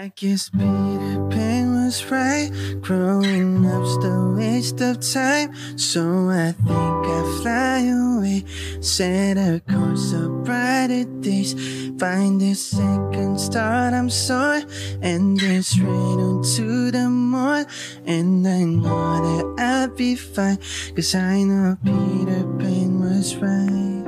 I 0.00 0.10
guess 0.16 0.48
Peter 0.48 1.28
Pan 1.28 1.74
was 1.74 2.10
right. 2.10 2.48
Growing 2.80 3.66
up's 3.66 3.98
the 3.98 4.34
waste 4.34 4.80
of 4.80 4.98
time. 5.00 5.52
So 5.76 6.30
I 6.30 6.52
think 6.52 7.04
I 7.04 7.40
fly 7.42 7.80
away. 7.84 8.44
Set 8.80 9.36
a 9.36 9.60
course 9.70 10.14
of 10.14 10.42
brighter 10.42 11.04
days. 11.20 11.52
Find 11.98 12.40
a 12.40 12.54
second 12.54 13.38
start, 13.38 13.92
I'm 13.92 14.08
soaring. 14.08 14.64
And 15.02 15.38
then 15.38 15.62
straight 15.62 15.84
onto 15.84 16.90
the 16.90 17.10
morn. 17.10 17.66
And 18.06 18.48
I 18.48 18.64
know 18.64 19.20
that 19.20 19.62
I'll 19.62 19.94
be 19.94 20.16
fine. 20.16 20.60
Cause 20.96 21.14
I 21.14 21.42
know 21.42 21.76
Peter 21.84 22.48
Pan 22.56 23.00
was 23.00 23.36
right. 23.36 24.00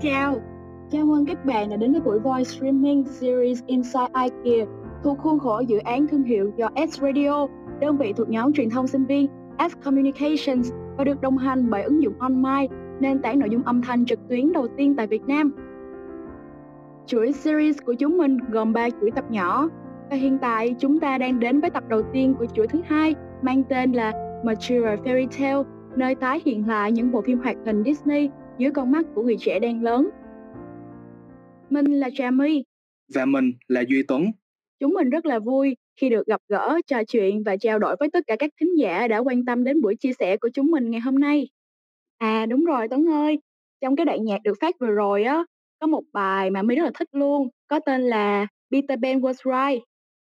Chào, 0.00 0.40
chào 0.90 1.04
mừng 1.04 1.26
các 1.26 1.44
bạn 1.44 1.70
đã 1.70 1.76
đến 1.76 1.92
với 1.92 2.00
buổi 2.00 2.18
voice 2.18 2.44
streaming 2.44 3.04
series 3.04 3.62
Inside 3.66 4.06
IKEA 4.22 4.66
thuộc 5.02 5.18
khuôn 5.18 5.38
khổ 5.38 5.60
dự 5.66 5.78
án 5.78 6.06
thương 6.08 6.22
hiệu 6.22 6.52
do 6.56 6.68
S 6.88 7.00
Radio, 7.00 7.46
đơn 7.80 7.96
vị 7.96 8.12
thuộc 8.16 8.28
nhóm 8.28 8.52
truyền 8.52 8.70
thông 8.70 8.86
sinh 8.86 9.04
viên 9.04 9.26
S 9.58 9.72
Communications 9.84 10.72
và 10.96 11.04
được 11.04 11.20
đồng 11.20 11.38
hành 11.38 11.70
bởi 11.70 11.82
ứng 11.82 12.02
dụng 12.02 12.14
online, 12.18 12.66
nền 13.00 13.22
tảng 13.22 13.38
nội 13.38 13.48
dung 13.50 13.62
âm 13.62 13.82
thanh 13.82 14.06
trực 14.06 14.28
tuyến 14.28 14.52
đầu 14.52 14.68
tiên 14.76 14.94
tại 14.96 15.06
Việt 15.06 15.22
Nam. 15.26 15.52
Chuỗi 17.06 17.32
series 17.32 17.78
của 17.86 17.94
chúng 17.94 18.18
mình 18.18 18.38
gồm 18.50 18.72
3 18.72 18.90
chuỗi 19.00 19.10
tập 19.10 19.24
nhỏ 19.30 19.68
và 20.10 20.16
hiện 20.16 20.38
tại 20.38 20.74
chúng 20.78 21.00
ta 21.00 21.18
đang 21.18 21.40
đến 21.40 21.60
với 21.60 21.70
tập 21.70 21.84
đầu 21.88 22.02
tiên 22.12 22.34
của 22.38 22.46
chuỗi 22.46 22.66
thứ 22.66 22.80
hai 22.86 23.14
mang 23.42 23.62
tên 23.68 23.92
là 23.92 24.12
Mature 24.44 24.96
Fairy 25.04 25.26
Tale, 25.38 25.62
nơi 25.96 26.14
tái 26.14 26.40
hiện 26.44 26.68
lại 26.68 26.92
những 26.92 27.12
bộ 27.12 27.22
phim 27.22 27.38
hoạt 27.38 27.56
hình 27.66 27.82
Disney 27.84 28.30
dưới 28.58 28.70
con 28.70 28.92
mắt 28.92 29.06
của 29.14 29.22
người 29.22 29.36
trẻ 29.38 29.58
đang 29.58 29.82
lớn. 29.82 30.10
Mình 31.70 32.00
là 32.00 32.10
Trà 32.14 32.30
My. 32.30 32.64
Và 33.14 33.24
mình 33.24 33.52
là 33.68 33.84
Duy 33.88 34.02
Tuấn. 34.02 34.30
Chúng 34.80 34.94
mình 34.94 35.10
rất 35.10 35.26
là 35.26 35.38
vui 35.38 35.76
khi 36.00 36.08
được 36.08 36.26
gặp 36.26 36.40
gỡ, 36.48 36.80
trò 36.86 37.04
chuyện 37.04 37.42
và 37.42 37.56
trao 37.56 37.78
đổi 37.78 37.96
với 38.00 38.10
tất 38.12 38.24
cả 38.26 38.36
các 38.38 38.50
thính 38.60 38.78
giả 38.78 39.08
đã 39.08 39.18
quan 39.18 39.44
tâm 39.44 39.64
đến 39.64 39.80
buổi 39.80 39.96
chia 39.96 40.12
sẻ 40.18 40.36
của 40.36 40.48
chúng 40.54 40.66
mình 40.66 40.90
ngày 40.90 41.00
hôm 41.00 41.18
nay. 41.18 41.48
À 42.18 42.46
đúng 42.46 42.64
rồi 42.64 42.88
Tuấn 42.88 43.10
ơi, 43.10 43.38
trong 43.80 43.96
cái 43.96 44.06
đoạn 44.06 44.24
nhạc 44.24 44.38
được 44.44 44.54
phát 44.60 44.74
vừa 44.80 44.90
rồi 44.90 45.24
á, 45.24 45.44
có 45.80 45.86
một 45.86 46.02
bài 46.12 46.50
mà 46.50 46.62
My 46.62 46.74
rất 46.76 46.84
là 46.84 46.90
thích 46.94 47.08
luôn, 47.12 47.48
có 47.68 47.80
tên 47.86 48.02
là 48.02 48.46
Peter 48.72 48.98
Pan 49.02 49.20
Was 49.20 49.32
Right. 49.32 49.84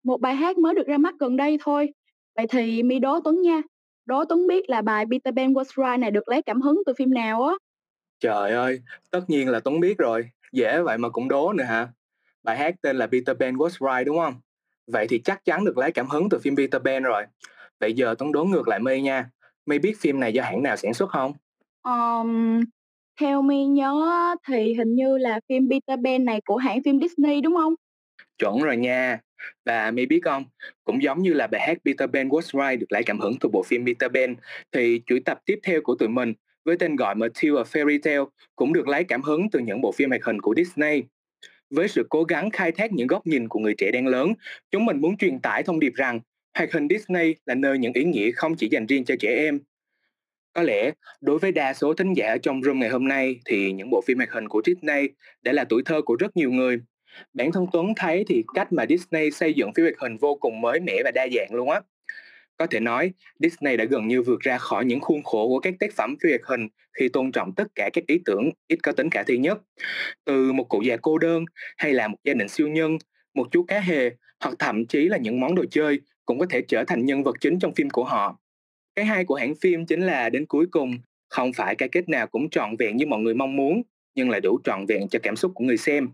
Một 0.05 0.21
bài 0.21 0.35
hát 0.35 0.59
mới 0.59 0.75
được 0.75 0.87
ra 0.87 0.99
mắt 0.99 1.15
gần 1.21 1.37
đây 1.37 1.59
thôi. 1.61 1.89
Vậy 2.37 2.47
thì 2.51 2.83
My 2.83 2.99
đố 2.99 3.21
Tuấn 3.25 3.43
nha, 3.43 3.63
đố 4.07 4.25
Tuấn 4.25 4.47
biết 4.47 4.71
là 4.71 4.83
bài 4.83 5.05
Peter 5.11 5.35
Pan 5.37 5.53
Was 5.53 5.65
Right 5.65 6.01
này 6.01 6.11
được 6.11 6.29
lấy 6.29 6.43
cảm 6.43 6.61
hứng 6.61 6.83
từ 6.87 6.93
phim 6.99 7.15
nào 7.15 7.43
á? 7.43 7.55
Trời 8.21 8.51
ơi, 8.51 8.81
tất 9.11 9.21
nhiên 9.29 9.49
là 9.49 9.61
Tuấn 9.61 9.81
biết 9.81 9.99
rồi. 9.99 10.31
Dễ 10.53 10.83
vậy 10.83 10.99
mà 10.99 11.09
cũng 11.09 11.29
đố 11.29 11.53
nữa 11.53 11.65
hả? 11.65 11.89
Bài 12.43 12.59
hát 12.59 12.75
tên 12.83 12.97
là 12.97 13.07
Peter 13.07 13.37
Pan 13.41 13.57
Was 13.57 13.69
Right 13.69 14.07
đúng 14.07 14.19
không? 14.19 14.35
Vậy 14.87 15.07
thì 15.09 15.19
chắc 15.19 15.45
chắn 15.45 15.65
được 15.65 15.79
lấy 15.79 15.93
cảm 15.93 16.07
hứng 16.07 16.29
từ 16.29 16.39
phim 16.39 16.57
Peter 16.57 16.83
Pan 16.83 17.03
rồi. 17.03 17.25
Vậy 17.81 17.93
giờ 17.93 18.15
Tuấn 18.19 18.33
đố 18.33 18.45
ngược 18.45 18.69
lại 18.69 18.81
My 18.81 19.01
nha. 19.01 19.31
My 19.67 19.79
biết 19.79 20.01
phim 20.01 20.21
này 20.21 20.33
do 20.33 20.43
hãng 20.43 20.63
nào 20.63 20.77
sản 20.77 20.95
xuất 20.95 21.11
không? 21.11 21.33
Um, 21.83 22.61
theo 23.21 23.43
My 23.43 23.65
nhớ 23.65 24.37
thì 24.49 24.75
hình 24.75 24.95
như 24.95 25.19
là 25.19 25.41
phim 25.49 25.69
Peter 25.71 25.99
Pan 26.05 26.25
này 26.25 26.41
của 26.45 26.57
hãng 26.57 26.83
phim 26.83 27.01
Disney 27.01 27.41
đúng 27.41 27.55
không? 27.55 27.75
Chuẩn 28.39 28.59
rồi 28.63 28.77
nha. 28.77 29.21
Và 29.65 29.91
My 29.91 30.07
biết 30.07 30.21
không, 30.25 30.45
cũng 30.85 31.03
giống 31.03 31.23
như 31.23 31.33
là 31.33 31.47
bài 31.47 31.61
hát 31.61 31.79
Peter 31.85 32.11
Pan 32.13 32.29
Was 32.29 32.41
Right 32.41 32.81
được 32.81 32.87
lấy 32.93 33.03
cảm 33.03 33.21
hứng 33.21 33.37
từ 33.41 33.49
bộ 33.53 33.63
phim 33.63 33.87
Peter 33.87 34.13
Pan, 34.15 34.37
thì 34.73 35.03
chuỗi 35.07 35.21
tập 35.21 35.39
tiếp 35.45 35.59
theo 35.63 35.81
của 35.85 35.95
tụi 35.95 36.09
mình 36.09 36.35
với 36.65 36.77
tên 36.77 36.97
gọi 36.97 37.15
Matilda 37.15 37.63
Fairy 37.63 37.99
Tale 38.03 38.25
cũng 38.57 38.73
được 38.73 38.89
lấy 38.89 39.05
cảm 39.05 39.23
hứng 39.23 39.51
từ 39.51 39.59
những 39.59 39.81
bộ 39.81 39.93
phim 39.93 40.09
hoạt 40.09 40.25
hình 40.25 40.41
của 40.41 40.55
Disney. 40.57 41.03
Với 41.71 41.89
sự 41.89 42.07
cố 42.11 42.25
gắng 42.25 42.51
khai 42.51 42.73
thác 42.73 42.93
những 42.93 43.07
góc 43.07 43.27
nhìn 43.27 43.49
của 43.49 43.59
người 43.59 43.75
trẻ 43.79 43.91
đang 43.91 44.07
lớn, 44.07 44.33
chúng 44.71 44.85
mình 44.85 45.01
muốn 45.01 45.17
truyền 45.17 45.41
tải 45.41 45.63
thông 45.63 45.81
điệp 45.81 45.93
rằng 45.95 46.21
hoạt 46.55 46.73
hình 46.73 46.89
Disney 46.91 47.35
là 47.47 47.55
nơi 47.55 47.79
những 47.79 47.93
ý 47.93 48.05
nghĩa 48.05 48.31
không 48.31 48.57
chỉ 48.57 48.69
dành 48.69 48.87
riêng 48.87 49.05
cho 49.05 49.15
trẻ 49.21 49.29
em. 49.37 49.61
Có 50.53 50.63
lẽ, 50.63 50.91
đối 51.21 51.39
với 51.39 51.53
đa 51.53 51.75
số 51.75 51.95
thính 51.95 52.13
giả 52.13 52.37
trong 52.43 52.63
room 52.63 52.81
ngày 52.81 52.89
hôm 52.89 53.09
nay 53.09 53.41
thì 53.45 53.73
những 53.73 53.91
bộ 53.91 54.03
phim 54.07 54.17
hoạt 54.17 54.31
hình 54.31 54.49
của 54.49 54.63
Disney 54.67 55.09
đã 55.43 55.53
là 55.53 55.65
tuổi 55.65 55.83
thơ 55.85 56.03
của 56.03 56.17
rất 56.17 56.37
nhiều 56.37 56.51
người. 56.51 56.79
Bản 57.33 57.53
thân 57.53 57.67
Tuấn 57.73 57.93
thấy 57.97 58.25
thì 58.29 58.45
cách 58.55 58.73
mà 58.73 58.87
Disney 58.89 59.31
xây 59.31 59.55
dựng 59.55 59.73
phim 59.75 59.85
hoạt 59.85 59.99
hình 59.99 60.17
vô 60.17 60.35
cùng 60.35 60.61
mới 60.61 60.81
mẻ 60.81 61.03
và 61.05 61.11
đa 61.11 61.27
dạng 61.35 61.55
luôn 61.55 61.71
á. 61.71 61.81
Có 62.61 62.67
thể 62.67 62.81
nói, 62.81 63.13
Disney 63.39 63.77
đã 63.77 63.85
gần 63.85 64.09
như 64.09 64.23
vượt 64.23 64.41
ra 64.41 64.59
khỏi 64.59 64.85
những 64.85 65.01
khuôn 65.01 65.23
khổ 65.23 65.49
của 65.49 65.59
các 65.61 65.75
tác 65.81 65.93
phẩm 65.97 66.17
phim 66.23 66.31
hoạt 66.31 66.41
hình 66.45 66.69
khi 66.99 67.09
tôn 67.09 67.33
trọng 67.33 67.55
tất 67.55 67.69
cả 67.75 67.91
các 67.93 68.07
ý 68.07 68.21
tưởng 68.25 68.51
ít 68.69 68.79
có 68.83 68.93
tính 68.93 69.11
khả 69.11 69.23
thi 69.23 69.39
nhất. 69.39 69.59
Từ 70.25 70.53
một 70.53 70.65
cụ 70.69 70.83
già 70.83 70.97
cô 71.03 71.19
đơn 71.19 71.45
hay 71.77 71.93
là 71.93 72.09
một 72.09 72.19
gia 72.25 72.35
đình 72.35 72.49
siêu 72.49 72.69
nhân, 72.69 72.99
một 73.35 73.49
chú 73.51 73.63
cá 73.63 73.81
hề 73.81 74.11
hoặc 74.41 74.55
thậm 74.59 74.87
chí 74.87 75.05
là 75.05 75.17
những 75.19 75.41
món 75.41 75.55
đồ 75.55 75.65
chơi 75.71 76.01
cũng 76.27 76.39
có 76.39 76.47
thể 76.51 76.63
trở 76.69 76.85
thành 76.85 77.05
nhân 77.05 77.23
vật 77.23 77.37
chính 77.41 77.59
trong 77.59 77.75
phim 77.75 77.91
của 77.91 78.05
họ. 78.05 78.41
Cái 78.95 79.05
hay 79.05 79.25
của 79.25 79.35
hãng 79.35 79.55
phim 79.55 79.87
chính 79.87 80.01
là 80.01 80.31
đến 80.31 80.47
cuối 80.47 80.67
cùng 80.71 80.91
không 81.29 81.53
phải 81.53 81.75
cái 81.75 81.89
kết 81.89 82.09
nào 82.09 82.27
cũng 82.27 82.51
trọn 82.51 82.77
vẹn 82.77 82.97
như 82.97 83.07
mọi 83.07 83.21
người 83.21 83.35
mong 83.35 83.57
muốn, 83.57 83.83
nhưng 84.15 84.31
lại 84.31 84.41
đủ 84.41 84.59
trọn 84.65 84.87
vẹn 84.87 85.09
cho 85.09 85.19
cảm 85.23 85.37
xúc 85.37 85.53
của 85.55 85.65
người 85.65 85.77
xem. 85.77 86.09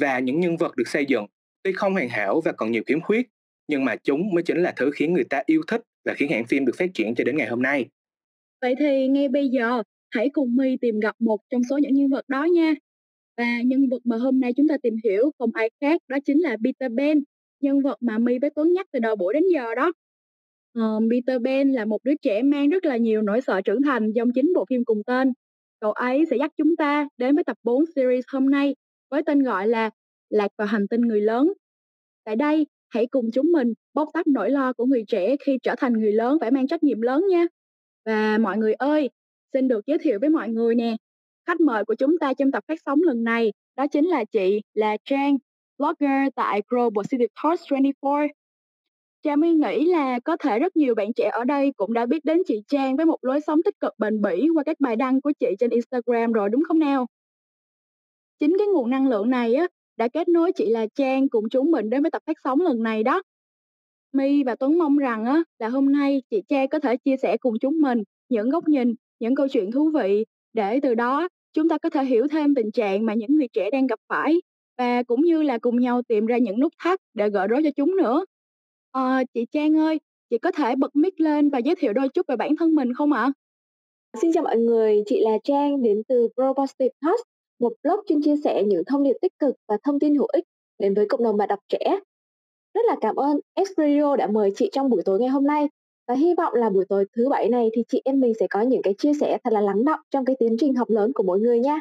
Và 0.00 0.18
những 0.18 0.40
nhân 0.40 0.56
vật 0.56 0.76
được 0.76 0.88
xây 0.88 1.06
dựng 1.06 1.26
tuy 1.62 1.72
không 1.72 1.92
hoàn 1.92 2.08
hảo 2.08 2.40
và 2.44 2.52
còn 2.52 2.72
nhiều 2.72 2.82
khiếm 2.86 3.00
khuyết, 3.00 3.28
nhưng 3.68 3.84
mà 3.84 3.96
chúng 3.96 4.34
mới 4.34 4.42
chính 4.42 4.62
là 4.62 4.72
thứ 4.76 4.90
khiến 4.94 5.12
người 5.12 5.24
ta 5.24 5.42
yêu 5.46 5.62
thích 5.66 5.80
và 6.04 6.14
khiến 6.14 6.30
hãng 6.30 6.46
phim 6.46 6.66
được 6.66 6.72
phát 6.78 6.90
triển 6.94 7.14
cho 7.14 7.24
đến 7.24 7.36
ngày 7.36 7.48
hôm 7.48 7.62
nay. 7.62 7.86
Vậy 8.60 8.74
thì 8.78 9.08
ngay 9.08 9.28
bây 9.28 9.48
giờ, 9.48 9.82
hãy 10.10 10.30
cùng 10.32 10.56
My 10.56 10.76
tìm 10.80 11.00
gặp 11.00 11.16
một 11.18 11.40
trong 11.50 11.62
số 11.70 11.78
những 11.78 11.94
nhân 11.94 12.08
vật 12.08 12.28
đó 12.28 12.44
nha. 12.44 12.74
Và 13.36 13.62
nhân 13.64 13.88
vật 13.88 13.98
mà 14.04 14.16
hôm 14.16 14.40
nay 14.40 14.52
chúng 14.56 14.68
ta 14.68 14.76
tìm 14.82 14.94
hiểu 15.04 15.30
không 15.38 15.50
ai 15.54 15.70
khác 15.80 16.00
đó 16.08 16.16
chính 16.24 16.38
là 16.42 16.56
Peter 16.64 16.92
Pan, 16.98 17.20
nhân 17.60 17.82
vật 17.82 17.96
mà 18.00 18.18
My 18.18 18.38
với 18.38 18.50
Tuấn 18.50 18.72
nhắc 18.72 18.86
từ 18.92 18.98
đầu 18.98 19.16
buổi 19.16 19.34
đến 19.34 19.42
giờ 19.52 19.74
đó. 19.74 19.92
Uh, 20.78 21.02
Peter 21.10 21.42
Pan 21.44 21.72
là 21.72 21.84
một 21.84 22.04
đứa 22.04 22.14
trẻ 22.22 22.42
mang 22.42 22.68
rất 22.68 22.84
là 22.84 22.96
nhiều 22.96 23.22
nỗi 23.22 23.40
sợ 23.40 23.60
trưởng 23.60 23.82
thành 23.82 24.12
trong 24.16 24.32
chính 24.34 24.52
bộ 24.54 24.64
phim 24.70 24.84
cùng 24.84 25.02
tên. 25.06 25.32
Cậu 25.80 25.92
ấy 25.92 26.24
sẽ 26.30 26.36
dắt 26.36 26.50
chúng 26.56 26.76
ta 26.76 27.08
đến 27.16 27.34
với 27.34 27.44
tập 27.44 27.56
4 27.62 27.84
series 27.94 28.24
hôm 28.32 28.50
nay 28.50 28.74
với 29.10 29.22
tên 29.26 29.42
gọi 29.42 29.66
là 29.66 29.90
Lạc 30.30 30.48
vào 30.58 30.66
hành 30.66 30.88
tinh 30.88 31.00
người 31.00 31.20
lớn. 31.20 31.52
Tại 32.24 32.36
đây, 32.36 32.66
hãy 32.88 33.06
cùng 33.06 33.30
chúng 33.32 33.46
mình 33.52 33.72
bóc 33.94 34.08
tách 34.14 34.26
nỗi 34.26 34.50
lo 34.50 34.72
của 34.72 34.84
người 34.86 35.04
trẻ 35.08 35.36
khi 35.46 35.58
trở 35.62 35.74
thành 35.78 35.92
người 35.92 36.12
lớn 36.12 36.38
phải 36.40 36.50
mang 36.50 36.66
trách 36.66 36.82
nhiệm 36.82 37.00
lớn 37.00 37.24
nha. 37.30 37.46
Và 38.04 38.38
mọi 38.38 38.58
người 38.58 38.74
ơi, 38.74 39.10
xin 39.52 39.68
được 39.68 39.86
giới 39.86 39.98
thiệu 39.98 40.18
với 40.20 40.30
mọi 40.30 40.48
người 40.48 40.74
nè. 40.74 40.96
Khách 41.46 41.60
mời 41.60 41.84
của 41.84 41.94
chúng 41.94 42.18
ta 42.18 42.34
trong 42.34 42.52
tập 42.52 42.64
phát 42.68 42.78
sóng 42.86 43.02
lần 43.02 43.24
này 43.24 43.52
đó 43.76 43.86
chính 43.86 44.06
là 44.06 44.24
chị 44.24 44.60
là 44.74 44.96
Trang, 45.04 45.36
blogger 45.78 46.28
tại 46.34 46.62
Global 46.68 47.04
City 47.10 47.26
Talks 47.42 47.62
24. 47.70 48.12
Cha 49.22 49.36
My 49.36 49.54
nghĩ 49.54 49.84
là 49.84 50.18
có 50.20 50.36
thể 50.36 50.58
rất 50.58 50.76
nhiều 50.76 50.94
bạn 50.94 51.12
trẻ 51.12 51.30
ở 51.32 51.44
đây 51.44 51.72
cũng 51.76 51.92
đã 51.92 52.06
biết 52.06 52.24
đến 52.24 52.42
chị 52.46 52.62
Trang 52.68 52.96
với 52.96 53.06
một 53.06 53.18
lối 53.22 53.40
sống 53.40 53.62
tích 53.64 53.80
cực 53.80 53.92
bền 53.98 54.22
bỉ 54.22 54.48
qua 54.54 54.64
các 54.64 54.80
bài 54.80 54.96
đăng 54.96 55.20
của 55.20 55.32
chị 55.40 55.46
trên 55.58 55.70
Instagram 55.70 56.32
rồi 56.32 56.48
đúng 56.48 56.62
không 56.68 56.78
nào? 56.78 57.06
Chính 58.40 58.56
cái 58.58 58.66
nguồn 58.66 58.90
năng 58.90 59.08
lượng 59.08 59.30
này 59.30 59.54
á 59.54 59.66
đã 59.98 60.08
kết 60.08 60.28
nối 60.28 60.52
chị 60.52 60.70
là 60.70 60.86
Trang 60.94 61.28
cùng 61.28 61.48
chúng 61.48 61.70
mình 61.70 61.90
đến 61.90 62.02
với 62.02 62.10
tập 62.10 62.22
phát 62.26 62.36
sóng 62.44 62.60
lần 62.60 62.82
này 62.82 63.02
đó. 63.02 63.22
My 64.12 64.42
và 64.44 64.54
Tuấn 64.54 64.78
mong 64.78 64.98
rằng 64.98 65.24
á, 65.24 65.42
là 65.58 65.68
hôm 65.68 65.92
nay 65.92 66.22
chị 66.30 66.42
Trang 66.48 66.68
có 66.68 66.78
thể 66.78 66.96
chia 66.96 67.16
sẻ 67.22 67.36
cùng 67.36 67.54
chúng 67.60 67.80
mình 67.80 68.02
những 68.28 68.50
góc 68.50 68.68
nhìn, 68.68 68.94
những 69.20 69.34
câu 69.34 69.48
chuyện 69.48 69.72
thú 69.72 69.90
vị 69.90 70.24
để 70.52 70.80
từ 70.82 70.94
đó 70.94 71.28
chúng 71.52 71.68
ta 71.68 71.78
có 71.78 71.90
thể 71.90 72.04
hiểu 72.04 72.28
thêm 72.28 72.54
tình 72.54 72.70
trạng 72.70 73.06
mà 73.06 73.14
những 73.14 73.36
người 73.36 73.48
trẻ 73.52 73.70
đang 73.70 73.86
gặp 73.86 73.98
phải 74.08 74.40
và 74.78 75.02
cũng 75.02 75.22
như 75.22 75.42
là 75.42 75.58
cùng 75.58 75.80
nhau 75.80 76.02
tìm 76.02 76.26
ra 76.26 76.38
những 76.38 76.60
nút 76.60 76.72
thắt 76.78 77.00
để 77.14 77.30
gỡ 77.30 77.46
rối 77.46 77.60
cho 77.64 77.70
chúng 77.76 77.96
nữa. 77.96 78.24
À, 78.92 79.24
chị 79.34 79.46
Trang 79.52 79.78
ơi, 79.78 80.00
chị 80.30 80.38
có 80.38 80.50
thể 80.52 80.76
bật 80.76 80.96
mic 80.96 81.20
lên 81.20 81.50
và 81.50 81.58
giới 81.58 81.74
thiệu 81.74 81.92
đôi 81.92 82.08
chút 82.08 82.26
về 82.28 82.36
bản 82.36 82.56
thân 82.56 82.74
mình 82.74 82.94
không 82.94 83.12
ạ? 83.12 83.32
Xin 84.22 84.32
chào 84.32 84.44
mọi 84.44 84.56
người, 84.56 85.02
chị 85.06 85.20
là 85.20 85.38
Trang 85.44 85.82
đến 85.82 86.02
từ 86.08 86.28
Pro 86.34 86.52
Positive 86.52 86.92
Thoughts, 87.02 87.22
một 87.60 87.72
blog 87.82 88.00
chuyên 88.08 88.22
chia 88.22 88.34
sẻ 88.44 88.62
những 88.66 88.84
thông 88.84 89.02
điệp 89.02 89.16
tích 89.22 89.32
cực 89.38 89.54
và 89.68 89.76
thông 89.84 90.00
tin 90.00 90.14
hữu 90.14 90.26
ích 90.32 90.44
đến 90.78 90.94
với 90.94 91.06
cộng 91.08 91.22
đồng 91.22 91.36
bạn 91.36 91.48
đọc 91.48 91.58
trẻ. 91.68 92.00
Rất 92.74 92.80
là 92.86 92.96
cảm 93.00 93.16
ơn 93.16 93.40
Xperio 93.66 94.16
đã 94.16 94.26
mời 94.26 94.52
chị 94.56 94.70
trong 94.72 94.90
buổi 94.90 95.02
tối 95.04 95.20
ngày 95.20 95.28
hôm 95.28 95.46
nay 95.46 95.68
và 96.08 96.14
hy 96.14 96.34
vọng 96.34 96.54
là 96.54 96.70
buổi 96.70 96.84
tối 96.88 97.04
thứ 97.16 97.28
bảy 97.28 97.48
này 97.48 97.68
thì 97.74 97.82
chị 97.88 98.02
em 98.04 98.20
mình 98.20 98.32
sẽ 98.40 98.46
có 98.50 98.60
những 98.60 98.82
cái 98.82 98.94
chia 98.98 99.12
sẻ 99.20 99.38
thật 99.44 99.52
là 99.52 99.60
lắng 99.60 99.84
động 99.84 100.00
trong 100.10 100.24
cái 100.24 100.36
tiến 100.38 100.56
trình 100.60 100.74
học 100.74 100.90
lớn 100.90 101.12
của 101.14 101.22
mỗi 101.22 101.40
người 101.40 101.58
nha. 101.58 101.80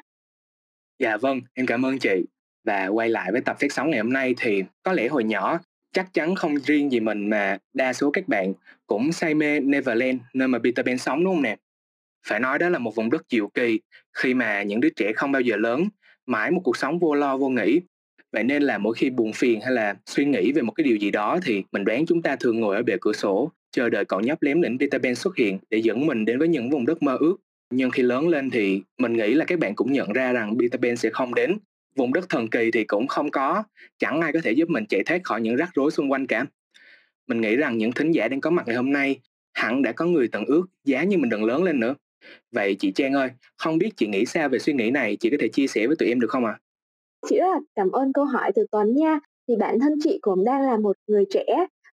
Dạ 0.99 1.17
vâng, 1.17 1.41
em 1.53 1.65
cảm 1.65 1.85
ơn 1.85 1.99
chị. 1.99 2.23
Và 2.63 2.87
quay 2.87 3.09
lại 3.09 3.31
với 3.31 3.41
tập 3.41 3.55
phát 3.59 3.71
sóng 3.71 3.89
ngày 3.89 3.99
hôm 3.99 4.13
nay 4.13 4.35
thì 4.37 4.63
có 4.83 4.93
lẽ 4.93 5.07
hồi 5.07 5.23
nhỏ 5.23 5.59
chắc 5.93 6.13
chắn 6.13 6.35
không 6.35 6.55
riêng 6.55 6.91
gì 6.91 6.99
mình 6.99 7.29
mà 7.29 7.57
đa 7.73 7.93
số 7.93 8.11
các 8.11 8.27
bạn 8.27 8.53
cũng 8.87 9.11
say 9.11 9.33
mê 9.33 9.59
Neverland 9.59 10.19
nơi 10.33 10.47
mà 10.47 10.59
Peter 10.63 10.85
Pan 10.85 10.97
sống 10.97 11.23
đúng 11.23 11.33
không 11.33 11.43
nè? 11.43 11.55
Phải 12.27 12.39
nói 12.39 12.59
đó 12.59 12.69
là 12.69 12.79
một 12.79 12.95
vùng 12.95 13.09
đất 13.09 13.25
diệu 13.29 13.47
kỳ. 13.47 13.79
Khi 14.17 14.33
mà 14.33 14.63
những 14.63 14.79
đứa 14.79 14.89
trẻ 14.89 15.11
không 15.15 15.31
bao 15.31 15.41
giờ 15.41 15.55
lớn, 15.55 15.87
mãi 16.25 16.51
một 16.51 16.61
cuộc 16.63 16.77
sống 16.77 16.99
vô 16.99 17.15
lo 17.15 17.37
vô 17.37 17.49
nghĩ. 17.49 17.79
Vậy 18.31 18.43
nên 18.43 18.63
là 18.63 18.77
mỗi 18.77 18.95
khi 18.95 19.09
buồn 19.09 19.33
phiền 19.33 19.61
hay 19.61 19.71
là 19.71 19.95
suy 20.05 20.25
nghĩ 20.25 20.51
về 20.51 20.61
một 20.61 20.71
cái 20.71 20.83
điều 20.83 20.97
gì 20.97 21.11
đó 21.11 21.39
thì 21.43 21.63
mình 21.71 21.85
đoán 21.85 22.05
chúng 22.05 22.21
ta 22.21 22.35
thường 22.35 22.59
ngồi 22.59 22.75
ở 22.75 22.83
bề 22.83 22.97
cửa 23.01 23.13
sổ 23.13 23.51
chờ 23.71 23.89
đợi 23.89 24.05
cậu 24.05 24.19
nhóc 24.19 24.41
lém 24.41 24.61
lĩnh 24.61 24.77
Peter 24.79 25.01
Pan 25.01 25.15
xuất 25.15 25.37
hiện 25.37 25.59
để 25.69 25.77
dẫn 25.77 26.07
mình 26.07 26.25
đến 26.25 26.39
với 26.39 26.47
những 26.47 26.69
vùng 26.69 26.85
đất 26.85 27.03
mơ 27.03 27.17
ước. 27.19 27.37
Nhưng 27.69 27.91
khi 27.91 28.03
lớn 28.03 28.27
lên 28.27 28.49
thì 28.49 28.81
mình 28.97 29.13
nghĩ 29.13 29.33
là 29.33 29.45
các 29.45 29.59
bạn 29.59 29.75
cũng 29.75 29.91
nhận 29.91 30.13
ra 30.13 30.33
rằng 30.33 30.55
Peter 30.59 30.81
Pan 30.81 30.97
sẽ 30.97 31.09
không 31.09 31.35
đến. 31.35 31.57
Vùng 31.95 32.13
đất 32.13 32.29
thần 32.29 32.47
kỳ 32.47 32.71
thì 32.71 32.83
cũng 32.83 33.07
không 33.07 33.31
có. 33.31 33.63
Chẳng 33.99 34.21
ai 34.21 34.33
có 34.33 34.39
thể 34.43 34.51
giúp 34.51 34.69
mình 34.69 34.85
chạy 34.89 35.03
thoát 35.03 35.23
khỏi 35.23 35.41
những 35.41 35.55
rắc 35.55 35.69
rối 35.73 35.91
xung 35.91 36.11
quanh 36.11 36.27
cả. 36.27 36.45
Mình 37.27 37.41
nghĩ 37.41 37.55
rằng 37.55 37.77
những 37.77 37.91
thính 37.91 38.11
giả 38.11 38.27
đang 38.27 38.41
có 38.41 38.49
mặt 38.49 38.67
ngày 38.67 38.75
hôm 38.75 38.91
nay 38.91 39.19
hẳn 39.53 39.81
đã 39.81 39.91
có 39.91 40.05
người 40.05 40.27
từng 40.31 40.45
ước 40.45 40.65
giá 40.83 41.03
như 41.03 41.17
mình 41.17 41.29
đừng 41.29 41.45
lớn 41.45 41.63
lên 41.63 41.79
nữa 41.79 41.95
vậy 42.51 42.75
chị 42.79 42.91
Trang 42.91 43.13
ơi, 43.13 43.29
không 43.57 43.77
biết 43.77 43.89
chị 43.97 44.07
nghĩ 44.07 44.25
sao 44.25 44.49
về 44.49 44.59
suy 44.59 44.73
nghĩ 44.73 44.91
này? 44.91 45.17
Chị 45.19 45.29
có 45.29 45.37
thể 45.39 45.47
chia 45.47 45.67
sẻ 45.67 45.87
với 45.87 45.95
tụi 45.95 46.09
em 46.09 46.19
được 46.19 46.29
không 46.29 46.45
ạ? 46.45 46.51
À? 46.51 46.61
chị 47.29 47.37
rất 47.37 47.47
là 47.53 47.59
cảm 47.75 47.91
ơn 47.91 48.13
câu 48.13 48.25
hỏi 48.25 48.51
từ 48.55 48.65
Tuấn 48.71 48.95
nha. 48.95 49.19
Thì 49.47 49.55
bản 49.55 49.79
thân 49.79 49.93
chị 50.03 50.19
cũng 50.21 50.43
đang 50.43 50.61
là 50.61 50.77
một 50.77 50.95
người 51.07 51.25
trẻ, 51.29 51.45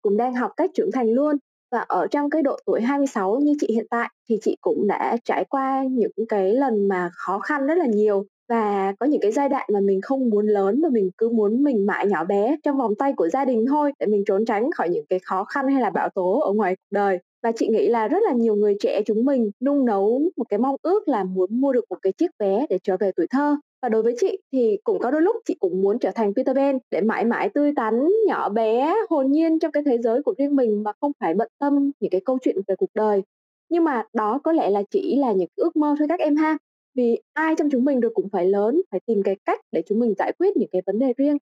cũng 0.01 0.17
đang 0.17 0.33
học 0.33 0.51
cách 0.57 0.71
trưởng 0.73 0.91
thành 0.93 1.09
luôn. 1.09 1.35
Và 1.71 1.79
ở 1.79 2.07
trong 2.07 2.29
cái 2.29 2.41
độ 2.41 2.57
tuổi 2.65 2.81
26 2.81 3.39
như 3.39 3.53
chị 3.59 3.67
hiện 3.73 3.85
tại 3.89 4.09
thì 4.29 4.39
chị 4.41 4.57
cũng 4.61 4.87
đã 4.87 5.17
trải 5.25 5.45
qua 5.49 5.83
những 5.91 6.11
cái 6.29 6.53
lần 6.53 6.87
mà 6.87 7.09
khó 7.13 7.39
khăn 7.39 7.67
rất 7.67 7.77
là 7.77 7.85
nhiều. 7.85 8.25
Và 8.49 8.93
có 8.99 9.05
những 9.05 9.21
cái 9.21 9.31
giai 9.31 9.49
đoạn 9.49 9.69
mà 9.73 9.79
mình 9.79 10.01
không 10.01 10.29
muốn 10.29 10.47
lớn 10.47 10.81
mà 10.81 10.89
mình 10.89 11.09
cứ 11.17 11.29
muốn 11.29 11.63
mình 11.63 11.85
mãi 11.85 12.07
nhỏ 12.07 12.23
bé 12.23 12.55
trong 12.63 12.77
vòng 12.77 12.95
tay 12.95 13.13
của 13.13 13.29
gia 13.29 13.45
đình 13.45 13.65
thôi, 13.67 13.91
để 13.99 14.05
mình 14.05 14.23
trốn 14.25 14.45
tránh 14.45 14.71
khỏi 14.71 14.89
những 14.89 15.05
cái 15.09 15.19
khó 15.19 15.43
khăn 15.43 15.67
hay 15.67 15.81
là 15.81 15.89
bão 15.89 16.09
tố 16.09 16.39
ở 16.39 16.53
ngoài 16.53 16.75
cuộc 16.75 16.95
đời 16.95 17.19
và 17.43 17.51
chị 17.51 17.67
nghĩ 17.67 17.87
là 17.87 18.07
rất 18.07 18.23
là 18.23 18.33
nhiều 18.33 18.55
người 18.55 18.75
trẻ 18.79 19.01
chúng 19.05 19.25
mình 19.25 19.51
nung 19.61 19.85
nấu 19.85 20.21
một 20.37 20.45
cái 20.49 20.59
mong 20.59 20.75
ước 20.81 21.07
là 21.07 21.23
muốn 21.23 21.61
mua 21.61 21.73
được 21.73 21.85
một 21.89 21.97
cái 22.01 22.13
chiếc 22.13 22.31
vé 22.39 22.65
để 22.69 22.79
trở 22.83 22.97
về 22.97 23.11
tuổi 23.15 23.27
thơ 23.27 23.55
và 23.81 23.89
đối 23.89 24.03
với 24.03 24.15
chị 24.19 24.37
thì 24.51 24.77
cũng 24.83 24.99
có 24.99 25.11
đôi 25.11 25.21
lúc 25.21 25.35
chị 25.45 25.55
cũng 25.59 25.81
muốn 25.81 25.99
trở 25.99 26.11
thành 26.15 26.33
Peter 26.33 26.55
Pan 26.55 26.77
để 26.91 27.01
mãi 27.01 27.25
mãi 27.25 27.49
tươi 27.53 27.73
tắn, 27.75 28.07
nhỏ 28.27 28.49
bé, 28.49 28.95
hồn 29.09 29.31
nhiên 29.31 29.59
trong 29.59 29.71
cái 29.71 29.83
thế 29.85 29.97
giới 29.97 30.23
của 30.23 30.33
riêng 30.37 30.55
mình 30.55 30.83
mà 30.83 30.91
không 31.01 31.11
phải 31.19 31.33
bận 31.33 31.47
tâm 31.59 31.91
những 31.99 32.11
cái 32.11 32.21
câu 32.25 32.37
chuyện 32.41 32.55
về 32.67 32.75
cuộc 32.75 32.89
đời. 32.93 33.21
Nhưng 33.69 33.83
mà 33.83 34.03
đó 34.13 34.39
có 34.43 34.51
lẽ 34.51 34.69
là 34.69 34.83
chỉ 34.91 35.15
là 35.15 35.31
những 35.31 35.49
ước 35.55 35.75
mơ 35.75 35.95
thôi 35.99 36.07
các 36.07 36.19
em 36.19 36.35
ha. 36.35 36.57
Vì 36.95 37.19
ai 37.33 37.55
trong 37.57 37.69
chúng 37.69 37.85
mình 37.85 37.99
được 37.99 38.11
cũng 38.13 38.29
phải 38.29 38.45
lớn, 38.45 38.81
phải 38.91 38.99
tìm 39.05 39.23
cái 39.23 39.35
cách 39.45 39.59
để 39.71 39.81
chúng 39.85 39.99
mình 39.99 40.13
giải 40.17 40.33
quyết 40.39 40.57
những 40.57 40.69
cái 40.71 40.81
vấn 40.85 40.99
đề 40.99 41.13
riêng. 41.17 41.37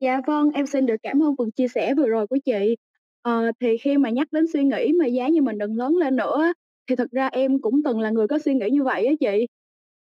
Dạ 0.00 0.20
vâng, 0.26 0.50
em 0.54 0.66
xin 0.66 0.86
được 0.86 0.96
cảm 1.02 1.22
ơn 1.22 1.36
phần 1.38 1.50
chia 1.50 1.68
sẻ 1.68 1.94
vừa 1.94 2.06
rồi 2.08 2.26
của 2.26 2.38
chị. 2.44 2.76
Ờ, 3.28 3.52
thì 3.60 3.76
khi 3.78 3.96
mà 3.98 4.10
nhắc 4.10 4.28
đến 4.32 4.44
suy 4.52 4.64
nghĩ 4.64 4.92
mà 4.98 5.06
giá 5.06 5.28
như 5.28 5.42
mình 5.42 5.58
đừng 5.58 5.76
lớn 5.76 5.96
lên 5.96 6.16
nữa 6.16 6.52
thì 6.88 6.96
thật 6.96 7.10
ra 7.10 7.26
em 7.32 7.60
cũng 7.60 7.82
từng 7.84 8.00
là 8.00 8.10
người 8.10 8.28
có 8.28 8.38
suy 8.38 8.54
nghĩ 8.54 8.70
như 8.70 8.82
vậy 8.84 9.06
á 9.06 9.12
chị. 9.20 9.46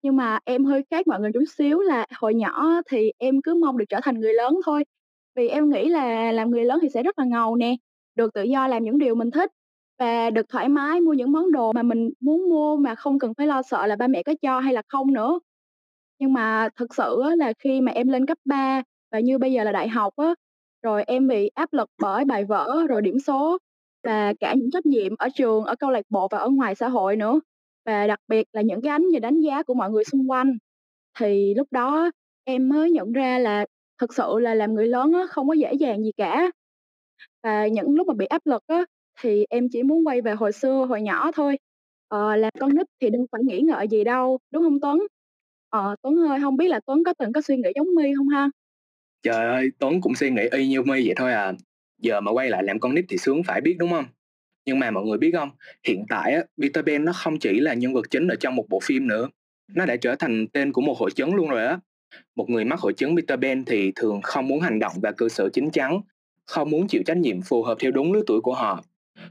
Nhưng 0.02 0.17
mà 0.17 0.38
em 0.44 0.64
hơi 0.64 0.82
khác 0.90 1.06
mọi 1.06 1.20
người 1.20 1.31
chút 1.34 1.44
xíu 1.58 1.81
là 1.81 2.06
hồi 2.17 2.34
nhỏ 2.34 2.81
thì 2.90 3.12
em 3.19 3.43
cứ 3.43 3.55
mong 3.55 3.78
được 3.78 3.84
trở 3.88 4.00
thành 4.02 4.20
người 4.20 4.32
lớn 4.34 4.61
thôi. 4.67 4.84
Vì 5.37 5.49
em 5.49 5.70
nghĩ 5.70 5.88
là 5.88 6.32
làm 6.32 6.50
người 6.50 6.64
lớn 6.64 6.78
thì 6.82 6.88
sẽ 6.88 7.02
rất 7.02 7.19
là 7.19 7.25
ngầu 7.25 7.56
nè, 7.56 7.76
được 8.14 8.34
tự 8.34 8.43
do 8.43 8.67
làm 8.69 8.84
những 8.84 8.99
điều 8.99 9.14
mình 9.14 9.31
thích 9.31 9.50
và 9.99 10.31
được 10.31 10.46
thoải 10.49 10.69
mái 10.69 11.00
mua 11.00 11.12
những 11.12 11.32
món 11.32 11.52
đồ 11.52 11.72
mà 11.72 11.82
mình 11.82 12.11
muốn 12.20 12.49
mua 12.49 12.76
mà 12.76 12.94
không 12.94 13.19
cần 13.19 13.34
phải 13.38 13.46
lo 13.46 13.62
sợ 13.62 13.87
là 13.87 13.96
ba 13.96 14.06
mẹ 14.06 14.22
có 14.22 14.34
cho 14.43 14.61
hay 14.61 14.72
là 14.75 14.82
không 14.88 15.12
nữa. 15.12 15.40
Nhưng 16.19 16.32
mà 16.32 16.69
thực 16.76 16.94
sự 16.94 17.22
là 17.38 17.52
khi 17.58 17.81
mà 17.81 17.93
em 17.93 18.08
lên 18.08 18.26
cấp 18.26 18.38
3 18.44 18.82
và 19.12 19.20
như 19.20 19.38
bây 19.38 19.52
giờ 19.52 19.64
là 19.64 19.72
đại 19.72 19.88
học 19.88 20.12
á, 20.17 20.34
rồi 20.82 21.05
em 21.06 21.29
bị 21.29 21.49
áp 21.55 21.73
lực 21.73 21.88
bởi 22.03 22.25
bài 22.25 22.44
vở, 22.44 22.87
rồi 22.88 23.03
điểm 23.03 23.19
số 23.19 23.59
và 24.05 24.32
cả 24.41 24.55
những 24.55 24.71
trách 24.71 24.87
nhiệm 24.87 25.12
ở 25.19 25.29
trường, 25.35 25.65
ở 25.65 25.77
câu 25.77 25.91
lạc 25.91 26.03
bộ 26.11 26.29
và 26.31 26.38
ở 26.38 26.49
ngoài 26.49 26.75
xã 26.75 26.88
hội 26.88 27.17
nữa 27.17 27.41
và 27.87 28.06
đặc 28.06 28.19
biệt 28.29 28.47
là 28.53 28.62
những 28.62 28.81
cái 28.82 28.91
ánh 28.91 29.09
nhìn 29.09 29.23
đánh 29.23 29.41
giá 29.41 29.62
của 29.62 29.75
mọi 29.75 29.91
người 29.91 30.05
xung 30.05 30.31
quanh. 30.31 30.59
Thì 31.19 31.55
lúc 31.55 31.69
đó 31.71 32.11
em 32.44 32.69
mới 32.69 32.91
nhận 32.91 33.12
ra 33.12 33.38
là 33.38 33.67
thực 34.00 34.15
sự 34.15 34.38
là 34.41 34.55
làm 34.55 34.75
người 34.75 34.87
lớn 34.87 35.12
á, 35.12 35.27
không 35.31 35.49
có 35.49 35.55
dễ 35.55 35.73
dàng 35.75 36.05
gì 36.05 36.11
cả. 36.17 36.50
Và 37.43 37.67
những 37.67 37.94
lúc 37.97 38.06
mà 38.09 38.15
bị 38.15 38.27
áp 38.27 38.43
lực 38.47 38.62
á, 38.67 38.85
thì 39.21 39.47
em 39.50 39.69
chỉ 39.73 39.82
muốn 39.82 40.06
quay 40.06 40.21
về 40.23 40.32
hồi 40.35 40.53
xưa, 40.53 40.87
hồi 40.88 41.03
nhỏ 41.03 41.31
thôi. 41.35 41.59
Ờ, 42.09 42.37
làm 42.37 42.50
con 42.61 42.75
nít 42.75 42.87
thì 43.00 43.11
đừng 43.11 43.27
phải 43.32 43.43
nghĩ 43.44 43.61
ngợi 43.61 43.88
gì 43.88 44.05
đâu, 44.05 44.38
đúng 44.53 44.62
không 44.62 44.81
Tuấn? 44.81 45.06
Ờ, 45.71 45.97
Tuấn 46.03 46.17
ơi, 46.29 46.38
không 46.43 46.56
biết 46.56 46.69
là 46.69 46.81
Tuấn 46.87 47.05
có 47.05 47.15
từng 47.19 47.32
có 47.32 47.41
suy 47.43 47.56
nghĩ 47.56 47.71
giống 47.77 47.94
My 47.97 48.12
không 48.17 48.29
ha? 48.29 48.50
Trời 49.22 49.46
ơi, 49.46 49.70
Tuấn 49.78 50.00
cũng 50.00 50.14
suy 50.14 50.31
nghĩ 50.31 50.43
y 50.50 50.69
như 50.69 50.82
My 50.82 51.06
vậy 51.06 51.14
thôi 51.17 51.32
à. 51.32 51.52
Giờ 51.99 52.20
mà 52.20 52.32
quay 52.32 52.50
lại 52.50 52.62
làm 52.62 52.81
con 52.81 52.94
nít 52.94 53.05
thì 53.08 53.17
sướng 53.17 53.43
phải 53.43 53.61
biết 53.61 53.76
đúng 53.78 53.90
không? 53.90 54.05
nhưng 54.70 54.78
mà 54.78 54.90
mọi 54.90 55.05
người 55.05 55.19
biết 55.19 55.31
không? 55.34 55.50
Hiện 55.87 56.05
tại 56.08 56.32
á, 56.32 56.43
Peter 56.62 56.84
Pan 56.87 57.05
nó 57.05 57.12
không 57.12 57.38
chỉ 57.38 57.61
là 57.61 57.75
nhân 57.75 57.94
vật 57.94 58.11
chính 58.11 58.28
ở 58.28 58.34
trong 58.40 58.56
một 58.56 58.64
bộ 58.69 58.81
phim 58.81 59.06
nữa. 59.08 59.28
Nó 59.75 59.87
đã 59.87 59.96
trở 59.96 60.14
thành 60.17 60.46
tên 60.49 60.72
của 60.72 60.81
một 60.81 60.99
hội 60.99 61.11
chứng 61.11 61.34
luôn 61.34 61.49
rồi 61.49 61.67
á. 61.67 61.78
Một 62.37 62.50
người 62.50 62.64
mắc 62.64 62.81
hội 62.81 62.93
chứng 62.93 63.17
Peter 63.17 63.40
Pan 63.43 63.64
thì 63.64 63.93
thường 63.96 64.22
không 64.22 64.49
muốn 64.49 64.61
hành 64.61 64.78
động 64.78 64.93
và 65.02 65.12
cư 65.12 65.28
xử 65.28 65.50
chính 65.52 65.70
chắn 65.70 66.00
không 66.46 66.70
muốn 66.70 66.88
chịu 66.88 67.02
trách 67.06 67.17
nhiệm 67.17 67.43
phù 67.43 67.62
hợp 67.62 67.78
theo 67.81 67.90
đúng 67.90 68.12
lứa 68.12 68.22
tuổi 68.26 68.40
của 68.40 68.55
họ. 68.55 68.84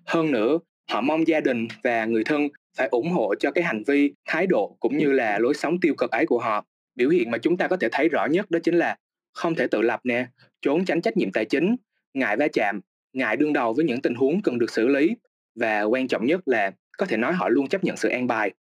Hơn 0.05 0.31
nữa 0.31 0.59
họ 0.91 1.01
mong 1.01 1.27
gia 1.27 1.39
đình 1.39 1.67
và 1.83 2.05
người 2.05 2.23
thân 2.23 2.47
phải 2.77 2.87
ủng 2.87 3.11
hộ 3.11 3.35
cho 3.39 3.51
cái 3.51 3.63
hành 3.63 3.83
vi 3.87 4.13
thái 4.25 4.47
độ 4.47 4.77
cũng 4.79 4.97
như 4.97 5.11
là 5.11 5.39
lối 5.39 5.53
sống 5.53 5.79
tiêu 5.79 5.93
cực 5.97 6.11
ấy 6.11 6.25
của 6.25 6.39
họ. 6.39 6.65
Biểu 6.95 7.09
hiện 7.09 7.31
mà 7.31 7.37
chúng 7.37 7.57
ta 7.57 7.67
có 7.67 7.77
thể 7.77 7.87
thấy 7.91 8.09
rõ 8.09 8.25
nhất 8.25 8.51
đó 8.51 8.59
chính 8.63 8.75
là 8.75 8.97
không 9.39 9.55
thể 9.55 9.67
tự 9.67 9.81
lập 9.81 9.99
nè 10.03 10.27
trốn 10.61 10.85
tránh 10.85 11.01
trách 11.01 11.17
nhiệm 11.17 11.31
tài 11.31 11.45
chính 11.45 11.75
ngại 12.13 12.37
va 12.37 12.47
chạm 12.53 12.81
ngại 13.13 13.37
đương 13.37 13.53
đầu 13.53 13.73
với 13.73 13.85
những 13.85 14.01
tình 14.01 14.15
huống 14.15 14.41
cần 14.41 14.59
được 14.59 14.71
xử 14.71 14.87
lý 14.87 15.15
và 15.55 15.81
quan 15.83 16.07
trọng 16.07 16.25
nhất 16.25 16.41
là 16.45 16.71
có 16.97 17.05
thể 17.05 17.17
nói 17.17 17.33
họ 17.33 17.49
luôn 17.49 17.67
chấp 17.67 17.83
nhận 17.83 17.97
sự 17.97 18.09
an 18.09 18.27
bài. 18.27 18.51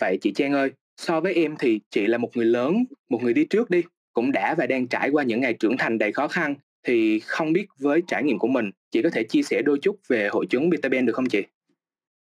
Vậy 0.00 0.18
chị 0.20 0.32
Trang 0.32 0.52
ơi, 0.52 0.70
so 0.96 1.20
với 1.20 1.34
em 1.34 1.56
thì 1.58 1.80
chị 1.90 2.06
là 2.06 2.18
một 2.18 2.36
người 2.36 2.46
lớn, 2.46 2.84
một 3.08 3.22
người 3.22 3.32
đi 3.32 3.44
trước 3.44 3.70
đi, 3.70 3.82
cũng 4.12 4.32
đã 4.32 4.54
và 4.54 4.66
đang 4.66 4.86
trải 4.86 5.10
qua 5.10 5.22
những 5.24 5.40
ngày 5.40 5.52
trưởng 5.52 5.76
thành 5.76 5.98
đầy 5.98 6.12
khó 6.12 6.28
khăn 6.28 6.54
thì 6.82 7.20
không 7.20 7.52
biết 7.52 7.66
với 7.78 8.02
trải 8.06 8.22
nghiệm 8.22 8.38
của 8.38 8.48
mình, 8.48 8.70
chị 8.90 9.02
có 9.02 9.10
thể 9.10 9.22
chia 9.22 9.42
sẻ 9.42 9.62
đôi 9.62 9.78
chút 9.82 9.96
về 10.08 10.28
hội 10.32 10.46
chứng 10.46 10.70
Peter 10.70 10.92
Pan 10.92 11.06
được 11.06 11.12
không 11.12 11.28
chị? 11.28 11.42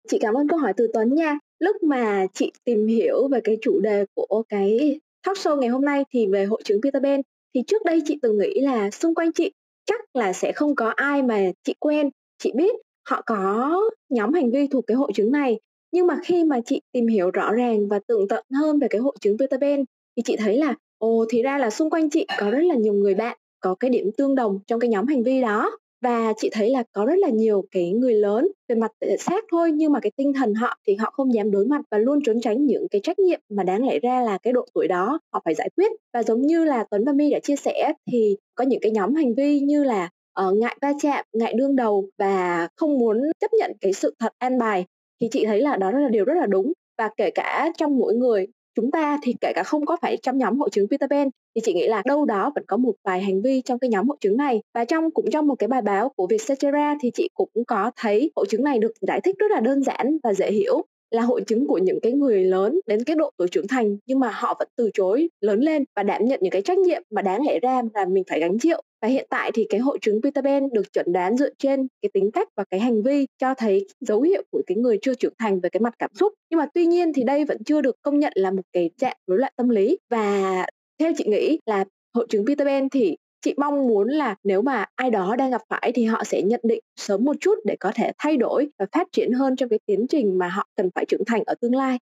Chị 0.09 0.19
cảm 0.21 0.35
ơn 0.35 0.49
câu 0.49 0.59
hỏi 0.59 0.73
từ 0.77 0.91
Tuấn 0.95 1.15
nha. 1.15 1.39
Lúc 1.59 1.83
mà 1.83 2.27
chị 2.35 2.53
tìm 2.65 2.87
hiểu 2.87 3.29
về 3.29 3.41
cái 3.45 3.59
chủ 3.63 3.81
đề 3.81 4.05
của 4.15 4.43
cái 4.49 5.01
talk 5.27 5.37
show 5.37 5.57
ngày 5.57 5.69
hôm 5.69 5.85
nay 5.85 6.05
thì 6.13 6.27
về 6.27 6.45
hội 6.45 6.63
chứng 6.65 6.81
Peter 6.83 7.03
Pan 7.03 7.21
thì 7.55 7.63
trước 7.67 7.85
đây 7.85 8.03
chị 8.05 8.19
từng 8.23 8.39
nghĩ 8.39 8.61
là 8.61 8.91
xung 8.91 9.15
quanh 9.15 9.33
chị 9.33 9.51
chắc 9.87 10.01
là 10.15 10.33
sẽ 10.33 10.53
không 10.53 10.75
có 10.75 10.93
ai 10.97 11.23
mà 11.23 11.41
chị 11.65 11.75
quen, 11.79 12.11
chị 12.39 12.53
biết 12.55 12.75
họ 13.09 13.23
có 13.27 13.81
nhóm 14.09 14.33
hành 14.33 14.51
vi 14.51 14.67
thuộc 14.67 14.85
cái 14.87 14.97
hội 14.97 15.11
chứng 15.15 15.33
này. 15.33 15.61
Nhưng 15.93 16.07
mà 16.07 16.19
khi 16.25 16.45
mà 16.45 16.61
chị 16.67 16.81
tìm 16.93 17.07
hiểu 17.07 17.31
rõ 17.31 17.53
ràng 17.53 17.89
và 17.89 17.99
tường 18.07 18.29
tận 18.29 18.45
hơn 18.55 18.79
về 18.79 18.89
cái 18.91 19.01
hội 19.01 19.17
chứng 19.21 19.39
Peter 19.39 19.61
Pan 19.61 19.85
thì 20.17 20.23
chị 20.23 20.37
thấy 20.37 20.57
là, 20.59 20.75
ồ, 20.99 21.25
thì 21.29 21.43
ra 21.43 21.59
là 21.59 21.71
xung 21.71 21.91
quanh 21.91 22.11
chị 22.11 22.27
có 22.39 22.51
rất 22.51 22.63
là 22.63 22.75
nhiều 22.75 22.93
người 22.93 23.15
bạn, 23.15 23.39
có 23.61 23.75
cái 23.75 23.91
điểm 23.91 24.11
tương 24.17 24.35
đồng 24.35 24.59
trong 24.67 24.81
cái 24.81 24.91
nhóm 24.91 25.07
hành 25.07 25.23
vi 25.23 25.41
đó 25.41 25.79
và 26.01 26.33
chị 26.37 26.49
thấy 26.53 26.71
là 26.71 26.83
có 26.93 27.05
rất 27.05 27.19
là 27.19 27.29
nhiều 27.29 27.65
cái 27.71 27.91
người 27.91 28.15
lớn 28.15 28.49
về 28.69 28.75
mặt 28.75 28.91
ờ, 29.01 29.17
xác 29.19 29.45
thôi 29.51 29.73
nhưng 29.73 29.93
mà 29.93 30.01
cái 30.01 30.13
tinh 30.17 30.33
thần 30.33 30.55
họ 30.55 30.79
thì 30.87 30.95
họ 30.95 31.11
không 31.11 31.35
dám 31.35 31.51
đối 31.51 31.65
mặt 31.65 31.81
và 31.91 31.99
luôn 31.99 32.21
trốn 32.25 32.41
tránh 32.41 32.67
những 32.67 32.89
cái 32.91 33.01
trách 33.05 33.19
nhiệm 33.19 33.41
mà 33.49 33.63
đáng 33.63 33.87
lẽ 33.87 33.99
ra 33.99 34.21
là 34.21 34.39
cái 34.39 34.53
độ 34.53 34.67
tuổi 34.75 34.89
đó 34.89 35.19
họ 35.33 35.43
phải 35.45 35.55
giải 35.55 35.71
quyết. 35.77 35.93
Và 36.15 36.23
giống 36.23 36.43
như 36.43 36.65
là 36.65 36.85
Tuấn 36.91 37.05
và 37.05 37.13
My 37.13 37.31
đã 37.31 37.39
chia 37.39 37.57
sẻ 37.57 37.93
thì 38.11 38.37
có 38.55 38.65
những 38.65 38.81
cái 38.83 38.93
nhóm 38.93 39.15
hành 39.15 39.35
vi 39.35 39.61
như 39.61 39.85
là 39.85 40.09
uh, 40.49 40.57
ngại 40.57 40.77
va 40.83 40.93
chạm 41.03 41.25
ngại 41.33 41.55
đương 41.55 41.77
đầu 41.77 42.09
và 42.19 42.69
không 42.77 42.99
muốn 42.99 43.23
chấp 43.41 43.53
nhận 43.53 43.73
cái 43.81 43.93
sự 43.93 44.15
thật 44.19 44.33
an 44.39 44.59
bài 44.59 44.85
thì 45.21 45.29
chị 45.33 45.47
thấy 45.47 45.61
là 45.61 45.77
đó 45.77 45.91
là 45.91 46.09
điều 46.09 46.25
rất 46.25 46.35
là 46.35 46.47
đúng. 46.47 46.73
Và 46.99 47.11
kể 47.17 47.31
cả 47.31 47.73
trong 47.77 47.99
mỗi 47.99 48.15
người 48.15 48.47
chúng 48.75 48.91
ta 48.91 49.19
thì 49.23 49.35
kể 49.41 49.53
cả 49.55 49.63
không 49.63 49.87
có 49.87 49.97
phải 50.03 50.17
trong 50.23 50.39
nhóm 50.39 50.59
hội 50.59 50.71
chứng 50.71 50.89
Peter 50.89 51.11
Pan 51.11 51.29
thì 51.59 51.63
chị 51.65 51.75
nghĩ 51.75 51.89
là 51.89 52.03
đâu 52.07 52.25
đó 52.25 52.53
vẫn 52.55 52.65
có 52.67 52.77
một 52.77 52.93
vài 53.05 53.21
hành 53.21 53.43
vi 53.43 53.63
trong 53.65 53.79
cái 53.79 53.91
nhóm 53.91 54.09
hội 54.09 54.17
chứng 54.21 54.37
này. 54.37 54.63
Và 54.75 54.85
trong, 54.85 55.11
cũng 55.11 55.31
trong 55.31 55.47
một 55.47 55.55
cái 55.55 55.69
bài 55.69 55.83
báo 55.83 56.09
của 56.17 56.27
Vietcetera 56.27 56.95
thì 57.01 57.11
chị 57.15 57.29
cũng 57.35 57.65
có 57.67 57.91
thấy 57.97 58.31
hội 58.37 58.47
chứng 58.49 58.65
này 58.65 58.79
được 58.79 58.93
giải 59.01 59.21
thích 59.21 59.37
rất 59.39 59.51
là 59.51 59.61
đơn 59.61 59.83
giản 59.83 60.19
và 60.23 60.35
dễ 60.35 60.51
hiểu, 60.51 60.83
là 61.11 61.23
hội 61.23 61.41
chứng 61.47 61.67
của 61.67 61.79
những 61.79 61.99
cái 62.03 62.13
người 62.13 62.45
lớn 62.45 62.81
đến 62.87 63.05
cái 63.05 63.17
độ 63.17 63.31
tuổi 63.37 63.49
trưởng 63.49 63.69
thành, 63.69 63.97
nhưng 64.07 64.21
mà 64.21 64.31
họ 64.31 64.57
vẫn 64.59 64.69
từ 64.77 64.91
chối 64.95 65.31
lớn 65.41 65.61
lên 65.61 65.85
và 65.97 66.03
đảm 66.03 66.25
nhận 66.25 66.41
những 66.43 66.51
cái 66.51 66.63
trách 66.63 66.79
nhiệm 66.79 67.03
mà 67.11 67.23
đáng 67.23 67.47
lẽ 67.47 67.61
ra 67.61 67.83
là 67.95 68.05
mình 68.05 68.25
phải 68.31 68.41
gánh 68.41 68.59
chịu. 68.59 68.81
Và 69.03 69.09
hiện 69.09 69.27
tại 69.31 69.51
thì 69.55 69.67
cái 69.71 69.81
hội 69.81 69.99
chứng 70.01 70.23
Peter 70.23 70.45
Pan 70.45 70.69
được 70.73 70.93
chẩn 70.93 71.13
đoán 71.13 71.37
dựa 71.37 71.51
trên 71.59 71.87
cái 72.03 72.11
tính 72.15 72.31
cách 72.31 72.49
và 72.57 72.65
cái 72.71 72.81
hành 72.81 73.03
vi 73.03 73.27
cho 73.39 73.55
thấy 73.55 73.87
dấu 74.01 74.23
hiệu 74.23 74.43
của 74.51 74.63
cái 74.67 74.77
người 74.77 74.99
chưa 75.03 75.15
trưởng 75.15 75.35
thành 75.39 75.61
về 75.61 75.69
cái 75.69 75.81
mặt 75.81 75.95
cảm 75.99 76.11
xúc. 76.15 76.33
Nhưng 76.51 76.59
mà 76.59 76.67
tuy 76.75 76.87
nhiên 76.87 77.13
thì 77.13 77.23
đây 77.25 77.45
vẫn 77.45 77.65
chưa 77.65 77.81
được 77.81 77.97
công 78.03 78.19
nhận 78.19 78.33
là 78.37 78.51
một 78.51 78.63
cái 78.73 78.91
trạng 78.99 79.17
rối 79.27 79.39
loạn 79.39 79.53
tâm 79.57 79.69
lý. 79.69 79.99
Và 80.11 80.67
theo 80.99 81.13
chị 81.17 81.25
nghĩ 81.27 81.59
là 81.67 81.85
hội 82.15 82.27
chứng 82.29 82.47
Peter 82.47 82.67
Pan 82.67 82.89
thì 82.89 83.17
chị 83.41 83.55
mong 83.57 83.87
muốn 83.87 84.09
là 84.09 84.37
nếu 84.45 84.63
mà 84.63 84.85
ai 84.95 85.11
đó 85.11 85.37
đang 85.37 85.51
gặp 85.51 85.63
phải 85.69 85.93
thì 85.95 86.05
họ 86.05 86.25
sẽ 86.25 86.43
nhận 86.43 86.61
định 86.63 86.81
sớm 86.97 87.25
một 87.25 87.37
chút 87.41 87.59
để 87.65 87.77
có 87.81 87.93
thể 87.95 88.13
thay 88.19 88.37
đổi 88.37 88.69
và 88.79 88.87
phát 88.93 89.09
triển 89.13 89.33
hơn 89.33 89.57
trong 89.57 89.69
cái 89.69 89.79
tiến 89.87 90.07
trình 90.11 90.39
mà 90.39 90.49
họ 90.49 90.69
cần 90.77 90.91
phải 90.95 91.05
trưởng 91.05 91.25
thành 91.27 91.43
ở 91.47 91.55
tương 91.61 91.75
lai 91.75 91.99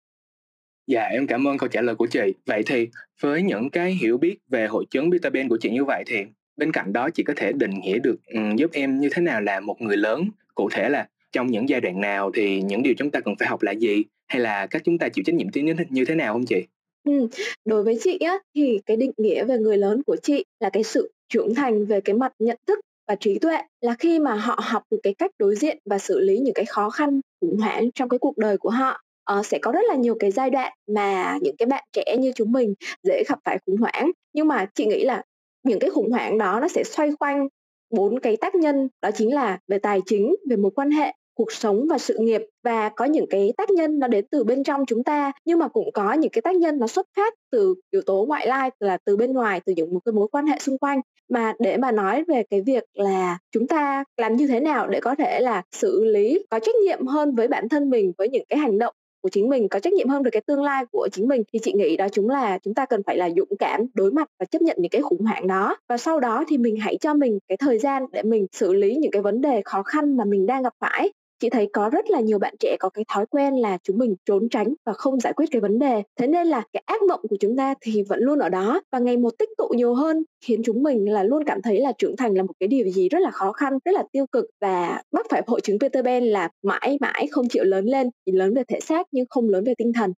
Dạ 0.88 1.04
em 1.04 1.28
cảm 1.28 1.48
ơn 1.48 1.58
câu 1.58 1.70
trả 1.70 1.82
lời 1.82 1.96
của 1.96 2.08
chị. 2.08 2.34
Vậy 2.46 2.64
thì 2.66 2.88
với 3.22 3.42
những 3.42 3.70
cái 3.70 3.92
hiểu 4.02 4.18
biết 4.18 4.38
về 4.50 4.68
hội 4.68 4.86
chứng 4.90 5.12
Peter 5.12 5.34
Pan 5.34 5.50
của 5.50 5.58
chị 5.62 5.70
như 5.70 5.86
vậy 5.86 6.04
thì 6.08 6.18
bên 6.58 6.72
cạnh 6.72 6.94
đó 6.94 7.10
chị 7.10 7.24
có 7.24 7.34
thể 7.38 7.52
định 7.52 7.80
nghĩa 7.80 8.00
được 8.00 8.16
um, 8.34 8.56
giúp 8.56 8.72
em 8.74 9.00
như 9.00 9.10
thế 9.14 9.22
nào 9.22 9.42
là 9.42 9.60
một 9.60 9.82
người 9.82 9.98
lớn 9.98 10.30
cụ 10.56 10.70
thể 10.70 10.90
là 10.90 11.08
trong 11.32 11.48
những 11.48 11.70
giai 11.70 11.82
đoạn 11.82 12.02
nào 12.02 12.32
thì 12.34 12.62
những 12.62 12.84
điều 12.84 12.94
chúng 12.98 13.12
ta 13.12 13.20
cần 13.20 13.36
phải 13.40 13.48
học 13.48 13.62
là 13.62 13.72
gì 13.72 14.04
hay 14.28 14.42
là 14.42 14.68
cách 14.68 14.82
chúng 14.86 14.98
ta 14.98 15.10
chịu 15.10 15.24
trách 15.26 15.36
nhiệm 15.36 15.48
như 15.90 16.06
thế 16.06 16.16
nào 16.16 16.34
không 16.34 16.46
chị? 16.46 16.66
Ừ. 17.04 17.28
Đối 17.66 17.84
với 17.84 17.98
chị 18.02 18.18
á 18.18 18.40
thì 18.56 18.80
cái 18.86 18.98
định 18.98 19.12
nghĩa 19.18 19.44
về 19.44 19.58
người 19.58 19.78
lớn 19.78 20.02
của 20.06 20.16
chị 20.24 20.46
là 20.60 20.70
cái 20.70 20.84
sự 20.84 21.12
trưởng 21.30 21.56
thành 21.56 21.86
về 21.86 22.02
cái 22.02 22.16
mặt 22.16 22.34
nhận 22.40 22.58
thức 22.68 22.80
và 23.08 23.16
trí 23.16 23.40
tuệ 23.40 23.58
là 23.82 23.96
khi 24.00 24.20
mà 24.20 24.34
họ 24.36 24.60
học 24.64 24.84
được 24.92 25.00
cái 25.04 25.14
cách 25.14 25.32
đối 25.40 25.56
diện 25.56 25.78
và 25.86 25.98
xử 25.98 26.20
lý 26.20 26.40
những 26.40 26.54
cái 26.54 26.66
khó 26.66 26.90
khăn 26.90 27.22
khủng 27.42 27.60
hoảng 27.60 27.92
trong 27.92 28.10
cái 28.10 28.20
cuộc 28.20 28.38
đời 28.38 28.58
của 28.58 28.70
họ 28.70 29.02
Ờ, 29.24 29.44
sẽ 29.44 29.60
có 29.62 29.72
rất 29.72 29.80
là 29.88 29.96
nhiều 29.96 30.16
cái 30.20 30.32
giai 30.32 30.50
đoạn 30.50 30.74
mà 30.88 31.38
những 31.42 31.56
cái 31.58 31.66
bạn 31.66 31.84
trẻ 31.94 32.18
như 32.20 32.32
chúng 32.36 32.52
mình 32.52 32.74
dễ 33.04 33.24
gặp 33.30 33.40
phải 33.46 33.58
khủng 33.66 33.78
hoảng 33.78 34.12
nhưng 34.34 34.48
mà 34.48 34.66
chị 34.76 34.86
nghĩ 34.86 35.04
là 35.04 35.24
những 35.64 35.80
cái 35.80 35.90
khủng 35.90 36.12
hoảng 36.12 36.38
đó 36.38 36.60
nó 36.60 36.68
sẽ 36.68 36.84
xoay 36.84 37.10
quanh 37.20 37.48
bốn 37.90 38.20
cái 38.20 38.38
tác 38.38 38.56
nhân 38.56 38.90
đó 39.02 39.10
chính 39.16 39.34
là 39.34 39.60
về 39.68 39.80
tài 39.80 40.00
chính 40.06 40.36
về 40.50 40.56
mối 40.56 40.72
quan 40.76 40.92
hệ 40.92 41.14
cuộc 41.36 41.52
sống 41.52 41.88
và 41.90 41.98
sự 41.98 42.18
nghiệp 42.20 42.42
và 42.64 42.90
có 42.90 43.06
những 43.06 43.26
cái 43.30 43.54
tác 43.58 43.70
nhân 43.70 44.00
nó 44.00 44.08
đến 44.08 44.26
từ 44.32 44.44
bên 44.44 44.64
trong 44.64 44.86
chúng 44.86 45.04
ta, 45.04 45.32
nhưng 45.46 45.60
mà 45.60 45.68
cũng 45.68 45.92
có 45.94 46.14
những 46.14 46.32
cái 46.32 46.42
tác 46.42 46.56
nhân 46.56 46.80
nó 46.80 46.88
xuất 46.88 47.08
phát 47.16 47.34
từ 47.52 47.76
yếu 47.92 48.02
tố 48.06 48.26
ngoại 48.28 48.48
lai 48.48 48.70
là 48.80 48.98
từ 49.06 49.18
bên 49.18 49.34
ngoài, 49.34 49.62
từ 49.66 49.74
những 49.76 49.94
một 49.94 50.00
cái 50.06 50.14
mối 50.14 50.28
quan 50.32 50.48
hệ 50.48 50.60
xung 50.60 50.78
quanh. 50.78 51.02
Mà 51.30 51.54
để 51.60 51.78
mà 51.78 51.92
nói 51.92 52.24
về 52.28 52.44
cái 52.50 52.62
việc 52.62 52.84
là 52.94 53.38
chúng 53.52 53.68
ta 53.68 54.04
làm 54.18 54.36
như 54.36 54.48
thế 54.48 54.60
nào 54.60 54.88
để 54.88 55.00
có 55.00 55.16
thể 55.16 55.40
là 55.40 55.64
xử 55.72 56.06
lý, 56.06 56.46
có 56.50 56.60
trách 56.60 56.76
nhiệm 56.76 57.08
hơn 57.08 57.36
với 57.36 57.48
bản 57.48 57.70
thân 57.70 57.90
mình, 57.90 58.12
với 58.18 58.30
những 58.30 58.44
cái 58.50 58.60
hành 58.60 58.80
động 58.80 58.94
của 59.22 59.30
chính 59.30 59.50
mình, 59.50 59.70
có 59.70 59.80
trách 59.80 59.94
nhiệm 59.94 60.10
hơn 60.10 60.24
về 60.24 60.32
cái 60.32 60.42
tương 60.48 60.64
lai 60.64 60.86
của 60.92 61.08
chính 61.12 61.28
mình, 61.28 61.44
thì 61.54 61.60
chị 61.64 61.74
nghĩ 61.74 61.98
đó 61.98 62.08
chúng 62.12 62.30
là 62.30 62.60
chúng 62.64 62.74
ta 62.74 62.86
cần 62.86 63.02
phải 63.06 63.18
là 63.18 63.30
dũng 63.38 63.58
cảm 63.60 63.82
đối 63.94 64.12
mặt 64.12 64.28
và 64.40 64.46
chấp 64.46 64.62
nhận 64.62 64.78
những 64.80 64.90
cái 64.90 65.02
khủng 65.02 65.22
hoảng 65.22 65.48
đó. 65.48 65.78
Và 65.90 65.98
sau 65.98 66.20
đó 66.20 66.44
thì 66.48 66.58
mình 66.58 66.76
hãy 66.76 66.98
cho 67.02 67.14
mình 67.14 67.40
cái 67.48 67.58
thời 67.58 67.80
gian 67.80 68.06
để 68.12 68.24
mình 68.24 68.48
xử 68.52 68.74
lý 68.74 68.96
những 68.96 69.12
cái 69.12 69.22
vấn 69.22 69.42
đề 69.42 69.62
khó 69.66 69.84
khăn 69.84 70.18
mà 70.18 70.26
mình 70.26 70.46
đang 70.46 70.64
gặp 70.64 70.74
phải 70.80 71.14
chị 71.44 71.50
thấy 71.50 71.70
có 71.74 71.90
rất 71.90 72.10
là 72.10 72.20
nhiều 72.20 72.40
bạn 72.40 72.56
trẻ 72.60 72.78
có 72.80 72.90
cái 72.90 73.06
thói 73.14 73.26
quen 73.26 73.56
là 73.56 73.78
chúng 73.84 73.98
mình 73.98 74.16
trốn 74.26 74.50
tránh 74.50 74.74
và 74.86 74.94
không 74.94 75.20
giải 75.20 75.34
quyết 75.34 75.46
cái 75.52 75.62
vấn 75.62 75.80
đề. 75.80 76.04
Thế 76.20 76.28
nên 76.28 76.48
là 76.48 76.64
cái 76.74 76.84
ác 76.86 77.02
mộng 77.02 77.20
của 77.30 77.38
chúng 77.40 77.58
ta 77.58 77.74
thì 77.82 78.04
vẫn 78.04 78.20
luôn 78.20 78.40
ở 78.40 78.50
đó 78.50 78.82
và 78.92 79.00
ngày 79.00 79.18
một 79.18 79.30
tích 79.40 79.50
tụ 79.58 79.68
nhiều 79.68 79.94
hơn 79.94 80.24
khiến 80.46 80.62
chúng 80.66 80.84
mình 80.84 81.14
là 81.14 81.24
luôn 81.24 81.44
cảm 81.46 81.62
thấy 81.62 81.80
là 81.80 81.92
trưởng 81.98 82.16
thành 82.18 82.34
là 82.34 82.44
một 82.44 82.54
cái 82.60 82.68
điều 82.68 82.90
gì 82.90 83.10
rất 83.10 83.20
là 83.20 83.32
khó 83.32 83.52
khăn 83.52 83.74
rất 83.86 83.92
là 83.92 84.04
tiêu 84.12 84.26
cực 84.32 84.46
và 84.62 85.02
mắc 85.12 85.26
phải 85.30 85.42
hội 85.48 85.62
chứng 85.62 85.80
Peter 85.80 86.06
Pan 86.06 86.24
là 86.24 86.50
mãi 86.64 86.98
mãi 87.02 87.28
không 87.32 87.48
chịu 87.48 87.64
lớn 87.64 87.86
lên. 87.86 88.10
Chỉ 88.26 88.32
lớn 88.32 88.54
về 88.54 88.64
thể 88.68 88.80
xác 88.80 89.08
nhưng 89.12 89.26
không 89.30 89.50
lớn 89.50 89.64
về 89.64 89.74
tinh 89.78 89.94
thần. 89.94 90.12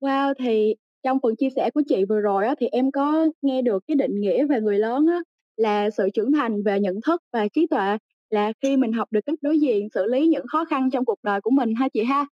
Wow, 0.00 0.34
thì 0.38 0.74
trong 1.02 1.18
phần 1.22 1.36
chia 1.36 1.48
sẻ 1.56 1.70
của 1.74 1.82
chị 1.88 2.04
vừa 2.04 2.20
rồi 2.20 2.46
á, 2.46 2.54
thì 2.60 2.66
em 2.72 2.90
có 2.90 3.26
nghe 3.42 3.62
được 3.62 3.84
cái 3.88 3.94
định 3.94 4.20
nghĩa 4.20 4.46
về 4.46 4.60
người 4.60 4.78
lớn 4.78 5.06
á, 5.06 5.20
là 5.56 5.90
sự 5.90 6.08
trưởng 6.14 6.32
thành 6.32 6.62
về 6.62 6.80
nhận 6.80 7.00
thức 7.06 7.22
và 7.32 7.48
trí 7.48 7.66
tuệ 7.66 7.96
là 8.30 8.52
khi 8.62 8.76
mình 8.76 8.92
học 8.92 9.08
được 9.12 9.20
cách 9.26 9.38
đối 9.42 9.60
diện, 9.60 9.88
xử 9.94 10.06
lý 10.06 10.26
những 10.26 10.46
khó 10.46 10.64
khăn 10.64 10.90
trong 10.90 11.04
cuộc 11.04 11.18
đời 11.22 11.40
của 11.40 11.50
mình 11.50 11.74
ha 11.74 11.88
chị 11.88 12.04
ha. 12.04 12.26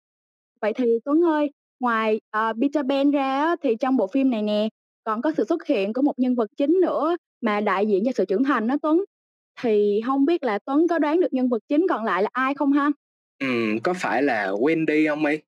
Vậy 0.60 0.72
thì 0.72 0.98
Tuấn 1.04 1.24
ơi, 1.24 1.50
ngoài 1.80 2.20
uh, 2.36 2.56
Peter 2.60 2.86
Pan 2.88 3.10
ra 3.10 3.56
thì 3.62 3.76
trong 3.80 3.96
bộ 3.96 4.06
phim 4.06 4.30
này 4.30 4.42
nè 4.42 4.68
còn 5.04 5.22
có 5.22 5.32
sự 5.36 5.44
xuất 5.48 5.66
hiện 5.66 5.92
của 5.92 6.02
một 6.02 6.18
nhân 6.18 6.34
vật 6.34 6.50
chính 6.56 6.80
nữa 6.82 7.16
mà 7.40 7.60
đại 7.60 7.86
diện 7.86 8.02
cho 8.06 8.12
sự 8.14 8.24
trưởng 8.24 8.44
thành 8.44 8.66
đó 8.66 8.76
Tuấn. 8.82 9.04
Thì 9.60 10.00
không 10.06 10.24
biết 10.24 10.42
là 10.42 10.58
Tuấn 10.64 10.88
có 10.88 10.98
đoán 10.98 11.20
được 11.20 11.32
nhân 11.32 11.48
vật 11.48 11.62
chính 11.68 11.86
còn 11.88 12.04
lại 12.04 12.22
là 12.22 12.28
ai 12.32 12.54
không 12.54 12.72
ha? 12.72 12.90
Ừ, 13.38 13.46
có 13.82 13.94
phải 13.96 14.22
là 14.22 14.50
Wendy 14.50 15.08
không 15.08 15.22
My? 15.22 15.38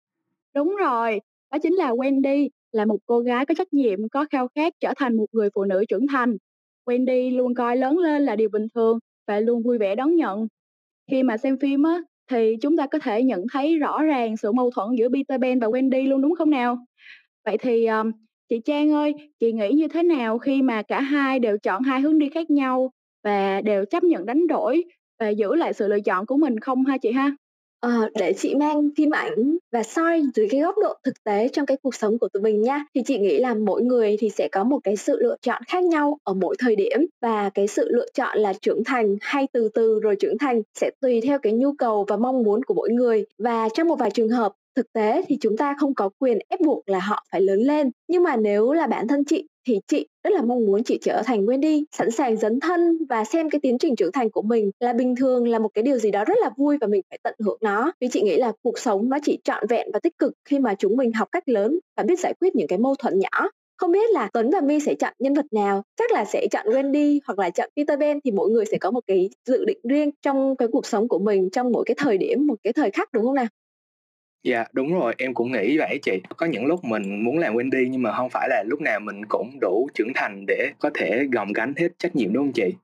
Đúng 0.54 0.76
rồi, 0.76 1.20
đó 1.50 1.58
chính 1.62 1.74
là 1.74 1.90
Wendy, 1.90 2.48
là 2.72 2.84
một 2.84 2.98
cô 3.06 3.20
gái 3.20 3.46
có 3.46 3.54
trách 3.58 3.72
nhiệm, 3.72 4.08
có 4.08 4.26
khao 4.30 4.48
khát 4.54 4.72
trở 4.80 4.92
thành 4.96 5.16
một 5.16 5.26
người 5.32 5.48
phụ 5.54 5.64
nữ 5.64 5.84
trưởng 5.88 6.06
thành. 6.06 6.36
Wendy 6.86 7.36
luôn 7.36 7.54
coi 7.54 7.76
lớn 7.76 7.98
lên 7.98 8.22
là 8.22 8.36
điều 8.36 8.48
bình 8.48 8.66
thường 8.74 8.98
và 9.28 9.40
luôn 9.40 9.62
vui 9.62 9.78
vẻ 9.78 9.94
đón 9.94 10.16
nhận. 10.16 10.48
Khi 11.10 11.22
mà 11.22 11.36
xem 11.36 11.58
phim 11.58 11.82
á, 11.82 12.00
thì 12.30 12.56
chúng 12.62 12.76
ta 12.76 12.86
có 12.86 12.98
thể 12.98 13.22
nhận 13.24 13.44
thấy 13.52 13.78
rõ 13.78 14.02
ràng 14.02 14.36
sự 14.36 14.52
mâu 14.52 14.70
thuẫn 14.70 14.88
giữa 14.98 15.08
Peter 15.08 15.42
Pan 15.42 15.60
và 15.60 15.66
Wendy 15.68 16.08
luôn 16.08 16.22
đúng 16.22 16.34
không 16.34 16.50
nào? 16.50 16.78
Vậy 17.44 17.58
thì 17.58 17.86
um, 17.86 18.12
chị 18.50 18.60
Trang 18.64 18.92
ơi, 18.92 19.14
chị 19.40 19.52
nghĩ 19.52 19.70
như 19.72 19.88
thế 19.88 20.02
nào 20.02 20.38
khi 20.38 20.62
mà 20.62 20.82
cả 20.82 21.00
hai 21.00 21.38
đều 21.38 21.58
chọn 21.58 21.82
hai 21.82 22.00
hướng 22.00 22.18
đi 22.18 22.28
khác 22.30 22.50
nhau 22.50 22.90
và 23.24 23.60
đều 23.60 23.84
chấp 23.84 24.02
nhận 24.04 24.26
đánh 24.26 24.46
đổi 24.46 24.84
và 25.20 25.28
giữ 25.28 25.54
lại 25.54 25.72
sự 25.72 25.88
lựa 25.88 26.00
chọn 26.00 26.26
của 26.26 26.36
mình 26.36 26.60
không 26.60 26.84
ha 26.84 26.98
chị 26.98 27.12
ha? 27.12 27.36
Ờ, 27.80 28.08
để 28.18 28.32
chị 28.32 28.54
mang 28.54 28.88
phim 28.96 29.10
ảnh 29.10 29.56
và 29.72 29.82
soi 29.82 30.22
dưới 30.34 30.48
cái 30.50 30.60
góc 30.60 30.74
độ 30.82 30.94
thực 31.04 31.24
tế 31.24 31.48
trong 31.48 31.66
cái 31.66 31.76
cuộc 31.82 31.94
sống 31.94 32.18
của 32.18 32.28
tụi 32.28 32.42
mình 32.42 32.62
nha. 32.62 32.84
Thì 32.94 33.02
chị 33.06 33.18
nghĩ 33.18 33.38
là 33.38 33.54
mỗi 33.54 33.82
người 33.82 34.16
thì 34.20 34.30
sẽ 34.30 34.48
có 34.52 34.64
một 34.64 34.78
cái 34.84 34.96
sự 34.96 35.18
lựa 35.20 35.36
chọn 35.42 35.62
khác 35.68 35.84
nhau 35.84 36.18
ở 36.24 36.34
mỗi 36.34 36.56
thời 36.58 36.76
điểm 36.76 37.00
và 37.22 37.50
cái 37.50 37.66
sự 37.66 37.88
lựa 37.90 38.06
chọn 38.14 38.38
là 38.38 38.52
trưởng 38.62 38.84
thành 38.84 39.16
hay 39.20 39.46
từ 39.52 39.68
từ 39.74 40.00
rồi 40.00 40.16
trưởng 40.20 40.38
thành 40.38 40.62
sẽ 40.74 40.90
tùy 41.00 41.20
theo 41.20 41.38
cái 41.38 41.52
nhu 41.52 41.72
cầu 41.72 42.04
và 42.08 42.16
mong 42.16 42.42
muốn 42.42 42.62
của 42.62 42.74
mỗi 42.74 42.90
người. 42.90 43.24
Và 43.38 43.68
trong 43.74 43.88
một 43.88 43.96
vài 43.98 44.10
trường 44.10 44.28
hợp 44.28 44.52
thực 44.76 44.92
tế 44.92 45.22
thì 45.28 45.36
chúng 45.40 45.56
ta 45.56 45.74
không 45.80 45.94
có 45.94 46.10
quyền 46.18 46.38
ép 46.48 46.60
buộc 46.60 46.88
là 46.88 46.98
họ 46.98 47.24
phải 47.32 47.40
lớn 47.40 47.58
lên 47.60 47.90
nhưng 48.08 48.22
mà 48.22 48.36
nếu 48.36 48.72
là 48.72 48.86
bản 48.86 49.08
thân 49.08 49.24
chị 49.24 49.46
thì 49.68 49.80
chị 49.86 50.06
rất 50.28 50.34
là 50.34 50.42
mong 50.42 50.66
muốn 50.66 50.84
chị 50.84 50.98
trở 51.02 51.22
thành 51.26 51.46
Wendy, 51.46 51.84
sẵn 51.92 52.10
sàng 52.10 52.36
dấn 52.36 52.60
thân 52.60 52.98
và 53.08 53.24
xem 53.24 53.50
cái 53.50 53.60
tiến 53.62 53.78
trình 53.78 53.96
trưởng 53.96 54.12
thành 54.12 54.30
của 54.30 54.42
mình 54.42 54.70
là 54.80 54.92
bình 54.92 55.16
thường 55.16 55.48
là 55.48 55.58
một 55.58 55.68
cái 55.74 55.82
điều 55.82 55.98
gì 55.98 56.10
đó 56.10 56.24
rất 56.24 56.34
là 56.40 56.50
vui 56.56 56.78
và 56.80 56.86
mình 56.86 57.02
phải 57.10 57.18
tận 57.22 57.34
hưởng 57.44 57.58
nó. 57.60 57.92
Vì 58.00 58.08
chị 58.08 58.22
nghĩ 58.22 58.36
là 58.36 58.52
cuộc 58.62 58.78
sống 58.78 59.08
nó 59.08 59.18
chỉ 59.22 59.38
trọn 59.44 59.66
vẹn 59.68 59.88
và 59.92 60.00
tích 60.02 60.18
cực 60.18 60.32
khi 60.44 60.58
mà 60.58 60.74
chúng 60.78 60.96
mình 60.96 61.12
học 61.12 61.28
cách 61.32 61.48
lớn 61.48 61.78
và 61.96 62.02
biết 62.02 62.20
giải 62.20 62.34
quyết 62.40 62.56
những 62.56 62.66
cái 62.68 62.78
mâu 62.78 62.94
thuẫn 62.94 63.18
nhỏ. 63.18 63.48
Không 63.76 63.92
biết 63.92 64.10
là 64.10 64.28
Tuấn 64.32 64.50
và 64.50 64.60
My 64.60 64.80
sẽ 64.80 64.94
chọn 64.94 65.12
nhân 65.18 65.34
vật 65.34 65.46
nào, 65.50 65.82
chắc 65.96 66.12
là 66.12 66.24
sẽ 66.24 66.46
chọn 66.50 66.66
Wendy 66.66 67.18
hoặc 67.26 67.38
là 67.38 67.50
chọn 67.50 67.68
Peter 67.76 68.00
Pan 68.00 68.20
thì 68.24 68.30
mỗi 68.30 68.50
người 68.50 68.64
sẽ 68.64 68.78
có 68.78 68.90
một 68.90 69.04
cái 69.06 69.30
dự 69.46 69.64
định 69.64 69.78
riêng 69.88 70.10
trong 70.22 70.56
cái 70.56 70.68
cuộc 70.72 70.86
sống 70.86 71.08
của 71.08 71.18
mình 71.18 71.50
trong 71.50 71.72
mỗi 71.72 71.84
cái 71.86 71.94
thời 71.98 72.18
điểm, 72.18 72.46
một 72.46 72.56
cái 72.62 72.72
thời 72.72 72.90
khắc 72.90 73.12
đúng 73.12 73.24
không 73.24 73.34
nào? 73.34 73.46
Dạ, 74.42 74.64
đúng 74.72 74.94
rồi, 74.94 75.14
em 75.18 75.34
cũng 75.34 75.52
nghĩ 75.52 75.78
vậy 75.78 75.98
chị. 76.02 76.20
Có 76.36 76.46
những 76.46 76.66
lúc 76.66 76.84
mình 76.84 77.24
muốn 77.24 77.38
làm 77.38 77.54
Wendy 77.54 77.88
nhưng 77.88 78.02
mà 78.02 78.12
không 78.12 78.30
phải 78.30 78.48
là 78.48 78.62
lúc 78.66 78.80
nào 78.80 79.00
mình 79.00 79.24
cũng 79.28 79.58
đủ 79.60 79.88
trưởng 79.94 80.12
thành 80.14 80.44
để 80.46 80.70
có 80.78 80.90
thể 80.94 81.26
gồng 81.32 81.52
gánh 81.52 81.72
hết 81.76 81.88
trách 81.98 82.16
nhiệm 82.16 82.32
đúng 82.32 82.44
không 82.44 82.52
chị? 82.52 82.74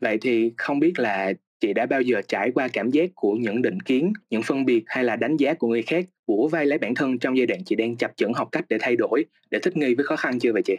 Vậy 0.00 0.18
thì 0.20 0.52
không 0.56 0.78
biết 0.78 0.92
là 0.98 1.32
chị 1.60 1.72
đã 1.72 1.86
bao 1.86 2.02
giờ 2.02 2.22
trải 2.28 2.50
qua 2.54 2.68
cảm 2.72 2.90
giác 2.90 3.10
của 3.14 3.32
những 3.32 3.62
định 3.62 3.80
kiến, 3.80 4.12
những 4.30 4.42
phân 4.42 4.64
biệt 4.64 4.82
hay 4.86 5.04
là 5.04 5.16
đánh 5.16 5.36
giá 5.36 5.54
của 5.54 5.68
người 5.68 5.82
khác 5.82 6.04
bủa 6.26 6.48
vai 6.48 6.66
lấy 6.66 6.78
bản 6.78 6.94
thân 6.94 7.18
trong 7.18 7.36
giai 7.36 7.46
đoạn 7.46 7.60
chị 7.64 7.76
đang 7.76 7.96
chập 7.96 8.12
chững 8.16 8.32
học 8.32 8.48
cách 8.52 8.64
để 8.68 8.76
thay 8.80 8.96
đổi, 8.96 9.24
để 9.50 9.58
thích 9.58 9.76
nghi 9.76 9.94
với 9.94 10.04
khó 10.04 10.16
khăn 10.16 10.38
chưa 10.38 10.52
vậy 10.52 10.62
chị? 10.64 10.76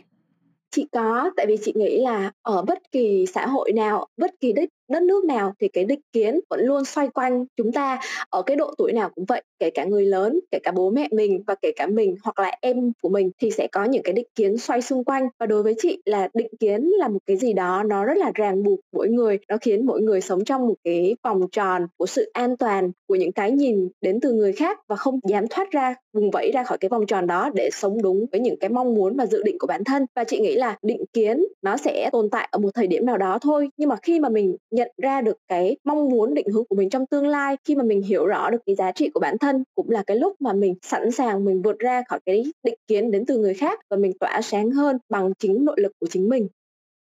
Chị 0.72 0.88
có, 0.92 1.32
tại 1.38 1.46
vì 1.46 1.58
chị 1.62 1.74
nghĩ 1.76 2.02
là 2.02 2.32
ở 2.42 2.62
bất 2.62 2.78
kỳ 2.92 3.26
xã 3.34 3.48
hội 3.48 3.72
nào, 3.72 4.08
bất 4.18 4.32
kỳ 4.42 4.54
đất 4.54 4.70
đất 4.88 5.04
nước 5.04 5.26
nào 5.26 5.54
thì 5.60 5.68
cái 5.68 5.86
định 5.86 6.00
kiến 6.14 6.40
vẫn 6.50 6.60
luôn 6.66 6.86
xoay 6.86 7.08
quanh 7.08 7.46
chúng 7.58 7.72
ta 7.72 8.00
ở 8.30 8.42
cái 8.42 8.56
độ 8.56 8.74
tuổi 8.78 8.94
nào 8.94 9.10
cũng 9.16 9.26
vậy, 9.26 9.44
kể 9.60 9.70
cả 9.70 9.86
người 9.86 10.06
lớn, 10.06 10.40
kể 10.52 10.60
cả 10.64 10.72
bố 10.72 10.90
mẹ 10.90 11.08
mình 11.12 11.44
và 11.48 11.56
kể 11.62 11.72
cả 11.76 11.88
mình 11.88 12.16
hoặc 12.24 12.40
là 12.40 12.52
em 12.62 12.92
của 13.02 13.10
mình 13.10 13.32
thì 13.42 13.52
sẽ 13.52 13.68
có 13.72 13.84
những 13.84 14.04
cái 14.04 14.14
định 14.14 14.28
kiến 14.36 14.58
xoay 14.58 14.82
xung 14.82 15.04
quanh. 15.04 15.28
Và 15.40 15.46
đối 15.46 15.64
với 15.64 15.76
chị 15.78 16.02
là 16.06 16.28
định 16.34 16.48
kiến 16.60 16.92
là 17.00 17.08
một 17.08 17.20
cái 17.26 17.38
gì 17.38 17.54
đó 17.54 17.84
nó 17.84 18.06
rất 18.06 18.18
là 18.18 18.32
ràng 18.36 18.64
buộc 18.64 18.80
mỗi 18.94 19.10
người, 19.10 19.40
nó 19.48 19.58
khiến 19.62 19.86
mỗi 19.86 20.02
người 20.02 20.22
sống 20.22 20.46
trong 20.46 20.68
một 20.68 20.76
cái 20.84 21.16
vòng 21.24 21.42
tròn 21.52 21.88
của 21.98 22.06
sự 22.06 22.30
an 22.34 22.58
toàn 22.58 22.92
của 23.08 23.16
những 23.16 23.32
cái 23.32 23.52
nhìn 23.52 23.90
đến 24.02 24.20
từ 24.20 24.34
người 24.34 24.54
khác 24.54 24.80
và 24.88 24.96
không 24.96 25.20
dám 25.30 25.48
thoát 25.50 25.72
ra 25.72 25.96
vùng 26.14 26.32
vẫy 26.32 26.52
ra 26.52 26.64
khỏi 26.64 26.78
cái 26.78 26.90
vòng 26.90 27.06
tròn 27.06 27.28
đó 27.28 27.50
để 27.54 27.70
sống 27.74 28.02
đúng 28.02 28.26
với 28.32 28.42
những 28.42 28.60
cái 28.60 28.70
mong 28.70 28.94
muốn 28.94 29.16
và 29.16 29.26
dự 29.26 29.44
định 29.44 29.58
của 29.60 29.68
bản 29.68 29.84
thân. 29.84 30.06
Và 30.16 30.24
chị 30.24 30.40
nghĩ 30.40 30.56
là 30.56 30.78
định 30.82 31.06
kiến 31.14 31.46
nó 31.62 31.78
sẽ 31.78 32.10
tồn 32.12 32.30
tại 32.30 32.48
ở 32.52 32.60
một 32.60 32.70
thời 32.74 32.88
điểm 32.88 33.06
nào 33.06 33.18
đó 33.18 33.40
thôi 33.42 33.70
nhưng 33.78 33.90
mà 33.90 33.96
khi 34.02 34.20
mà 34.20 34.30
mình 34.30 34.56
nhận 34.76 34.92
ra 35.04 35.22
được 35.22 35.38
cái 35.48 35.78
mong 35.84 36.10
muốn, 36.10 36.34
định 36.34 36.48
hướng 36.54 36.66
của 36.70 36.76
mình 36.76 36.90
trong 36.90 37.06
tương 37.06 37.28
lai, 37.28 37.58
khi 37.64 37.76
mà 37.76 37.84
mình 37.84 38.02
hiểu 38.02 38.26
rõ 38.26 38.50
được 38.50 38.58
cái 38.66 38.76
giá 38.76 38.92
trị 38.92 39.10
của 39.14 39.20
bản 39.20 39.38
thân, 39.38 39.64
cũng 39.76 39.90
là 39.90 40.04
cái 40.08 40.18
lúc 40.18 40.42
mà 40.42 40.54
mình 40.54 40.76
sẵn 40.82 41.12
sàng 41.12 41.46
mình 41.46 41.62
vượt 41.62 41.80
ra 41.80 42.04
khỏi 42.10 42.20
cái 42.26 42.44
định 42.64 42.80
kiến 42.88 43.12
đến 43.12 43.26
từ 43.26 43.38
người 43.38 43.54
khác 43.54 43.80
và 43.90 43.98
mình 43.98 44.12
tỏa 44.20 44.42
sáng 44.42 44.72
hơn 44.72 44.98
bằng 45.10 45.34
chính 45.40 45.66
nội 45.66 45.76
lực 45.80 45.92
của 46.00 46.08
chính 46.10 46.30
mình. 46.30 46.48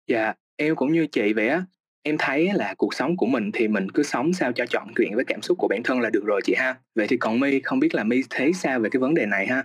Dạ 0.08 0.34
em 0.56 0.76
cũng 0.76 0.92
như 0.92 1.06
chị 1.06 1.32
vậy 1.32 1.48
á, 1.48 1.62
em 2.02 2.16
thấy 2.18 2.50
là 2.54 2.74
cuộc 2.78 2.94
sống 2.94 3.16
của 3.16 3.26
mình 3.26 3.50
thì 3.54 3.68
mình 3.68 3.90
cứ 3.90 4.02
sống 4.02 4.32
sao 4.32 4.52
cho 4.52 4.64
chọn 4.70 4.88
chuyện 4.96 5.14
với 5.14 5.24
cảm 5.24 5.42
xúc 5.42 5.58
của 5.58 5.68
bản 5.68 5.82
thân 5.82 6.00
là 6.00 6.10
được 6.10 6.24
rồi 6.24 6.40
chị 6.44 6.54
ha. 6.56 6.76
Vậy 6.94 7.06
thì 7.08 7.16
còn 7.16 7.40
my 7.40 7.60
không 7.60 7.78
biết 7.80 7.94
là 7.94 8.04
my 8.04 8.22
thấy 8.30 8.52
sao 8.52 8.80
về 8.80 8.90
cái 8.90 9.00
vấn 9.00 9.14
đề 9.14 9.26
này 9.26 9.46
ha? 9.46 9.64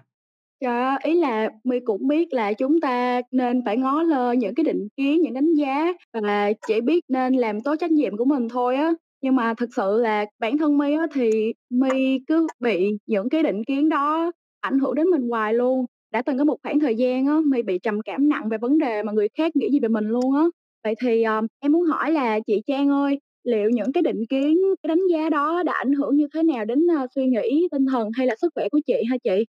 Dạ, 0.62 0.98
ý 1.04 1.14
là 1.20 1.50
My 1.64 1.80
cũng 1.80 2.08
biết 2.08 2.34
là 2.34 2.54
chúng 2.54 2.80
ta 2.82 3.22
nên 3.32 3.62
phải 3.66 3.78
ngó 3.78 4.04
lơ 4.04 4.32
những 4.32 4.56
cái 4.56 4.64
định 4.64 4.88
kiến, 4.98 5.22
những 5.22 5.34
đánh 5.34 5.54
giá 5.54 5.88
và 6.14 6.52
chỉ 6.68 6.82
biết 6.82 7.04
nên 7.08 7.34
làm 7.34 7.62
tốt 7.62 7.76
trách 7.80 7.92
nhiệm 7.92 8.18
của 8.18 8.26
mình 8.26 8.50
thôi 8.50 8.76
á. 8.76 8.94
Nhưng 9.22 9.36
mà 9.36 9.54
thực 9.54 9.70
sự 9.76 9.98
là 10.02 10.26
bản 10.40 10.58
thân 10.58 10.78
My 10.78 10.94
á 10.94 11.08
thì 11.14 11.54
My 11.70 12.20
cứ 12.28 12.48
bị 12.60 12.90
những 13.08 13.30
cái 13.30 13.44
định 13.44 13.64
kiến 13.64 13.90
đó 13.90 14.32
ảnh 14.62 14.80
hưởng 14.80 14.96
đến 14.96 15.08
mình 15.08 15.30
hoài 15.30 15.54
luôn. 15.54 15.86
Đã 16.12 16.22
từng 16.22 16.38
có 16.38 16.44
một 16.44 16.58
khoảng 16.64 16.80
thời 16.80 16.96
gian 16.96 17.26
á, 17.28 17.38
My 17.46 17.62
bị 17.62 17.80
trầm 17.80 18.02
cảm 18.02 18.30
nặng 18.30 18.50
về 18.50 18.58
vấn 18.58 18.78
đề 18.78 19.04
mà 19.04 19.12
người 19.12 19.28
khác 19.38 19.56
nghĩ 19.56 19.70
gì 19.72 19.80
về 19.80 19.88
mình 19.88 20.06
luôn 20.10 20.36
á. 20.36 20.44
Vậy 20.84 20.96
thì, 21.02 21.24
um, 21.24 21.46
em 21.60 21.72
muốn 21.72 21.84
hỏi 21.86 22.12
là 22.12 22.40
chị 22.48 22.62
Trang 22.68 22.90
ơi, 22.90 23.20
liệu 23.44 23.70
những 23.70 23.92
cái 23.94 24.02
định 24.04 24.26
kiến, 24.30 24.58
cái 24.84 24.88
đánh 24.88 25.08
giá 25.12 25.30
đó 25.30 25.64
đã 25.64 25.74
ảnh 25.74 25.94
hưởng 25.94 26.16
như 26.16 26.28
thế 26.34 26.44
nào 26.44 26.66
đến, 26.66 26.80
uh, 27.04 27.10
suy 27.16 27.26
nghĩ, 27.28 27.68
tinh 27.72 27.86
thần 27.86 28.10
hay 28.18 28.28
là 28.28 28.36
sức 28.42 28.50
khỏe 28.56 28.70
của 28.72 28.80
chị 28.88 28.94
ha 29.10 29.18
chị? 29.24 29.46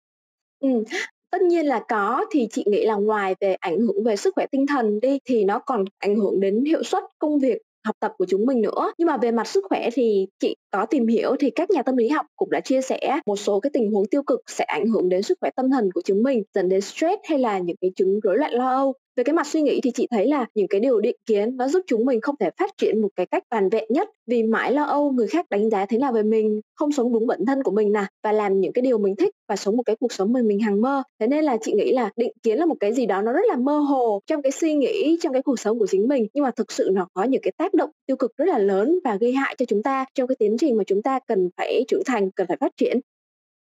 Ừm, 0.60 0.84
tất 1.30 1.42
nhiên 1.42 1.66
là 1.66 1.80
có, 1.88 2.24
thì 2.30 2.48
chị 2.50 2.64
nghĩ 2.66 2.84
là 2.86 2.94
ngoài 2.94 3.34
về 3.40 3.54
ảnh 3.60 3.78
hưởng 3.80 4.04
về 4.04 4.16
sức 4.16 4.34
khỏe 4.34 4.46
tinh 4.52 4.66
thần 4.66 5.00
đi, 5.00 5.18
thì 5.24 5.44
nó 5.44 5.58
còn 5.58 5.84
ảnh 5.98 6.16
hưởng 6.16 6.40
đến 6.40 6.64
hiệu 6.64 6.82
suất 6.82 7.02
công 7.18 7.38
việc 7.38 7.58
học 7.86 7.96
tập 8.00 8.12
của 8.18 8.24
chúng 8.28 8.46
mình 8.46 8.60
nữa. 8.62 8.92
Nhưng 8.98 9.06
mà 9.08 9.16
về 9.16 9.30
mặt 9.32 9.46
sức 9.48 9.64
khỏe 9.68 9.88
thì 9.94 10.26
chị 10.40 10.56
có 10.70 10.86
tìm 10.86 11.06
hiểu 11.06 11.36
thì 11.40 11.50
các 11.50 11.70
nhà 11.70 11.82
tâm 11.82 11.96
lý 11.96 12.08
học 12.08 12.26
cũng 12.36 12.50
đã 12.50 12.60
chia 12.60 12.80
sẻ 12.82 12.98
một 13.26 13.36
số 13.36 13.60
cái 13.60 13.70
tình 13.72 13.92
huống 13.92 14.04
tiêu 14.10 14.22
cực 14.22 14.40
sẽ 14.46 14.64
ảnh 14.64 14.86
hưởng 14.86 15.08
đến 15.08 15.22
sức 15.22 15.38
khỏe 15.40 15.50
tâm 15.56 15.70
thần 15.70 15.92
của 15.94 16.00
chúng 16.04 16.22
mình, 16.22 16.42
dẫn 16.54 16.68
đến 16.68 16.80
stress 16.80 17.16
hay 17.28 17.38
là 17.38 17.58
những 17.58 17.76
cái 17.80 17.90
chứng 17.96 18.20
rối 18.20 18.36
loạn 18.38 18.52
lo 18.52 18.68
âu 18.70 18.94
về 19.16 19.24
cái 19.24 19.34
mặt 19.34 19.46
suy 19.46 19.62
nghĩ 19.62 19.80
thì 19.82 19.90
chị 19.90 20.06
thấy 20.10 20.26
là 20.26 20.46
những 20.54 20.68
cái 20.68 20.80
điều 20.80 21.00
định 21.00 21.16
kiến 21.26 21.56
nó 21.56 21.68
giúp 21.68 21.80
chúng 21.86 22.04
mình 22.04 22.20
không 22.20 22.34
thể 22.40 22.50
phát 22.58 22.70
triển 22.78 23.02
một 23.02 23.08
cái 23.16 23.26
cách 23.26 23.42
toàn 23.50 23.68
vẹn 23.68 23.84
nhất. 23.88 24.08
Vì 24.26 24.42
mãi 24.42 24.72
lo 24.72 24.84
âu 24.84 25.12
người 25.12 25.26
khác 25.26 25.46
đánh 25.50 25.70
giá 25.70 25.86
thế 25.86 25.98
nào 25.98 26.12
về 26.12 26.22
mình 26.22 26.60
không 26.74 26.92
sống 26.92 27.12
đúng 27.12 27.26
bản 27.26 27.46
thân 27.46 27.62
của 27.62 27.70
mình 27.70 27.92
nè 27.92 28.04
và 28.22 28.32
làm 28.32 28.60
những 28.60 28.72
cái 28.72 28.82
điều 28.82 28.98
mình 28.98 29.16
thích 29.16 29.34
và 29.48 29.56
sống 29.56 29.76
một 29.76 29.82
cái 29.82 29.96
cuộc 30.00 30.12
sống 30.12 30.32
mình 30.32 30.46
mình 30.48 30.60
hằng 30.60 30.80
mơ. 30.80 31.02
Thế 31.20 31.26
nên 31.26 31.44
là 31.44 31.56
chị 31.60 31.72
nghĩ 31.72 31.92
là 31.92 32.10
định 32.16 32.32
kiến 32.42 32.58
là 32.58 32.66
một 32.66 32.76
cái 32.80 32.92
gì 32.92 33.06
đó 33.06 33.22
nó 33.22 33.32
rất 33.32 33.44
là 33.48 33.56
mơ 33.56 33.78
hồ 33.78 34.20
trong 34.26 34.42
cái 34.42 34.52
suy 34.52 34.74
nghĩ 34.74 35.18
trong 35.22 35.32
cái 35.32 35.42
cuộc 35.42 35.60
sống 35.60 35.78
của 35.78 35.86
chính 35.86 36.08
mình. 36.08 36.26
Nhưng 36.34 36.44
mà 36.44 36.50
thực 36.50 36.72
sự 36.72 36.90
nó 36.92 37.08
có 37.14 37.24
những 37.24 37.42
cái 37.42 37.52
tác 37.58 37.74
động 37.74 37.90
tiêu 38.06 38.16
cực 38.16 38.36
rất 38.36 38.48
là 38.48 38.58
lớn 38.58 38.98
và 39.04 39.16
gây 39.20 39.32
hại 39.32 39.54
cho 39.58 39.64
chúng 39.66 39.82
ta 39.82 40.04
trong 40.14 40.28
cái 40.28 40.36
tiến 40.38 40.56
trình 40.58 40.76
mà 40.76 40.84
chúng 40.86 41.02
ta 41.02 41.18
cần 41.28 41.50
phải 41.56 41.84
trưởng 41.88 42.02
thành 42.06 42.30
cần 42.30 42.46
phải 42.46 42.56
phát 42.60 42.72
triển. 42.76 43.00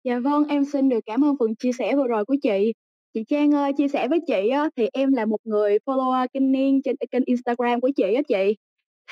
Dạ 0.04 0.18
vâng, 0.24 0.44
em 0.48 0.64
xin 0.64 0.88
được 0.88 1.00
cảm 1.06 1.24
ơn 1.24 1.36
phần 1.38 1.54
chia 1.54 1.70
sẻ 1.78 1.96
vừa 1.96 2.06
rồi 2.06 2.24
của 2.24 2.36
chị. 2.42 2.72
Chị 3.14 3.24
Trang 3.28 3.50
ơi, 3.54 3.72
chia 3.72 3.88
sẻ 3.88 4.08
với 4.08 4.20
chị 4.26 4.48
á, 4.48 4.68
thì 4.76 4.88
em 4.92 5.12
là 5.12 5.24
một 5.24 5.36
người 5.44 5.78
follower 5.86 6.26
kinh 6.32 6.52
niên 6.52 6.82
trên 6.82 6.96
kênh 7.10 7.22
Instagram 7.26 7.80
của 7.80 7.90
chị 7.96 8.14
á 8.14 8.22
chị. 8.28 8.56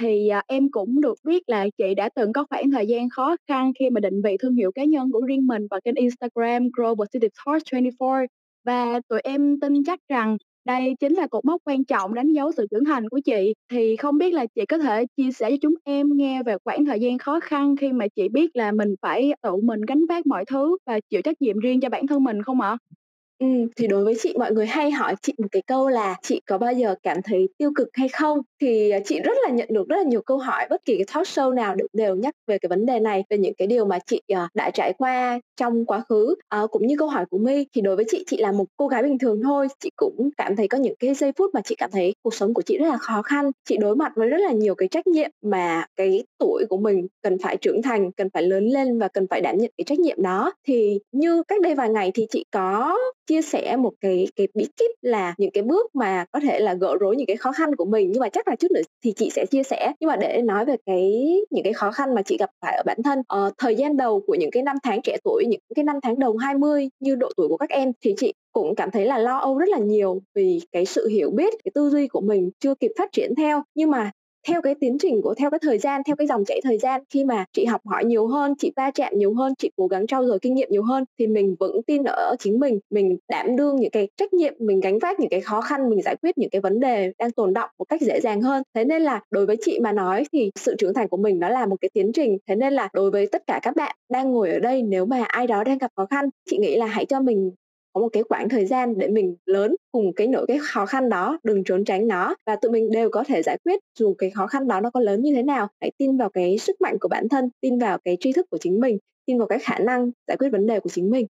Thì 0.01 0.29
à, 0.29 0.43
em 0.47 0.71
cũng 0.71 1.01
được 1.01 1.15
biết 1.25 1.43
là 1.49 1.67
chị 1.79 1.95
đã 1.95 2.09
từng 2.15 2.33
có 2.33 2.45
khoảng 2.51 2.71
thời 2.71 2.87
gian 2.87 3.09
khó 3.11 3.37
khăn 3.49 3.73
khi 3.79 3.91
mà 3.91 4.01
định 4.01 4.23
vị 4.25 4.37
thương 4.41 4.55
hiệu 4.55 4.73
cá 4.73 4.85
nhân 4.85 5.13
của 5.13 5.21
riêng 5.21 5.47
mình 5.47 5.67
vào 5.71 5.81
kênh 5.85 5.95
Instagram 5.95 6.63
Grow 6.69 6.95
Positive 6.97 7.29
Thoughts 7.45 7.65
24 7.73 8.27
và 8.65 9.01
tụi 9.09 9.21
em 9.25 9.61
tin 9.61 9.85
chắc 9.87 9.99
rằng 10.09 10.37
đây 10.65 10.95
chính 11.01 11.15
là 11.15 11.27
cột 11.27 11.45
mốc 11.45 11.61
quan 11.65 11.85
trọng 11.85 12.15
đánh 12.15 12.33
dấu 12.33 12.53
sự 12.53 12.67
trưởng 12.71 12.85
thành 12.85 13.09
của 13.09 13.21
chị. 13.25 13.55
Thì 13.73 13.97
không 13.97 14.19
biết 14.19 14.35
là 14.35 14.47
chị 14.55 14.67
có 14.67 14.79
thể 14.79 15.05
chia 15.17 15.33
sẻ 15.33 15.51
cho 15.51 15.57
chúng 15.63 15.75
em 15.85 16.17
nghe 16.17 16.43
về 16.43 16.57
khoảng 16.65 16.85
thời 16.85 17.01
gian 17.01 17.19
khó 17.19 17.41
khăn 17.41 17.77
khi 17.77 17.93
mà 17.93 18.07
chị 18.17 18.29
biết 18.29 18.57
là 18.57 18.73
mình 18.73 18.95
phải 19.03 19.33
tự 19.43 19.57
mình 19.57 19.81
gánh 19.89 20.07
vác 20.09 20.27
mọi 20.27 20.45
thứ 20.45 20.77
và 20.87 21.01
chịu 21.11 21.23
trách 21.23 21.43
nhiệm 21.43 21.59
riêng 21.59 21.81
cho 21.81 21.89
bản 21.89 22.07
thân 22.07 22.25
mình 22.25 22.43
không 22.43 22.61
ạ? 22.61 22.77
Ừm, 23.39 23.67
thì 23.77 23.87
đối 23.87 24.05
với 24.05 24.15
chị 24.23 24.35
mọi 24.39 24.53
người 24.53 24.67
hay 24.67 24.91
hỏi 24.91 25.15
chị 25.23 25.33
một 25.39 25.49
cái 25.53 25.63
câu 25.67 25.89
là 25.89 26.17
chị 26.23 26.41
có 26.47 26.59
bao 26.59 26.73
giờ 26.73 26.95
cảm 27.03 27.17
thấy 27.25 27.49
tiêu 27.59 27.71
cực 27.77 27.89
hay 27.93 28.09
không? 28.09 28.39
Thì, 28.61 28.91
à, 28.91 28.99
chị 29.05 29.21
rất 29.21 29.33
là 29.43 29.51
nhận 29.51 29.69
được 29.71 29.89
rất 29.89 29.97
là 29.97 30.03
nhiều 30.03 30.23
câu 30.23 30.39
hỏi, 30.39 30.67
bất 30.71 30.85
kỳ 30.85 30.97
cái 30.97 31.05
talk 31.15 31.27
show 31.27 31.55
nào 31.55 31.75
đều 31.75 31.87
đều 31.93 32.17
nhắc 32.17 32.35
về 32.47 32.59
cái 32.59 32.69
vấn 32.69 32.87
đề 32.87 33.01
này, 33.01 33.25
về 33.31 33.39
những 33.39 33.55
cái 33.59 33.67
điều 33.69 33.85
mà 33.85 33.99
chị, 34.07 34.21
à, 34.35 34.49
đã 34.55 34.71
trải 34.75 34.93
qua 34.99 35.41
trong 35.57 35.85
quá 35.87 36.03
khứ. 36.09 36.35
à, 36.49 36.63
cũng 36.71 36.87
như 36.87 36.95
câu 36.99 37.09
hỏi 37.09 37.25
của 37.31 37.39
My, 37.39 37.67
thì 37.75 37.81
đối 37.81 37.97
với 37.97 38.05
chị, 38.09 38.25
chị 38.27 38.37
là 38.37 38.53
một 38.53 38.65
cô 38.77 38.89
gái 38.89 39.03
bình 39.03 39.19
thường 39.19 39.41
thôi, 39.43 39.69
chị 39.81 39.91
cũng 39.97 40.31
cảm 40.37 40.57
thấy 40.57 40.69
có 40.69 40.79
những 40.79 40.95
cái 40.99 41.15
giây 41.15 41.33
phút 41.39 41.51
mà 41.55 41.61
chị 41.65 41.75
cảm 41.79 41.91
thấy 41.91 42.15
cuộc 42.23 42.35
sống 42.35 42.55
của 42.55 42.63
chị 42.63 42.79
rất 42.79 42.87
là 42.89 42.97
khó 42.97 43.23
khăn. 43.23 43.51
Chị 43.69 43.77
đối 43.77 43.97
mặt 43.97 44.13
với 44.17 44.29
rất 44.29 44.39
là 44.41 44.53
nhiều 44.53 44.75
cái 44.75 44.89
trách 44.89 45.07
nhiệm 45.07 45.31
mà 45.43 45.87
cái 45.97 46.25
tuổi 46.39 46.65
của 46.69 46.77
mình 46.77 47.07
cần 47.23 47.37
phải 47.43 47.57
trưởng 47.57 47.83
thành, 47.83 48.13
cần 48.13 48.29
phải 48.35 48.43
lớn 48.43 48.67
lên 48.67 48.99
và 48.99 49.09
cần 49.09 49.27
phải 49.31 49.41
đảm 49.41 49.59
nhận 49.59 49.71
cái 49.79 49.85
trách 49.85 49.99
nhiệm 49.99 50.23
đó. 50.23 50.53
Thì 50.67 50.99
như 51.13 51.43
cách 51.49 51.61
đây 51.61 51.75
vài 51.75 51.89
ngày 51.89 52.11
thì 52.15 52.27
chị 52.31 52.45
có 52.51 52.97
chia 53.27 53.43
sẻ 53.43 53.77
một 53.77 53.93
cái 54.01 54.29
cái 54.37 54.49
bí 54.55 54.67
kíp 54.77 54.91
là 55.03 55.35
những 55.39 55.51
cái 55.51 55.63
bước 55.63 55.95
mà 55.95 56.25
có 56.33 56.41
thể 56.41 56.61
là 56.61 56.75
gỡ 56.75 56.97
rối 57.01 57.17
những 57.17 57.27
cái 57.27 57.37
khó 57.37 57.53
khăn 57.53 57.77
của 57.77 57.85
mình 57.85 58.11
nhưng 58.13 58.21
mà 58.21 58.29
chắc 58.29 58.48
là 58.49 58.57
chút 58.57 58.71
nữa 58.71 58.81
thì 59.05 59.13
chị 59.17 59.31
sẽ 59.31 59.47
chia 59.47 59.63
sẻ. 59.63 59.93
Nhưng 60.01 60.09
mà 60.09 60.17
để 60.17 60.43
nói 60.43 60.65
về 60.65 60.77
cái 60.87 61.13
những 61.51 61.65
cái 61.65 61.73
khó 61.73 61.91
khăn 61.91 62.15
mà 62.15 62.23
chị 62.23 62.37
gặp 62.39 62.51
phải 62.63 62.77
ở 62.77 62.83
bản 62.87 63.03
thân 63.05 63.19
uh, 63.19 63.53
thời 63.59 63.77
gian 63.77 63.97
đầu 63.97 64.23
của 64.27 64.35
những 64.35 64.51
cái 64.51 64.63
năm 64.63 64.77
tháng 64.83 65.03
trẻ 65.03 65.17
tuổi 65.25 65.45
những 65.49 65.61
cái 65.77 65.85
năm 65.85 65.97
tháng 66.03 66.19
đầu 66.19 66.37
20 66.37 66.89
như 67.01 67.15
độ 67.15 67.29
tuổi 67.37 67.49
của 67.49 67.57
các 67.57 67.71
em 67.71 67.93
thì 68.05 68.15
chị 68.17 68.33
cũng 68.53 68.75
cảm 68.75 68.91
thấy 68.91 69.07
là 69.07 69.19
lo 69.19 69.39
âu 69.39 69.59
rất 69.59 69.69
là 69.69 69.79
nhiều 69.79 70.23
vì 70.35 70.61
cái 70.73 70.85
sự 70.85 71.09
hiểu 71.09 71.31
biết 71.31 71.55
cái 71.65 71.73
tư 71.75 71.91
duy 71.91 72.09
của 72.09 72.21
mình 72.21 72.51
chưa 72.61 72.75
kịp 72.75 72.91
phát 72.99 73.13
triển 73.13 73.35
theo. 73.35 73.63
Nhưng 73.75 73.91
mà 73.91 74.11
theo 74.49 74.63
cái 74.63 74.75
tiến 74.81 74.97
trình 75.01 75.23
của, 75.23 75.35
theo 75.35 75.51
cái 75.51 75.59
thời 75.63 75.79
gian, 75.79 76.03
theo 76.07 76.17
cái 76.17 76.27
dòng 76.27 76.45
chảy 76.45 76.61
thời 76.65 76.79
gian, 76.79 77.03
khi 77.11 77.25
mà 77.25 77.45
chị 77.53 77.65
học 77.65 77.81
hỏi 77.85 78.05
nhiều 78.05 78.27
hơn, 78.27 78.55
chị 78.59 78.73
va 78.77 78.91
chạm 78.95 79.13
nhiều 79.17 79.35
hơn, 79.35 79.53
chị 79.59 79.71
cố 79.77 79.87
gắng 79.87 80.07
trau 80.07 80.27
dồi 80.27 80.39
kinh 80.43 80.55
nghiệm 80.55 80.69
nhiều 80.71 80.83
hơn, 80.83 81.05
thì 81.19 81.27
mình 81.27 81.57
vững 81.61 81.83
tin 81.83 82.05
ở 82.05 82.37
chính 82.39 82.61
mình 82.61 82.79
mình 82.91 83.19
đảm 83.29 83.57
đương 83.57 83.77
những 83.77 83.91
cái 83.91 84.09
trách 84.17 84.33
nhiệm, 84.33 84.55
mình 84.59 84.81
gánh 84.81 84.99
vác 84.99 85.21
những 85.21 85.31
cái 85.31 85.41
khó 85.41 85.61
khăn, 85.61 85.91
mình 85.91 86.03
giải 86.03 86.17
quyết 86.23 86.39
những 86.39 86.51
cái 86.51 86.61
vấn 86.61 86.81
đề 86.81 87.13
đang 87.19 87.31
tồn 87.33 87.55
động 87.55 87.71
một 87.79 87.85
cách 87.89 88.01
dễ 88.01 88.21
dàng 88.21 88.43
hơn. 88.43 88.63
Thế 88.75 88.85
nên 88.85 89.03
là 89.03 89.21
đối 89.31 89.47
với 89.47 89.57
chị 89.61 89.79
mà 89.83 89.93
nói 89.93 90.25
thì 90.33 90.51
sự 90.61 90.75
trưởng 90.79 90.95
thành 90.95 91.09
của 91.09 91.17
mình 91.17 91.39
nó 91.39 91.49
là 91.49 91.67
một 91.67 91.77
cái 91.81 91.91
tiến 91.95 92.13
trình. 92.15 92.39
Thế 92.49 92.57
nên 92.57 92.73
là 92.73 92.89
đối 92.93 93.11
với 93.11 93.27
tất 93.33 93.43
cả 93.47 93.61
các 93.63 93.77
bạn 93.77 93.97
đang 94.09 94.33
ngồi 94.33 94.51
ở 94.51 94.59
đây, 94.59 94.83
nếu 94.83 95.07
mà 95.07 95.25
ai 95.25 95.47
đó 95.47 95.65
đang 95.65 95.79
gặp 95.79 95.91
khó 95.97 96.07
khăn, 96.11 96.29
chị 96.51 96.59
nghĩ 96.59 96.77
là 96.77 96.87
hãy 96.87 97.05
cho 97.07 97.21
mình 97.21 97.51
có 97.99 98.03
một 98.03 98.09
cái 98.13 98.23
quãng 98.23 98.49
thời 98.49 98.67
gian 98.67 98.99
để 98.99 99.09
mình 99.09 99.37
lớn 99.47 99.77
cùng 99.93 100.13
cái 100.17 100.27
nỗi 100.27 100.47
cái 100.47 100.59
khó 100.63 100.87
khăn 100.87 101.09
đó 101.09 101.39
đừng 101.43 101.65
trốn 101.65 101.85
tránh 101.85 102.09
nó 102.09 102.35
và 102.47 102.57
tụi 102.57 102.73
mình 102.73 102.91
đều 102.91 103.11
có 103.11 103.25
thể 103.25 103.43
giải 103.43 103.59
quyết 103.65 103.81
dù 103.99 104.15
cái 104.19 104.31
khó 104.31 104.47
khăn 104.47 104.69
đó 104.69 104.81
nó 104.81 104.91
có 104.91 105.01
lớn 105.01 105.23
như 105.23 105.35
thế 105.35 105.43
nào 105.43 105.69
hãy 105.81 105.91
tin 105.99 106.17
vào 106.17 106.31
cái 106.31 106.59
sức 106.59 106.81
mạnh 106.81 106.97
của 107.01 107.09
bản 107.09 107.29
thân 107.29 107.51
tin 107.61 107.79
vào 107.79 107.99
cái 108.05 108.17
tri 108.21 108.33
thức 108.33 108.47
của 108.51 108.59
chính 108.61 108.81
mình 108.81 108.99
tin 109.27 109.39
vào 109.39 109.47
cái 109.47 109.59
khả 109.59 109.79
năng 109.79 110.11
giải 110.29 110.37
quyết 110.37 110.49
vấn 110.53 110.67
đề 110.67 110.81
của 110.81 110.91
chính 110.91 111.11
mình 111.11 111.27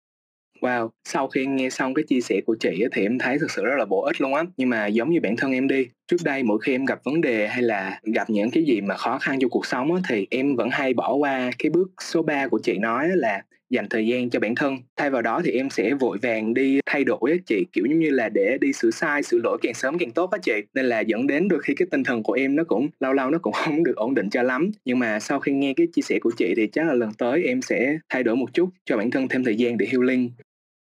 Wow, 0.62 0.90
sau 1.04 1.28
khi 1.28 1.46
nghe 1.46 1.70
xong 1.70 1.94
cái 1.94 2.04
chia 2.08 2.20
sẻ 2.20 2.40
của 2.46 2.56
chị 2.60 2.84
thì 2.92 3.02
em 3.02 3.18
thấy 3.18 3.38
thực 3.38 3.50
sự 3.50 3.64
rất 3.64 3.74
là 3.78 3.84
bổ 3.84 4.02
ích 4.02 4.20
luôn 4.20 4.34
á. 4.34 4.42
Nhưng 4.56 4.68
mà 4.68 4.86
giống 4.86 5.10
như 5.10 5.20
bản 5.22 5.36
thân 5.36 5.52
em 5.52 5.68
đi, 5.68 5.86
trước 6.08 6.16
đây 6.24 6.42
mỗi 6.42 6.58
khi 6.62 6.72
em 6.74 6.84
gặp 6.84 6.98
vấn 7.04 7.20
đề 7.20 7.46
hay 7.48 7.62
là 7.62 8.00
gặp 8.14 8.30
những 8.30 8.50
cái 8.50 8.64
gì 8.64 8.80
mà 8.80 8.96
khó 8.96 9.18
khăn 9.18 9.38
trong 9.40 9.50
cuộc 9.50 9.66
sống 9.66 9.94
á, 9.94 10.00
thì 10.08 10.26
em 10.30 10.56
vẫn 10.56 10.68
hay 10.72 10.94
bỏ 10.94 11.14
qua 11.14 11.50
cái 11.58 11.70
bước 11.70 11.90
số 12.02 12.22
3 12.22 12.48
của 12.48 12.60
chị 12.62 12.78
nói 12.78 13.08
là 13.14 13.42
dành 13.70 13.88
thời 13.90 14.06
gian 14.06 14.30
cho 14.30 14.40
bản 14.40 14.54
thân. 14.54 14.78
Thay 14.96 15.10
vào 15.10 15.22
đó 15.22 15.40
thì 15.44 15.50
em 15.50 15.70
sẽ 15.70 15.94
vội 15.94 16.18
vàng 16.22 16.54
đi 16.54 16.80
thay 16.86 17.04
đổi 17.04 17.30
á 17.30 17.36
chị, 17.46 17.66
kiểu 17.72 17.86
như 17.86 18.10
là 18.10 18.28
để 18.34 18.58
đi 18.60 18.72
sửa 18.72 18.90
sai, 18.90 19.22
sửa 19.22 19.38
lỗi 19.38 19.58
càng 19.62 19.74
sớm 19.74 19.98
càng 19.98 20.10
tốt 20.10 20.30
á 20.30 20.38
chị. 20.42 20.52
Nên 20.74 20.84
là 20.84 21.00
dẫn 21.00 21.26
đến 21.26 21.48
đôi 21.48 21.60
khi 21.62 21.74
cái 21.74 21.88
tinh 21.90 22.04
thần 22.04 22.22
của 22.22 22.32
em 22.32 22.56
nó 22.56 22.64
cũng 22.64 22.88
lâu 23.00 23.12
lâu 23.12 23.30
nó 23.30 23.38
cũng 23.38 23.52
không 23.64 23.84
được 23.84 23.96
ổn 23.96 24.14
định 24.14 24.30
cho 24.30 24.42
lắm. 24.42 24.70
Nhưng 24.84 24.98
mà 24.98 25.20
sau 25.20 25.40
khi 25.40 25.52
nghe 25.52 25.74
cái 25.76 25.86
chia 25.92 26.02
sẻ 26.02 26.18
của 26.18 26.30
chị 26.36 26.54
thì 26.56 26.66
chắc 26.66 26.86
là 26.86 26.94
lần 26.94 27.10
tới 27.18 27.42
em 27.42 27.62
sẽ 27.62 27.98
thay 28.08 28.22
đổi 28.22 28.36
một 28.36 28.54
chút, 28.54 28.68
cho 28.84 28.96
bản 28.96 29.10
thân 29.10 29.28
thêm 29.28 29.44
thời 29.44 29.56
gian 29.56 29.78
để 29.78 29.86
healing 29.92 30.30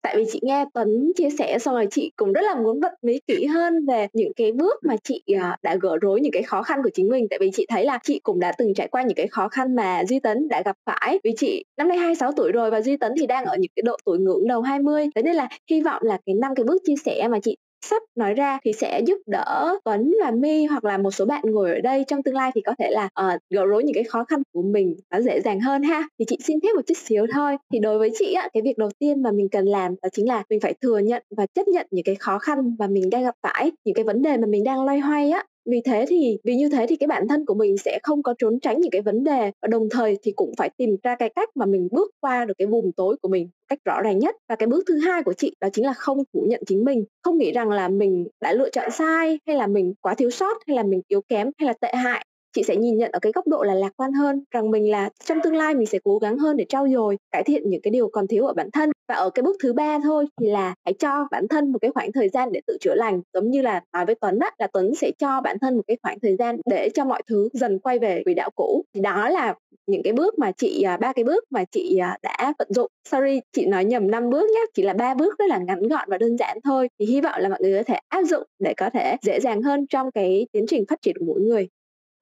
tại 0.02 0.16
vì 0.16 0.24
chị 0.32 0.40
nghe 0.42 0.64
Tuấn 0.74 1.12
chia 1.16 1.30
sẻ 1.38 1.58
xong 1.58 1.74
rồi 1.74 1.86
chị 1.90 2.12
cũng 2.16 2.32
rất 2.32 2.40
là 2.44 2.54
muốn 2.54 2.80
bật 2.80 2.92
mí 3.02 3.18
kỹ 3.26 3.46
hơn 3.46 3.86
về 3.86 4.06
những 4.12 4.32
cái 4.36 4.52
bước 4.52 4.74
mà 4.84 4.96
chị 5.04 5.22
à, 5.40 5.56
đã 5.62 5.76
gỡ 5.80 5.98
rối 6.00 6.20
những 6.20 6.32
cái 6.32 6.42
khó 6.42 6.62
khăn 6.62 6.80
của 6.82 6.90
chính 6.94 7.08
mình. 7.08 7.26
Tại 7.30 7.38
vì 7.38 7.50
chị 7.54 7.66
thấy 7.68 7.84
là 7.84 7.98
chị 8.04 8.20
cũng 8.22 8.40
đã 8.40 8.52
từng 8.58 8.74
trải 8.74 8.88
qua 8.88 9.02
những 9.02 9.16
cái 9.16 9.26
khó 9.26 9.48
khăn 9.48 9.76
mà 9.76 10.04
Duy 10.04 10.20
Tấn 10.20 10.48
đã 10.48 10.62
gặp 10.64 10.76
phải. 10.86 11.20
Vì 11.24 11.32
chị 11.36 11.64
năm 11.76 11.88
nay 11.88 11.98
26 11.98 12.32
tuổi 12.32 12.52
rồi 12.52 12.70
và 12.70 12.80
Duy 12.80 12.96
Tấn 12.96 13.12
thì 13.20 13.26
đang 13.26 13.44
ở 13.44 13.56
những 13.56 13.70
cái 13.76 13.82
độ 13.86 13.96
tuổi 14.04 14.18
ngưỡng 14.18 14.48
đầu 14.48 14.62
20 14.62 15.06
thế 15.14 15.22
nên 15.22 15.34
là 15.34 15.48
hy 15.70 15.80
vọng 15.80 16.02
là 16.04 16.18
cái 16.26 16.34
năm 16.34 16.54
cái 16.54 16.64
bước 16.64 16.82
chia 16.84 16.96
sẻ 17.04 17.28
mà 17.28 17.38
chị 17.42 17.56
sắp 17.82 18.02
nói 18.16 18.34
ra 18.34 18.58
thì 18.64 18.72
sẽ 18.72 19.00
giúp 19.06 19.18
đỡ 19.26 19.78
Tuấn 19.84 20.14
và 20.24 20.30
My 20.30 20.64
hoặc 20.64 20.84
là 20.84 20.98
một 20.98 21.10
số 21.10 21.24
bạn 21.24 21.42
ngồi 21.46 21.70
ở 21.70 21.80
đây 21.80 22.04
trong 22.08 22.22
tương 22.22 22.34
lai 22.34 22.50
thì 22.54 22.60
có 22.60 22.74
thể 22.78 22.90
là 22.90 23.04
uh, 23.04 23.40
gỡ 23.50 23.66
rối 23.66 23.84
những 23.84 23.94
cái 23.94 24.04
khó 24.04 24.24
khăn 24.24 24.42
của 24.52 24.62
mình 24.62 24.96
nó 25.10 25.20
dễ 25.20 25.40
dàng 25.40 25.60
hơn 25.60 25.82
ha. 25.82 26.08
Thì 26.18 26.24
chị 26.28 26.38
xin 26.44 26.58
thêm 26.62 26.76
một 26.76 26.82
chút 26.86 26.96
xíu 26.96 27.26
thôi. 27.34 27.56
Thì 27.72 27.78
đối 27.78 27.98
với 27.98 28.10
chị 28.18 28.32
á 28.32 28.48
cái 28.52 28.62
việc 28.62 28.78
đầu 28.78 28.90
tiên 28.98 29.22
mà 29.22 29.30
mình 29.32 29.48
cần 29.48 29.66
làm 29.66 29.94
đó 30.02 30.08
chính 30.12 30.28
là 30.28 30.42
mình 30.50 30.60
phải 30.60 30.74
thừa 30.82 30.98
nhận 30.98 31.22
và 31.36 31.46
chấp 31.54 31.68
nhận 31.68 31.86
những 31.90 32.04
cái 32.04 32.14
khó 32.14 32.38
khăn 32.38 32.76
mà 32.78 32.86
mình 32.86 33.10
đang 33.10 33.24
gặp 33.24 33.34
phải 33.42 33.72
những 33.84 33.94
cái 33.94 34.04
vấn 34.04 34.22
đề 34.22 34.36
mà 34.36 34.46
mình 34.46 34.64
đang 34.64 34.84
loay 34.84 34.98
hoay 34.98 35.30
á 35.30 35.44
vì 35.66 35.80
thế 35.84 36.04
thì, 36.08 36.38
vì 36.44 36.54
như 36.56 36.68
thế 36.68 36.86
thì 36.88 36.96
cái 36.96 37.06
bản 37.06 37.28
thân 37.28 37.46
của 37.46 37.54
mình 37.54 37.76
sẽ 37.78 37.98
không 38.02 38.22
có 38.22 38.34
trốn 38.38 38.60
tránh 38.60 38.80
những 38.80 38.90
cái 38.90 39.00
vấn 39.02 39.24
đề, 39.24 39.50
và 39.62 39.68
đồng 39.70 39.88
thời 39.90 40.18
thì 40.22 40.32
cũng 40.36 40.52
phải 40.58 40.70
tìm 40.76 40.96
ra 41.02 41.14
cái 41.18 41.28
cách 41.36 41.48
mà 41.56 41.66
mình 41.66 41.88
bước 41.92 42.10
qua 42.20 42.44
được 42.44 42.54
cái 42.58 42.66
vùng 42.66 42.92
tối 42.92 43.16
của 43.22 43.28
mình 43.28 43.48
cách 43.68 43.78
rõ 43.84 44.00
ràng 44.02 44.18
nhất. 44.18 44.34
Và 44.48 44.56
cái 44.56 44.66
bước 44.66 44.84
thứ 44.88 44.98
hai 44.98 45.22
của 45.22 45.32
chị 45.32 45.54
đó 45.60 45.68
chính 45.72 45.84
là 45.86 45.92
không 45.92 46.18
phủ 46.32 46.46
nhận 46.48 46.60
chính 46.66 46.84
mình, 46.84 47.04
không 47.22 47.38
nghĩ 47.38 47.52
rằng 47.52 47.70
là 47.70 47.88
mình 47.88 48.26
đã 48.40 48.52
lựa 48.52 48.70
chọn 48.70 48.90
sai, 48.90 49.38
hay 49.46 49.56
là 49.56 49.66
mình 49.66 49.94
quá 50.00 50.14
thiếu 50.14 50.30
sót, 50.30 50.56
hay 50.66 50.76
là 50.76 50.82
mình 50.82 51.00
yếu 51.08 51.20
kém, 51.28 51.50
hay 51.58 51.66
là 51.66 51.72
tệ 51.80 51.92
hại 51.96 52.26
chị 52.52 52.62
sẽ 52.62 52.76
nhìn 52.76 52.96
nhận 52.96 53.10
ở 53.12 53.18
cái 53.18 53.32
góc 53.32 53.46
độ 53.46 53.62
là 53.62 53.74
lạc 53.74 53.92
quan 53.96 54.12
hơn, 54.12 54.44
rằng 54.50 54.70
mình 54.70 54.90
là 54.90 55.10
trong 55.24 55.38
tương 55.42 55.56
lai 55.56 55.74
mình 55.74 55.86
sẽ 55.86 55.98
cố 56.04 56.18
gắng 56.18 56.38
hơn 56.38 56.56
để 56.56 56.64
trau 56.68 56.88
dồi, 56.88 57.16
cải 57.30 57.42
thiện 57.42 57.70
những 57.70 57.80
cái 57.82 57.90
điều 57.90 58.08
còn 58.08 58.26
thiếu 58.26 58.46
ở 58.46 58.52
bản 58.52 58.70
thân. 58.70 58.90
Và 59.08 59.14
ở 59.14 59.30
cái 59.30 59.42
bước 59.42 59.56
thứ 59.62 59.72
ba 59.72 59.98
thôi 60.02 60.26
thì 60.40 60.46
là 60.50 60.74
hãy 60.84 60.94
cho 60.94 61.28
bản 61.30 61.48
thân 61.48 61.72
một 61.72 61.78
cái 61.82 61.90
khoảng 61.90 62.12
thời 62.12 62.28
gian 62.28 62.52
để 62.52 62.60
tự 62.66 62.76
chữa 62.80 62.94
lành. 62.94 63.20
Giống 63.34 63.50
như 63.50 63.62
là 63.62 63.80
nói 63.92 64.06
với 64.06 64.14
tuấn 64.14 64.38
á, 64.38 64.50
là 64.58 64.66
tuấn 64.72 64.94
sẽ 64.94 65.10
cho 65.18 65.40
bản 65.40 65.58
thân 65.58 65.76
một 65.76 65.82
cái 65.86 65.96
khoảng 66.02 66.20
thời 66.20 66.36
gian 66.36 66.56
để 66.70 66.88
cho 66.94 67.04
mọi 67.04 67.22
thứ 67.28 67.48
dần 67.52 67.78
quay 67.78 67.98
về 67.98 68.22
quỹ 68.24 68.34
đạo 68.34 68.50
cũ. 68.54 68.84
Thì 68.94 69.00
đó 69.00 69.28
là 69.28 69.54
những 69.86 70.02
cái 70.02 70.12
bước 70.12 70.38
mà 70.38 70.52
chị 70.52 70.82
à, 70.82 70.96
ba 70.96 71.12
cái 71.12 71.24
bước 71.24 71.44
mà 71.50 71.64
chị 71.64 71.98
à, 71.98 72.18
đã 72.22 72.52
vận 72.58 72.68
dụng. 72.70 72.90
Sorry, 73.08 73.40
chị 73.52 73.66
nói 73.66 73.84
nhầm 73.84 74.10
năm 74.10 74.30
bước 74.30 74.50
nhé 74.50 74.60
chỉ 74.74 74.82
là 74.82 74.92
ba 74.92 75.14
bước 75.14 75.38
rất 75.38 75.44
là 75.48 75.58
ngắn 75.58 75.88
gọn 75.88 76.08
và 76.10 76.18
đơn 76.18 76.36
giản 76.36 76.58
thôi. 76.64 76.88
Thì 76.98 77.06
hy 77.06 77.20
vọng 77.20 77.40
là 77.40 77.48
mọi 77.48 77.58
người 77.60 77.78
có 77.78 77.82
thể 77.82 77.98
áp 78.08 78.22
dụng 78.22 78.42
để 78.58 78.74
có 78.76 78.90
thể 78.90 79.16
dễ 79.22 79.40
dàng 79.40 79.62
hơn 79.62 79.86
trong 79.86 80.10
cái 80.10 80.46
tiến 80.52 80.64
trình 80.68 80.84
phát 80.88 81.02
triển 81.02 81.16
của 81.18 81.24
mỗi 81.24 81.40
người. 81.40 81.68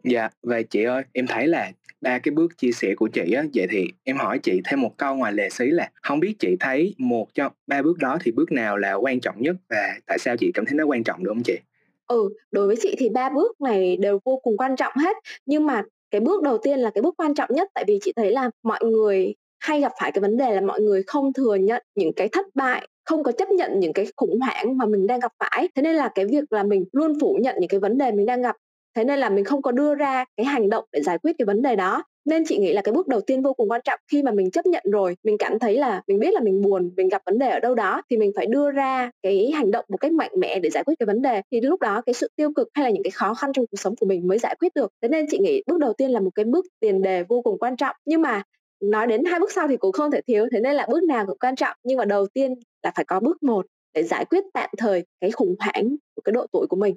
Dạ, 0.05 0.29
và 0.43 0.63
chị 0.63 0.85
ơi, 0.85 1.03
em 1.13 1.27
thấy 1.27 1.47
là 1.47 1.73
ba 2.01 2.19
cái 2.19 2.33
bước 2.33 2.59
chia 2.59 2.73
sẻ 2.73 2.95
của 2.97 3.09
chị 3.13 3.33
á, 3.33 3.45
vậy 3.55 3.67
thì 3.71 3.87
em 4.05 4.17
hỏi 4.17 4.39
chị 4.43 4.61
thêm 4.65 4.81
một 4.81 4.97
câu 4.97 5.17
ngoài 5.17 5.33
lề 5.33 5.51
xí 5.51 5.67
là 5.67 5.91
không 6.03 6.21
biết 6.21 6.35
chị 6.39 6.57
thấy 6.61 6.95
một 6.99 7.35
trong 7.35 7.53
ba 7.67 7.83
bước 7.83 7.99
đó 7.99 8.19
thì 8.25 8.33
bước 8.33 8.53
nào 8.53 8.77
là 8.77 8.95
quan 8.95 9.21
trọng 9.21 9.43
nhất 9.43 9.57
và 9.69 9.95
tại 10.07 10.19
sao 10.19 10.37
chị 10.37 10.51
cảm 10.55 10.65
thấy 10.67 10.75
nó 10.75 10.85
quan 10.85 11.05
trọng 11.05 11.25
được 11.25 11.31
không 11.35 11.43
chị? 11.45 11.59
Ừ, 12.07 12.29
đối 12.51 12.67
với 12.67 12.77
chị 12.83 12.95
thì 12.99 13.09
ba 13.09 13.31
bước 13.31 13.61
này 13.61 13.97
đều 13.97 14.19
vô 14.25 14.41
cùng 14.43 14.57
quan 14.57 14.77
trọng 14.77 14.93
hết, 14.97 15.17
nhưng 15.47 15.67
mà 15.67 15.83
cái 16.11 16.21
bước 16.21 16.43
đầu 16.43 16.59
tiên 16.59 16.79
là 16.79 16.91
cái 16.95 17.03
bước 17.03 17.15
quan 17.19 17.35
trọng 17.35 17.49
nhất 17.53 17.69
tại 17.75 17.85
vì 17.87 17.99
chị 18.03 18.13
thấy 18.17 18.31
là 18.31 18.51
mọi 18.63 18.81
người 18.85 19.35
hay 19.59 19.81
gặp 19.81 19.93
phải 20.01 20.13
cái 20.13 20.21
vấn 20.21 20.37
đề 20.37 20.55
là 20.55 20.61
mọi 20.61 20.81
người 20.81 21.03
không 21.07 21.33
thừa 21.33 21.55
nhận 21.55 21.83
những 21.95 22.13
cái 22.17 22.29
thất 22.33 22.47
bại 22.55 22.89
không 23.05 23.23
có 23.23 23.33
chấp 23.33 23.49
nhận 23.49 23.81
những 23.81 23.93
cái 23.93 24.07
khủng 24.17 24.41
hoảng 24.41 24.79
mà 24.79 24.87
mình 24.87 25.07
đang 25.07 25.21
gặp 25.21 25.33
phải 25.39 25.69
thế 25.75 25.83
nên 25.83 25.95
là 25.95 26.11
cái 26.15 26.27
việc 26.27 26.53
là 26.53 26.63
mình 26.63 26.85
luôn 26.93 27.19
phủ 27.21 27.39
nhận 27.43 27.57
những 27.61 27.69
cái 27.69 27.81
vấn 27.81 27.99
đề 27.99 28.13
mình 28.13 28.27
đang 28.27 28.43
gặp 28.43 28.57
thế 28.96 29.05
nên 29.05 29.18
là 29.18 29.29
mình 29.29 29.44
không 29.44 29.62
có 29.62 29.72
đưa 29.72 29.94
ra 29.94 30.24
cái 30.37 30.46
hành 30.46 30.70
động 30.70 30.85
để 30.92 31.00
giải 31.03 31.18
quyết 31.18 31.33
cái 31.38 31.46
vấn 31.46 31.62
đề 31.62 31.76
đó. 31.76 32.05
Nên 32.24 32.44
chị 32.46 32.59
nghĩ 32.59 32.72
là 32.72 32.83
cái 32.83 32.92
bước 32.92 33.09
đầu 33.09 33.20
tiên 33.20 33.42
vô 33.42 33.55
cùng 33.55 33.70
quan 33.70 33.81
trọng 33.85 34.00
khi 34.12 34.22
mà 34.22 34.33
mình 34.33 34.50
chấp 34.50 34.66
nhận 34.66 34.83
rồi, 34.92 35.16
mình 35.24 35.37
cảm 35.38 35.59
thấy 35.59 35.76
là 35.79 36.03
mình 36.07 36.18
biết 36.18 36.35
là 36.35 36.40
mình 36.40 36.62
buồn, 36.62 36.90
mình 36.96 37.09
gặp 37.09 37.22
vấn 37.26 37.38
đề 37.38 37.50
ở 37.50 37.61
đâu 37.61 37.74
đó, 37.74 38.03
thì 38.11 38.16
mình 38.16 38.33
phải 38.37 38.46
đưa 38.46 38.70
ra 38.70 39.11
cái 39.22 39.50
hành 39.55 39.70
động 39.70 39.85
một 39.88 39.96
cách 39.96 40.12
mạnh 40.12 40.31
mẽ 40.38 40.61
để 40.61 40.70
giải 40.70 40.85
quyết 40.85 40.94
cái 40.98 41.07
vấn 41.07 41.22
đề. 41.22 41.42
Thì 41.53 41.61
lúc 41.61 41.81
đó 41.81 42.03
cái 42.07 42.14
sự 42.14 42.29
tiêu 42.37 42.53
cực 42.57 42.68
hay 42.74 42.85
là 42.85 42.90
những 42.90 43.03
cái 43.03 43.11
khó 43.11 43.35
khăn 43.35 43.53
trong 43.53 43.64
cuộc 43.70 43.76
sống 43.76 43.94
của 44.00 44.07
mình 44.07 44.29
mới 44.29 44.38
giải 44.38 44.57
quyết 44.61 44.74
được. 44.74 44.92
Thế 45.03 45.09
nên 45.09 45.26
chị 45.31 45.38
nghĩ 45.38 45.62
bước 45.66 45.79
đầu 45.79 45.92
tiên 45.92 46.11
là 46.11 46.20
một 46.20 46.31
cái 46.35 46.44
bước 46.44 46.66
tiền 46.81 47.03
đề 47.03 47.22
vô 47.29 47.42
cùng 47.42 47.59
quan 47.59 47.76
trọng. 47.76 47.96
Nhưng 48.05 48.22
mà 48.22 48.42
nói 48.83 49.07
đến 49.07 49.24
hai 49.24 49.40
bước 49.40 49.53
sau 49.53 49.68
thì 49.68 49.76
cũng 49.76 49.92
không 49.92 50.11
thể 50.11 50.20
thiếu, 50.26 50.46
thế 50.53 50.61
nên 50.61 50.74
là 50.74 50.87
bước 50.90 51.03
nào 51.03 51.26
cũng 51.26 51.38
quan 51.38 51.57
trọng. 51.57 51.76
Nhưng 51.85 51.98
mà 51.98 52.05
đầu 52.05 52.26
tiên 52.26 52.55
là 52.83 52.92
phải 52.96 53.05
có 53.05 53.20
bước 53.20 53.42
một 53.42 53.66
để 53.94 54.03
giải 54.03 54.24
quyết 54.24 54.44
tạm 54.55 54.70
thời 54.79 55.05
cái 55.20 55.31
khủng 55.31 55.55
hoảng 55.61 55.96
của 56.14 56.22
cái 56.24 56.33
độ 56.33 56.46
tuổi 56.53 56.66
của 56.66 56.76
mình. 56.76 56.94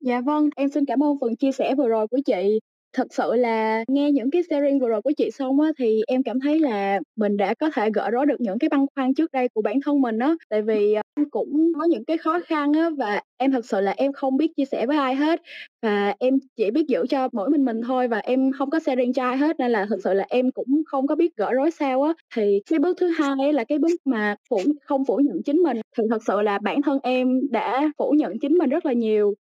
Dạ 0.00 0.20
vâng, 0.20 0.48
em 0.56 0.68
xin 0.68 0.84
cảm 0.84 1.02
ơn 1.02 1.16
phần 1.20 1.36
chia 1.36 1.52
sẻ 1.52 1.74
vừa 1.74 1.88
rồi 1.88 2.06
của 2.08 2.18
chị. 2.26 2.60
Thật 2.92 3.06
sự 3.14 3.34
là 3.34 3.84
nghe 3.88 4.12
những 4.12 4.30
cái 4.30 4.42
sharing 4.50 4.78
vừa 4.80 4.88
rồi 4.88 5.02
của 5.02 5.12
chị 5.16 5.30
xong 5.30 5.60
á, 5.60 5.68
thì 5.78 6.02
em 6.06 6.22
cảm 6.22 6.40
thấy 6.40 6.60
là 6.60 7.00
mình 7.16 7.36
đã 7.36 7.54
có 7.54 7.70
thể 7.74 7.90
gỡ 7.94 8.10
rối 8.10 8.26
được 8.26 8.40
những 8.40 8.58
cái 8.58 8.68
băn 8.68 8.86
khoăn 8.94 9.14
trước 9.14 9.32
đây 9.32 9.48
của 9.54 9.62
bản 9.62 9.80
thân 9.84 10.00
mình 10.00 10.18
á. 10.18 10.34
Tại 10.50 10.62
vì 10.62 10.92
ờ, 10.94 11.02
em 11.16 11.30
cũng 11.30 11.72
có 11.78 11.84
những 11.84 12.04
cái 12.04 12.18
khó 12.18 12.40
khăn 12.46 12.72
á 12.72 12.90
và 12.98 13.22
em 13.36 13.50
thật 13.52 13.64
sự 13.66 13.80
là 13.80 13.90
em 13.96 14.12
không 14.12 14.36
biết 14.36 14.52
chia 14.56 14.64
sẻ 14.64 14.86
với 14.86 14.96
ai 14.96 15.14
hết 15.14 15.42
và 15.82 16.14
em 16.18 16.34
chỉ 16.56 16.70
biết 16.70 16.86
giữ 16.88 17.06
cho 17.10 17.28
mỗi 17.32 17.50
mình 17.50 17.64
mình 17.64 17.80
thôi 17.86 18.08
và 18.08 18.18
em 18.18 18.52
không 18.52 18.70
có 18.70 18.80
sharing 18.80 19.12
cho 19.12 19.24
ai 19.24 19.36
hết 19.36 19.56
nên 19.58 19.70
là 19.70 19.86
thật 19.88 19.96
sự 20.04 20.12
là 20.14 20.26
em 20.28 20.50
cũng 20.50 20.82
không 20.86 21.06
có 21.06 21.14
biết 21.16 21.36
gỡ 21.36 21.52
rối 21.52 21.70
sao 21.70 22.02
á. 22.02 22.12
Thì 22.36 22.60
cái 22.70 22.78
bước 22.78 22.96
thứ 23.00 23.08
hai 23.08 23.52
là 23.52 23.64
cái 23.64 23.78
bước 23.78 24.00
mà 24.04 24.36
phủ 24.50 24.58
không 24.82 25.04
phủ 25.04 25.16
nhận 25.16 25.42
chính 25.42 25.56
mình 25.56 25.76
thì 25.98 26.04
thật 26.10 26.22
sự 26.26 26.40
là 26.42 26.58
bản 26.58 26.82
thân 26.82 26.98
em 27.02 27.40
đã 27.50 27.90
phủ 27.98 28.10
nhận 28.18 28.38
chính 28.38 28.52
mình 28.58 28.70
rất 28.70 28.86
là 28.86 28.92
nhiều 28.92 29.34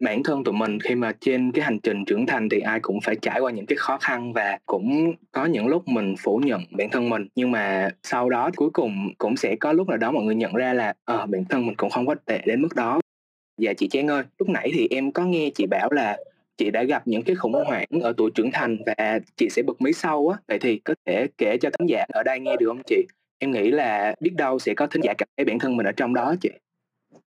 bản 0.00 0.22
thân 0.22 0.44
tụi 0.44 0.54
mình 0.54 0.80
khi 0.80 0.94
mà 0.94 1.12
trên 1.20 1.52
cái 1.52 1.64
hành 1.64 1.78
trình 1.80 2.04
trưởng 2.04 2.26
thành 2.26 2.48
thì 2.48 2.60
ai 2.60 2.80
cũng 2.80 3.00
phải 3.00 3.16
trải 3.22 3.40
qua 3.40 3.50
những 3.52 3.66
cái 3.66 3.76
khó 3.76 3.98
khăn 3.98 4.32
và 4.32 4.58
cũng 4.66 5.12
có 5.32 5.44
những 5.44 5.66
lúc 5.66 5.88
mình 5.88 6.14
phủ 6.18 6.40
nhận 6.44 6.62
bản 6.70 6.90
thân 6.90 7.08
mình. 7.08 7.28
Nhưng 7.34 7.50
mà 7.50 7.90
sau 8.02 8.30
đó 8.30 8.50
cuối 8.56 8.70
cùng 8.70 9.08
cũng 9.18 9.36
sẽ 9.36 9.56
có 9.56 9.72
lúc 9.72 9.88
nào 9.88 9.96
đó 9.96 10.12
mọi 10.12 10.24
người 10.24 10.34
nhận 10.34 10.54
ra 10.54 10.72
là 10.72 10.94
ờ 11.04 11.18
à, 11.18 11.26
bản 11.26 11.44
thân 11.44 11.66
mình 11.66 11.76
cũng 11.76 11.90
không 11.90 12.06
có 12.06 12.14
tệ 12.14 12.40
đến 12.46 12.62
mức 12.62 12.74
đó. 12.74 13.00
Dạ 13.58 13.72
chị 13.72 13.88
Trang 13.88 14.08
ơi 14.08 14.22
lúc 14.38 14.48
nãy 14.48 14.70
thì 14.74 14.88
em 14.90 15.12
có 15.12 15.24
nghe 15.24 15.50
chị 15.54 15.66
bảo 15.66 15.92
là 15.92 16.16
chị 16.56 16.70
đã 16.70 16.82
gặp 16.82 17.08
những 17.08 17.22
cái 17.22 17.36
khủng 17.36 17.52
hoảng 17.66 17.86
ở 18.02 18.12
tuổi 18.16 18.30
trưởng 18.34 18.50
thành 18.52 18.78
và 18.86 19.20
chị 19.36 19.48
sẽ 19.50 19.62
bật 19.62 19.80
mí 19.82 19.92
sau 19.92 20.28
á. 20.28 20.38
Vậy 20.48 20.58
thì 20.58 20.78
có 20.78 20.94
thể 21.06 21.26
kể 21.38 21.56
cho 21.60 21.70
khán 21.78 21.86
giả 21.86 22.04
ở 22.08 22.22
đây 22.22 22.40
nghe 22.40 22.56
được 22.56 22.66
không 22.66 22.82
chị? 22.86 23.06
Em 23.38 23.50
nghĩ 23.50 23.70
là 23.70 24.14
biết 24.20 24.32
đâu 24.36 24.58
sẽ 24.58 24.74
có 24.74 24.86
thính 24.86 25.02
giả 25.02 25.14
cảm 25.18 25.28
thấy 25.36 25.44
bản 25.44 25.58
thân 25.58 25.76
mình 25.76 25.86
ở 25.86 25.92
trong 25.92 26.14
đó 26.14 26.34
chị. 26.40 26.50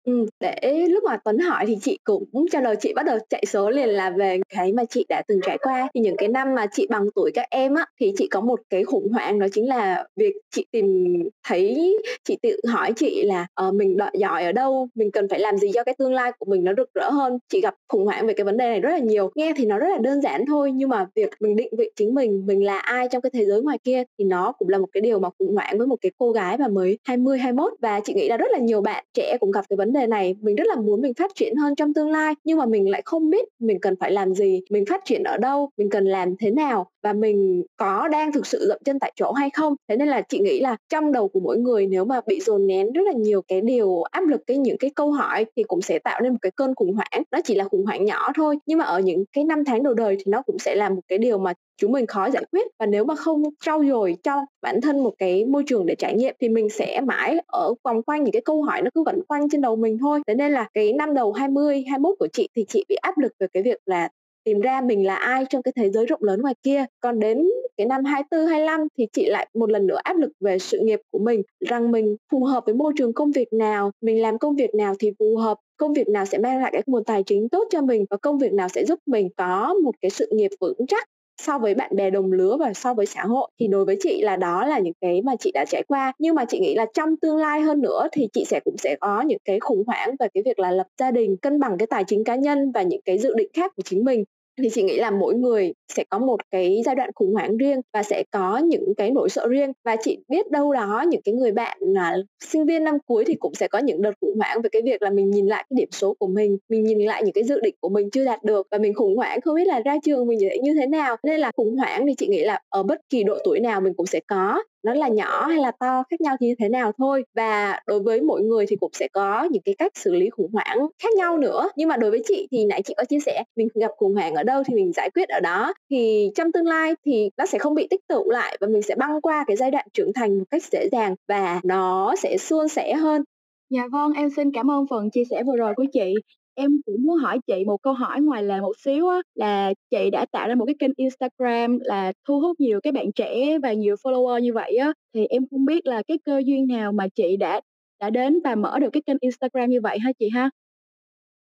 Ừm, 0.08 0.24
để 0.40 0.86
lúc 0.90 1.04
mà 1.04 1.16
Tuấn 1.24 1.38
hỏi 1.38 1.64
thì 1.66 1.76
chị 1.82 1.98
cũng 2.04 2.46
cho 2.52 2.60
lời 2.60 2.76
chị 2.80 2.92
bắt 2.96 3.06
đầu 3.06 3.18
chạy 3.30 3.44
số 3.46 3.70
liền 3.70 3.88
là 3.88 4.10
về 4.10 4.38
cái 4.48 4.72
mà 4.72 4.84
chị 4.90 5.04
đã 5.08 5.22
từng 5.28 5.40
trải 5.46 5.58
qua. 5.58 5.88
Thì 5.94 6.00
những 6.00 6.16
cái 6.16 6.28
năm 6.28 6.54
mà 6.54 6.66
chị 6.72 6.86
bằng 6.90 7.06
tuổi 7.14 7.30
các 7.34 7.46
em 7.50 7.74
á, 7.74 7.86
thì 8.00 8.12
chị 8.18 8.28
có 8.30 8.40
một 8.40 8.60
cái 8.70 8.84
khủng 8.84 9.12
hoảng 9.12 9.38
đó 9.38 9.46
chính 9.52 9.68
là 9.68 10.04
việc 10.16 10.32
chị 10.54 10.64
tìm 10.70 11.14
thấy 11.48 11.96
chị 12.24 12.36
tự 12.42 12.56
hỏi 12.68 12.92
chị 12.96 13.22
là, 13.26 13.46
ờ, 13.54 13.72
mình 13.72 13.96
đợi 13.96 14.10
giỏi 14.20 14.44
ở 14.44 14.52
đâu, 14.52 14.88
mình 14.94 15.10
cần 15.10 15.28
phải 15.28 15.40
làm 15.40 15.56
gì 15.58 15.68
cho 15.74 15.84
cái 15.84 15.94
tương 15.98 16.12
lai 16.14 16.32
của 16.38 16.46
mình 16.50 16.64
nó 16.64 16.72
rực 16.76 16.88
rỡ 16.94 17.10
hơn. 17.10 17.38
Chị 17.52 17.60
gặp 17.60 17.74
khủng 17.88 18.04
hoảng 18.04 18.26
về 18.26 18.34
cái 18.34 18.44
vấn 18.44 18.56
đề 18.56 18.66
này 18.68 18.80
rất 18.80 18.90
là 18.90 18.98
nhiều. 18.98 19.30
Nghe 19.34 19.52
thì 19.56 19.66
nó 19.66 19.78
rất 19.78 19.88
là 19.90 19.98
đơn 19.98 20.20
giản 20.22 20.46
thôi, 20.46 20.72
nhưng 20.74 20.88
mà 20.88 21.06
việc 21.14 21.30
mình 21.40 21.56
định 21.56 21.68
vị 21.78 21.90
chính 21.96 22.14
mình, 22.14 22.46
mình 22.46 22.64
là 22.64 22.78
ai 22.78 23.08
trong 23.10 23.22
cái 23.22 23.30
thế 23.34 23.44
giới 23.44 23.62
ngoài 23.62 23.78
kia 23.84 24.02
thì 24.18 24.24
nó 24.24 24.52
cũng 24.58 24.68
là 24.68 24.78
một 24.78 24.86
cái 24.92 25.00
điều 25.00 25.18
mà 25.18 25.28
khủng 25.38 25.54
hoảng 25.54 25.78
với 25.78 25.86
một 25.86 25.96
cái 26.00 26.12
cô 26.18 26.30
gái 26.32 26.58
mà 26.58 26.68
mới 26.68 26.98
20, 27.04 27.38
21 27.38 27.72
và 27.82 28.00
chị 28.04 28.14
nghĩ 28.14 28.28
là 28.28 28.36
rất 28.36 28.46
là 28.52 28.58
nhiều 28.58 28.80
bạn 28.80 29.04
trẻ 29.14 29.36
cũng 29.40 29.50
gặp 29.50 29.64
cái 29.68 29.76
vấn 29.76 29.92
đề 29.92 29.97
này, 30.06 30.34
mình 30.40 30.56
rất 30.56 30.66
là 30.66 30.76
muốn 30.76 31.00
mình 31.00 31.14
phát 31.14 31.30
triển 31.34 31.56
hơn 31.56 31.74
trong 31.74 31.94
tương 31.94 32.10
lai, 32.10 32.34
nhưng 32.44 32.58
mà 32.58 32.66
mình 32.66 32.90
lại 32.90 33.02
không 33.04 33.30
biết 33.30 33.48
mình 33.58 33.78
cần 33.80 33.94
phải 34.00 34.12
làm 34.12 34.34
gì, 34.34 34.60
mình 34.70 34.84
phát 34.88 35.04
triển 35.04 35.22
ở 35.22 35.36
đâu, 35.36 35.70
mình 35.76 35.90
cần 35.90 36.04
làm 36.04 36.36
thế 36.36 36.50
nào 36.50 36.90
và 37.02 37.12
mình 37.12 37.62
có 37.76 38.08
đang 38.08 38.32
thực 38.32 38.46
sự 38.46 38.66
dậm 38.68 38.78
chân 38.84 38.98
tại 38.98 39.12
chỗ 39.16 39.32
hay 39.32 39.50
không. 39.50 39.74
Thế 39.88 39.96
nên 39.96 40.08
là 40.08 40.22
chị 40.28 40.38
nghĩ 40.38 40.60
là 40.60 40.76
trong 40.88 41.12
đầu 41.12 41.28
của 41.28 41.40
mỗi 41.40 41.58
người 41.58 41.86
nếu 41.86 42.04
mà 42.04 42.20
bị 42.26 42.40
dồn 42.40 42.66
nén 42.66 42.92
rất 42.92 43.02
là 43.06 43.12
nhiều 43.12 43.42
cái 43.48 43.60
điều 43.60 44.02
áp 44.02 44.26
lực, 44.28 44.40
cái 44.46 44.58
những 44.58 44.78
cái 44.78 44.90
câu 44.96 45.12
hỏi 45.12 45.46
thì 45.56 45.62
cũng 45.62 45.80
sẽ 45.80 45.98
tạo 45.98 46.20
nên 46.20 46.32
một 46.32 46.38
cái 46.42 46.52
cơn 46.56 46.74
khủng 46.74 46.94
hoảng. 46.94 47.22
Nó 47.32 47.38
chỉ 47.44 47.54
là 47.54 47.64
khủng 47.64 47.86
hoảng 47.86 48.04
nhỏ 48.04 48.32
thôi, 48.34 48.58
nhưng 48.66 48.78
mà 48.78 48.84
ở 48.84 49.00
những 49.00 49.24
cái 49.32 49.44
năm 49.44 49.64
tháng 49.64 49.82
đầu 49.82 49.94
đời 49.94 50.16
thì 50.16 50.24
nó 50.26 50.42
cũng 50.42 50.58
sẽ 50.58 50.74
là 50.74 50.88
một 50.88 51.00
cái 51.08 51.18
điều 51.18 51.38
mà 51.38 51.52
chúng 51.78 51.92
mình 51.92 52.06
khó 52.06 52.30
giải 52.30 52.44
quyết. 52.52 52.66
Và 52.78 52.86
nếu 52.86 53.04
mà 53.04 53.14
không 53.14 53.42
trau 53.64 53.84
dồi 53.84 54.16
cho 54.22 54.46
bản 54.62 54.80
thân 54.80 55.00
một 55.04 55.12
cái 55.18 55.44
môi 55.44 55.62
trường 55.66 55.86
để 55.86 55.94
trải 55.94 56.14
nghiệm 56.14 56.34
thì 56.40 56.48
mình 56.48 56.68
sẽ 56.68 57.00
mãi 57.00 57.38
ở 57.46 57.74
vòng 57.84 58.02
quanh 58.02 58.24
những 58.24 58.32
cái 58.32 58.42
câu 58.44 58.62
hỏi 58.62 58.82
nó 58.82 58.90
cứ 58.94 59.02
vẫn 59.06 59.20
quanh 59.28 59.48
trên 59.50 59.60
đầu 59.60 59.76
mình 59.76 59.98
thôi. 59.98 60.20
Thế 60.26 60.34
nên 60.34 60.52
là 60.52 60.68
cái 60.74 60.92
năm 60.92 61.14
đầu 61.14 61.32
20, 61.32 61.84
21 61.88 62.14
của 62.18 62.28
chị 62.32 62.48
thì 62.56 62.64
chị 62.68 62.84
bị 62.88 62.94
áp 62.94 63.18
lực 63.18 63.32
về 63.40 63.46
cái 63.52 63.62
việc 63.62 63.78
là 63.86 64.08
tìm 64.44 64.60
ra 64.60 64.80
mình 64.80 65.06
là 65.06 65.14
ai 65.14 65.44
trong 65.50 65.62
cái 65.62 65.72
thế 65.76 65.90
giới 65.90 66.06
rộng 66.06 66.22
lớn 66.22 66.42
ngoài 66.42 66.54
kia. 66.62 66.84
Còn 67.00 67.20
đến 67.20 67.48
cái 67.76 67.86
năm 67.86 68.04
24, 68.04 68.46
25 68.46 68.80
thì 68.98 69.06
chị 69.12 69.26
lại 69.30 69.48
một 69.54 69.70
lần 69.70 69.86
nữa 69.86 69.98
áp 70.02 70.16
lực 70.16 70.32
về 70.40 70.58
sự 70.58 70.78
nghiệp 70.82 71.00
của 71.10 71.18
mình 71.18 71.42
rằng 71.60 71.90
mình 71.90 72.16
phù 72.32 72.44
hợp 72.44 72.64
với 72.66 72.74
môi 72.74 72.92
trường 72.96 73.12
công 73.12 73.30
việc 73.30 73.52
nào 73.52 73.90
mình 74.00 74.22
làm 74.22 74.38
công 74.38 74.56
việc 74.56 74.74
nào 74.74 74.94
thì 74.98 75.10
phù 75.18 75.36
hợp 75.36 75.58
công 75.76 75.92
việc 75.92 76.08
nào 76.08 76.24
sẽ 76.26 76.38
mang 76.38 76.60
lại 76.60 76.70
cái 76.72 76.82
nguồn 76.86 77.04
tài 77.04 77.22
chính 77.22 77.48
tốt 77.48 77.64
cho 77.70 77.80
mình 77.82 78.04
và 78.10 78.16
công 78.16 78.38
việc 78.38 78.52
nào 78.52 78.68
sẽ 78.68 78.84
giúp 78.84 78.98
mình 79.06 79.28
có 79.36 79.74
một 79.84 79.92
cái 80.00 80.10
sự 80.10 80.28
nghiệp 80.32 80.50
vững 80.60 80.86
chắc 80.88 81.08
so 81.42 81.58
với 81.58 81.74
bạn 81.74 81.96
bè 81.96 82.10
đồng 82.10 82.32
lứa 82.32 82.56
và 82.60 82.72
so 82.74 82.94
với 82.94 83.06
xã 83.06 83.22
hội. 83.24 83.50
Thì 83.60 83.66
đối 83.68 83.84
với 83.84 83.96
chị 84.00 84.22
là 84.22 84.36
đó 84.36 84.66
là 84.66 84.78
những 84.78 84.92
cái 85.00 85.22
mà 85.22 85.32
chị 85.40 85.50
đã 85.54 85.64
trải 85.68 85.82
qua. 85.88 86.12
Nhưng 86.18 86.34
mà 86.34 86.44
chị 86.48 86.58
nghĩ 86.60 86.74
là 86.74 86.86
trong 86.94 87.16
tương 87.16 87.36
lai 87.36 87.60
hơn 87.60 87.80
nữa 87.82 88.08
thì 88.12 88.28
chị 88.32 88.44
sẽ 88.44 88.60
cũng 88.64 88.76
sẽ 88.78 88.96
có 89.00 89.20
những 89.22 89.38
cái 89.44 89.60
khủng 89.60 89.84
hoảng 89.86 90.10
về 90.20 90.28
cái 90.34 90.42
việc 90.46 90.58
là 90.58 90.70
lập 90.70 90.86
gia 90.98 91.10
đình, 91.10 91.36
cân 91.42 91.60
bằng 91.60 91.78
cái 91.78 91.86
tài 91.86 92.04
chính 92.06 92.24
cá 92.24 92.36
nhân 92.36 92.72
và 92.72 92.82
những 92.82 93.00
cái 93.04 93.18
dự 93.18 93.34
định 93.34 93.48
khác 93.54 93.72
của 93.76 93.82
chính 93.84 94.04
mình 94.04 94.24
thì 94.62 94.68
chị 94.72 94.82
nghĩ 94.82 94.96
là 94.96 95.10
mỗi 95.10 95.34
người 95.34 95.72
sẽ 95.94 96.04
có 96.10 96.18
một 96.18 96.36
cái 96.50 96.82
giai 96.86 96.94
đoạn 96.94 97.10
khủng 97.14 97.34
hoảng 97.34 97.56
riêng 97.56 97.80
và 97.94 98.02
sẽ 98.02 98.24
có 98.30 98.58
những 98.58 98.94
cái 98.96 99.10
nỗi 99.10 99.28
sợ 99.28 99.48
riêng. 99.48 99.72
Và 99.84 99.96
chị 100.02 100.18
biết 100.28 100.50
đâu 100.50 100.72
đó 100.72 101.04
những 101.08 101.22
cái 101.24 101.34
người 101.34 101.52
bạn 101.52 101.78
là 101.80 102.16
sinh 102.44 102.66
viên 102.66 102.84
năm 102.84 102.98
cuối 103.06 103.24
thì 103.26 103.34
cũng 103.34 103.54
sẽ 103.54 103.68
có 103.68 103.78
những 103.78 104.02
đợt 104.02 104.12
khủng 104.20 104.36
hoảng 104.38 104.62
về 104.62 104.68
cái 104.72 104.82
việc 104.82 105.02
là 105.02 105.10
mình 105.10 105.30
nhìn 105.30 105.46
lại 105.46 105.64
cái 105.70 105.76
điểm 105.76 105.88
số 105.92 106.14
của 106.18 106.26
mình 106.26 106.58
mình 106.68 106.84
nhìn 106.84 106.98
lại 106.98 107.22
những 107.24 107.32
cái 107.32 107.44
dự 107.44 107.60
định 107.60 107.74
của 107.80 107.88
mình 107.88 108.10
chưa 108.10 108.24
đạt 108.24 108.44
được 108.44 108.66
và 108.70 108.78
mình 108.78 108.94
khủng 108.94 109.16
hoảng 109.16 109.40
không 109.40 109.56
biết 109.56 109.66
là 109.66 109.80
ra 109.80 109.96
trường 110.04 110.26
mình 110.26 110.40
sẽ 110.40 110.58
như 110.62 110.74
thế 110.74 110.86
nào. 110.86 111.16
Nên 111.22 111.40
là 111.40 111.52
khủng 111.56 111.76
hoảng 111.76 112.06
thì 112.06 112.14
chị 112.18 112.26
nghĩ 112.28 112.44
là 112.44 112.60
ở 112.68 112.82
bất 112.82 113.00
kỳ 113.10 113.24
độ 113.24 113.38
tuổi 113.44 113.60
nào 113.60 113.80
mình 113.80 113.94
cũng 113.96 114.06
sẽ 114.06 114.20
có 114.26 114.62
nó 114.82 114.94
là 114.94 115.08
nhỏ 115.08 115.46
hay 115.46 115.58
là 115.58 115.70
to 115.70 116.02
khác 116.10 116.20
nhau 116.20 116.36
như 116.40 116.54
thế 116.58 116.68
nào 116.68 116.92
thôi. 116.98 117.24
Và 117.34 117.80
đối 117.86 118.00
với 118.00 118.20
mỗi 118.20 118.42
người 118.42 118.66
thì 118.68 118.76
cũng 118.76 118.90
sẽ 118.92 119.08
có 119.12 119.48
những 119.50 119.62
cái 119.62 119.74
cách 119.78 119.92
xử 119.96 120.14
lý 120.14 120.30
khủng 120.30 120.50
hoảng 120.52 120.78
khác 121.02 121.14
nhau 121.16 121.38
nữa. 121.38 121.68
Nhưng 121.76 121.88
mà 121.88 121.96
đối 121.96 122.10
với 122.10 122.22
chị 122.28 122.48
thì 122.50 122.64
nãy 122.64 122.82
chị 122.82 122.94
có 122.96 123.04
chia 123.04 123.20
sẻ 123.20 123.42
mình 123.56 123.68
gặp 123.74 123.90
khủng 123.96 124.14
hoảng 124.14 124.34
ở 124.34 124.42
đâu 124.42 124.62
thì 124.66 124.74
mình 124.74 124.92
giải 124.92 125.10
quyết 125.14 125.28
ở 125.28 125.40
đó. 125.40 125.72
Thì 125.90 126.30
trong 126.36 126.52
tương 126.52 126.66
lai 126.66 126.94
thì 127.04 127.30
nó 127.36 127.46
sẽ 127.46 127.58
không 127.58 127.74
bị 127.74 127.86
tích 127.90 128.00
tụ 128.08 128.30
lại 128.30 128.56
và 128.60 128.66
mình 128.66 128.82
sẽ 128.82 128.94
băng 128.94 129.20
qua 129.20 129.44
cái 129.46 129.56
giai 129.56 129.70
đoạn 129.70 129.86
trưởng 129.92 130.12
thành 130.12 130.38
một 130.38 130.44
cách 130.50 130.62
dễ 130.72 130.88
dàng 130.92 131.14
và 131.28 131.60
nó 131.64 132.14
sẽ 132.16 132.36
suôn 132.38 132.68
sẻ 132.68 132.94
hơn. 132.94 133.22
Dạ 133.70 133.82
vâng, 133.92 134.12
em 134.12 134.30
xin 134.36 134.52
cảm 134.52 134.70
ơn 134.70 134.86
phần 134.90 135.10
chia 135.10 135.24
sẻ 135.30 135.42
vừa 135.46 135.56
rồi 135.56 135.74
của 135.76 135.84
chị. 135.92 136.14
Em 136.58 136.70
cũng 136.86 137.02
muốn 137.02 137.16
hỏi 137.16 137.38
chị 137.46 137.64
một 137.66 137.76
câu 137.82 137.92
hỏi 137.92 138.20
ngoài 138.20 138.42
là 138.42 138.60
một 138.60 138.72
xíu 138.78 139.08
á, 139.08 139.18
là 139.34 139.72
chị 139.90 140.10
đã 140.10 140.26
tạo 140.32 140.48
ra 140.48 140.54
một 140.54 140.64
cái 140.66 140.74
kênh 140.78 140.90
Instagram 140.96 141.78
là 141.80 142.12
thu 142.28 142.40
hút 142.40 142.60
nhiều 142.60 142.80
cái 142.82 142.92
bạn 142.92 143.12
trẻ 143.12 143.58
và 143.62 143.72
nhiều 143.72 143.94
follower 143.94 144.38
như 144.38 144.52
vậy 144.52 144.76
á, 144.76 144.92
thì 145.14 145.26
em 145.26 145.42
không 145.50 145.64
biết 145.64 145.86
là 145.86 146.02
cái 146.08 146.18
cơ 146.24 146.42
duyên 146.44 146.66
nào 146.66 146.92
mà 146.92 147.08
chị 147.14 147.36
đã 147.36 147.60
đã 148.00 148.10
đến 148.10 148.40
và 148.44 148.54
mở 148.54 148.78
được 148.78 148.90
cái 148.92 149.02
kênh 149.06 149.16
Instagram 149.20 149.70
như 149.70 149.80
vậy 149.80 149.98
ha 149.98 150.12
chị 150.18 150.28
ha? 150.34 150.50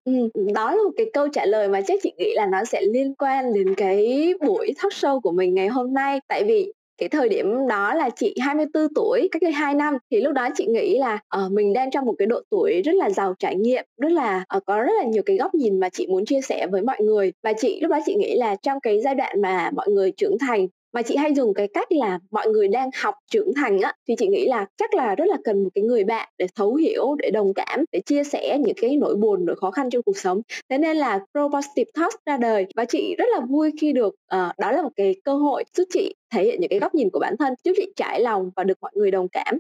Ừ, 0.05 0.13
đó 0.55 0.71
là 0.75 0.83
một 0.85 0.91
cái 0.97 1.07
câu 1.13 1.29
trả 1.29 1.47
lời 1.47 1.69
mà 1.69 1.81
chắc 1.87 2.01
chị 2.03 2.13
nghĩ 2.19 2.33
là 2.35 2.47
nó 2.47 2.65
sẽ 2.65 2.83
liên 2.83 3.15
quan 3.15 3.53
đến 3.55 3.75
cái 3.77 4.33
buổi 4.47 4.75
talk 4.83 4.93
show 4.93 5.21
của 5.21 5.33
mình 5.33 5.55
ngày 5.55 5.69
hôm 5.69 5.95
nay. 5.95 6.21
Tại 6.29 6.45
vì 6.47 6.73
cái 6.99 7.09
thời 7.09 7.29
điểm 7.29 7.69
đó 7.69 7.95
là 7.95 8.11
chị 8.11 8.35
24 8.41 8.95
tuổi 8.95 9.29
cách 9.33 9.43
đây 9.43 9.53
2 9.53 9.75
năm. 9.75 9.95
Thì 10.11 10.21
lúc 10.21 10.33
đó 10.33 10.49
chị 10.55 10.67
nghĩ 10.67 10.99
là 10.99 11.19
uh, 11.45 11.53
mình 11.53 11.73
đang 11.73 11.91
trong 11.91 12.05
một 12.05 12.15
cái 12.19 12.27
độ 12.27 12.41
tuổi 12.51 12.83
rất 12.83 12.95
là 12.95 13.11
giàu 13.11 13.35
trải 13.39 13.57
nghiệm 13.57 13.85
rất 14.01 14.13
là 14.13 14.45
uh, 14.57 14.63
có 14.67 14.81
rất 14.81 14.93
là 14.99 15.05
nhiều 15.05 15.23
cái 15.27 15.37
góc 15.37 15.55
nhìn 15.55 15.81
mà 15.81 15.89
chị 15.89 16.07
muốn 16.07 16.25
chia 16.25 16.41
sẻ 16.41 16.67
với 16.71 16.83
mọi 16.83 17.01
người. 17.01 17.33
Và 17.43 17.53
chị 17.53 17.81
lúc 17.81 17.91
đó 17.91 17.99
chị 18.07 18.15
nghĩ 18.15 18.35
là 18.37 18.57
trong 18.63 18.81
cái 18.81 19.01
giai 19.01 19.15
đoạn 19.15 19.43
mà 19.43 19.71
mọi 19.75 19.89
người 19.89 20.13
trưởng 20.17 20.39
thành 20.39 20.67
mà 20.95 21.03
chị 21.03 21.17
hay 21.17 21.35
dùng 21.35 21.55
cái 21.55 21.69
cách 21.75 21.93
là 21.93 22.19
mọi 22.31 22.49
người 22.49 22.69
đang 22.69 22.91
học 23.03 23.15
trưởng 23.31 23.55
thành 23.57 23.81
á 23.81 23.93
thì 24.09 24.15
chị 24.19 24.27
nghĩ 24.27 24.47
là 24.47 24.67
chắc 24.77 24.95
là 24.95 25.15
rất 25.15 25.25
là 25.29 25.37
cần 25.45 25.65
một 25.65 25.71
cái 25.75 25.85
người 25.85 26.05
bạn 26.05 26.29
để 26.39 26.47
thấu 26.55 26.75
hiểu 26.75 27.15
để 27.19 27.31
đồng 27.31 27.55
cảm 27.55 27.85
để 27.93 28.01
chia 28.01 28.25
sẻ 28.25 28.59
những 28.61 28.77
cái 28.81 28.97
nỗi 28.97 29.17
buồn 29.17 29.47
nỗi 29.47 29.57
khó 29.57 29.71
khăn 29.71 29.91
trong 29.91 30.03
cuộc 30.03 30.19
sống 30.19 30.41
thế 30.69 30.79
nên 30.79 30.97
là 30.97 31.21
Pro 31.33 31.49
Positive 31.49 31.91
Talks 31.95 32.17
ra 32.27 32.37
đời 32.37 32.67
và 32.77 32.85
chị 32.85 33.15
rất 33.19 33.27
là 33.35 33.41
vui 33.49 33.71
khi 33.81 33.93
được 33.93 34.15
uh, 34.15 34.59
đó 34.59 34.73
là 34.73 34.83
một 34.83 34.93
cái 34.97 35.15
cơ 35.25 35.35
hội 35.35 35.65
giúp 35.77 35.85
chị 35.93 36.15
thể 36.35 36.45
hiện 36.45 36.61
những 36.61 36.71
cái 36.71 36.79
góc 36.79 36.95
nhìn 36.95 37.11
của 37.11 37.19
bản 37.19 37.37
thân 37.39 37.55
giúp 37.65 37.73
chị 37.77 37.93
trải 37.97 38.21
lòng 38.21 38.51
và 38.57 38.65
được 38.65 38.79
mọi 38.81 38.93
người 38.95 39.11
đồng 39.11 39.29
cảm 39.29 39.59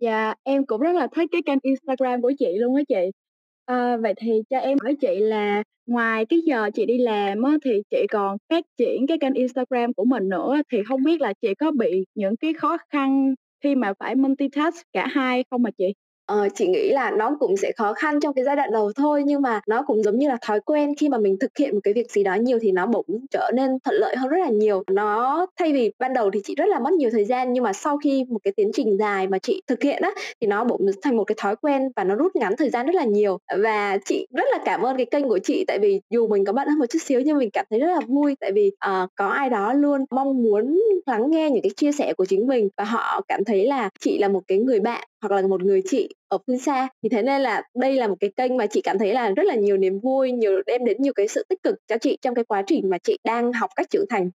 Dạ, 0.00 0.34
em 0.42 0.66
cũng 0.66 0.80
rất 0.80 0.92
là 0.92 1.06
thích 1.16 1.28
cái 1.32 1.42
kênh 1.46 1.58
Instagram 1.62 2.22
của 2.22 2.32
chị 2.38 2.58
luôn 2.58 2.76
á 2.76 2.82
chị. 2.88 3.10
À, 3.68 3.96
vậy 3.96 4.14
thì 4.16 4.42
cho 4.50 4.58
em 4.58 4.78
hỏi 4.82 4.94
chị 5.00 5.18
là 5.20 5.62
ngoài 5.86 6.26
cái 6.26 6.38
giờ 6.46 6.70
chị 6.74 6.86
đi 6.86 6.98
làm 6.98 7.42
á, 7.42 7.52
thì 7.64 7.70
chị 7.90 8.06
còn 8.10 8.36
phát 8.48 8.64
triển 8.78 9.06
cái 9.06 9.18
kênh 9.20 9.34
Instagram 9.34 9.92
của 9.92 10.04
mình 10.04 10.28
nữa 10.28 10.56
thì 10.72 10.78
không 10.88 11.02
biết 11.02 11.20
là 11.20 11.32
chị 11.42 11.54
có 11.54 11.70
bị 11.70 12.04
những 12.14 12.36
cái 12.36 12.52
khó 12.54 12.76
khăn 12.90 13.34
khi 13.64 13.74
mà 13.74 13.92
phải 13.98 14.14
multitask 14.14 14.86
cả 14.92 15.06
hai 15.06 15.44
không 15.50 15.62
mà 15.62 15.70
chị? 15.78 15.84
Ờ, 16.28 16.48
chị 16.54 16.66
nghĩ 16.66 16.90
là 16.90 17.10
nó 17.10 17.36
cũng 17.40 17.56
sẽ 17.56 17.72
khó 17.76 17.92
khăn 17.92 18.20
trong 18.20 18.34
cái 18.34 18.44
giai 18.44 18.56
đoạn 18.56 18.70
đầu 18.72 18.92
thôi 18.96 19.22
nhưng 19.26 19.42
mà 19.42 19.60
nó 19.66 19.82
cũng 19.82 20.02
giống 20.02 20.18
như 20.18 20.28
là 20.28 20.36
thói 20.42 20.60
quen 20.60 20.94
khi 20.98 21.08
mà 21.08 21.18
mình 21.18 21.36
thực 21.40 21.58
hiện 21.58 21.74
một 21.74 21.80
cái 21.84 21.94
việc 21.94 22.10
gì 22.10 22.22
đó 22.24 22.34
nhiều 22.34 22.58
thì 22.62 22.72
nó 22.72 22.86
bỗng 22.86 23.06
trở 23.30 23.50
nên 23.54 23.78
thuận 23.84 23.96
lợi 24.00 24.16
hơn 24.16 24.28
rất 24.28 24.36
là 24.40 24.48
nhiều. 24.48 24.82
Nó 24.90 25.46
thay 25.58 25.72
vì 25.72 25.92
ban 25.98 26.12
đầu 26.12 26.30
thì 26.30 26.40
chị 26.44 26.54
rất 26.54 26.64
là 26.68 26.78
mất 26.78 26.92
nhiều 26.92 27.10
thời 27.12 27.24
gian 27.24 27.52
nhưng 27.52 27.64
mà 27.64 27.72
sau 27.72 27.98
khi 27.98 28.24
một 28.28 28.38
cái 28.44 28.52
tiến 28.56 28.70
trình 28.74 28.96
dài 28.98 29.26
mà 29.26 29.38
chị 29.38 29.62
thực 29.66 29.82
hiện 29.82 30.02
á 30.02 30.10
thì 30.40 30.46
nó 30.46 30.64
bỗng 30.64 30.80
thành 31.02 31.16
một 31.16 31.24
cái 31.24 31.34
thói 31.38 31.56
quen 31.56 31.88
và 31.96 32.04
nó 32.04 32.14
rút 32.14 32.36
ngắn 32.36 32.56
thời 32.58 32.70
gian 32.70 32.86
rất 32.86 32.94
là 32.94 33.04
nhiều. 33.04 33.38
Và 33.62 33.98
chị 34.04 34.26
rất 34.32 34.44
là 34.52 34.58
cảm 34.64 34.82
ơn 34.82 34.96
cái 34.96 35.06
kênh 35.06 35.28
của 35.28 35.38
chị 35.38 35.64
tại 35.68 35.78
vì 35.82 36.00
dù 36.10 36.28
mình 36.28 36.44
có 36.44 36.52
bận 36.52 36.68
hơn 36.68 36.78
một 36.78 36.86
chút 36.90 36.98
xíu 37.02 37.20
nhưng 37.20 37.38
mình 37.38 37.50
cảm 37.52 37.66
thấy 37.70 37.80
rất 37.80 37.86
là 37.86 38.00
vui 38.08 38.36
tại 38.40 38.52
vì 38.52 38.70
uh, 38.88 39.10
có 39.14 39.28
ai 39.28 39.50
đó 39.50 39.72
luôn 39.72 40.04
mong 40.10 40.42
muốn 40.42 40.78
lắng 41.06 41.30
nghe 41.30 41.50
những 41.50 41.62
cái 41.62 41.70
chia 41.76 41.92
sẻ 41.92 42.12
của 42.16 42.24
chính 42.24 42.46
mình 42.46 42.68
và 42.76 42.84
họ 42.84 43.20
cảm 43.28 43.44
thấy 43.44 43.66
là 43.66 43.90
chị 44.00 44.18
là 44.18 44.28
một 44.28 44.42
cái 44.48 44.58
người 44.58 44.80
bạn 44.80 45.07
hoặc 45.22 45.32
là 45.42 45.48
một 45.48 45.62
người 45.62 45.82
chị 45.86 46.08
ở 46.28 46.38
phương 46.46 46.58
xa 46.58 46.88
thì 47.02 47.08
thế 47.08 47.22
nên 47.22 47.40
là 47.42 47.62
đây 47.74 47.96
là 47.96 48.08
một 48.08 48.16
cái 48.20 48.30
kênh 48.36 48.56
mà 48.56 48.66
chị 48.66 48.80
cảm 48.84 48.98
thấy 48.98 49.14
là 49.14 49.30
rất 49.30 49.42
là 49.46 49.54
nhiều 49.54 49.76
niềm 49.76 50.00
vui 50.00 50.32
nhiều 50.32 50.62
đem 50.66 50.84
đến 50.84 50.96
nhiều 51.02 51.12
cái 51.16 51.28
sự 51.28 51.44
tích 51.48 51.62
cực 51.62 51.74
cho 51.88 51.96
chị 52.00 52.18
trong 52.22 52.34
cái 52.34 52.44
quá 52.44 52.62
trình 52.66 52.90
mà 52.90 52.98
chị 52.98 53.18
đang 53.24 53.52
học 53.52 53.70
cách 53.76 53.86
trưởng 53.90 54.06
thành 54.10 54.30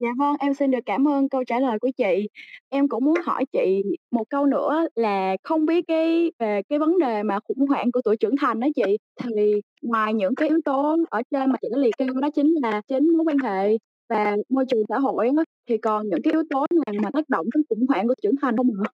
Dạ 0.00 0.08
vâng, 0.18 0.36
em 0.40 0.54
xin 0.54 0.70
được 0.70 0.78
cảm 0.86 1.08
ơn 1.08 1.28
câu 1.28 1.44
trả 1.44 1.60
lời 1.60 1.78
của 1.78 1.90
chị. 1.96 2.28
Em 2.68 2.88
cũng 2.88 3.04
muốn 3.04 3.14
hỏi 3.24 3.44
chị 3.52 3.82
một 4.10 4.24
câu 4.30 4.46
nữa 4.46 4.86
là 4.94 5.36
không 5.42 5.66
biết 5.66 5.84
cái 5.88 6.32
về 6.38 6.62
cái 6.68 6.78
vấn 6.78 6.98
đề 6.98 7.22
mà 7.22 7.38
khủng 7.44 7.66
hoảng 7.68 7.92
của 7.92 8.00
tuổi 8.04 8.16
trưởng 8.16 8.34
thành 8.40 8.60
đó 8.60 8.68
chị, 8.76 8.96
thì 9.22 9.60
ngoài 9.82 10.14
những 10.14 10.34
cái 10.34 10.48
yếu 10.48 10.58
tố 10.64 10.96
ở 11.10 11.22
trên 11.30 11.50
mà 11.50 11.56
chị 11.62 11.68
đã 11.72 11.78
liệt 11.78 11.96
kê 11.98 12.06
đó 12.22 12.28
chính 12.34 12.54
là 12.62 12.80
chính 12.88 13.16
mối 13.16 13.24
quan 13.26 13.38
hệ 13.38 13.76
và 14.08 14.36
môi 14.48 14.64
trường 14.68 14.82
xã 14.88 14.98
hội 14.98 15.28
đó, 15.36 15.44
thì 15.68 15.78
còn 15.78 16.08
những 16.08 16.22
cái 16.24 16.32
yếu 16.32 16.42
tố 16.50 16.66
nào 16.70 16.94
mà 17.02 17.10
tác 17.12 17.28
động 17.28 17.46
đến 17.54 17.62
khủng 17.68 17.86
hoảng 17.88 18.08
của 18.08 18.14
trưởng 18.22 18.34
thành 18.42 18.56
không 18.56 18.70
ạ? 18.84 18.90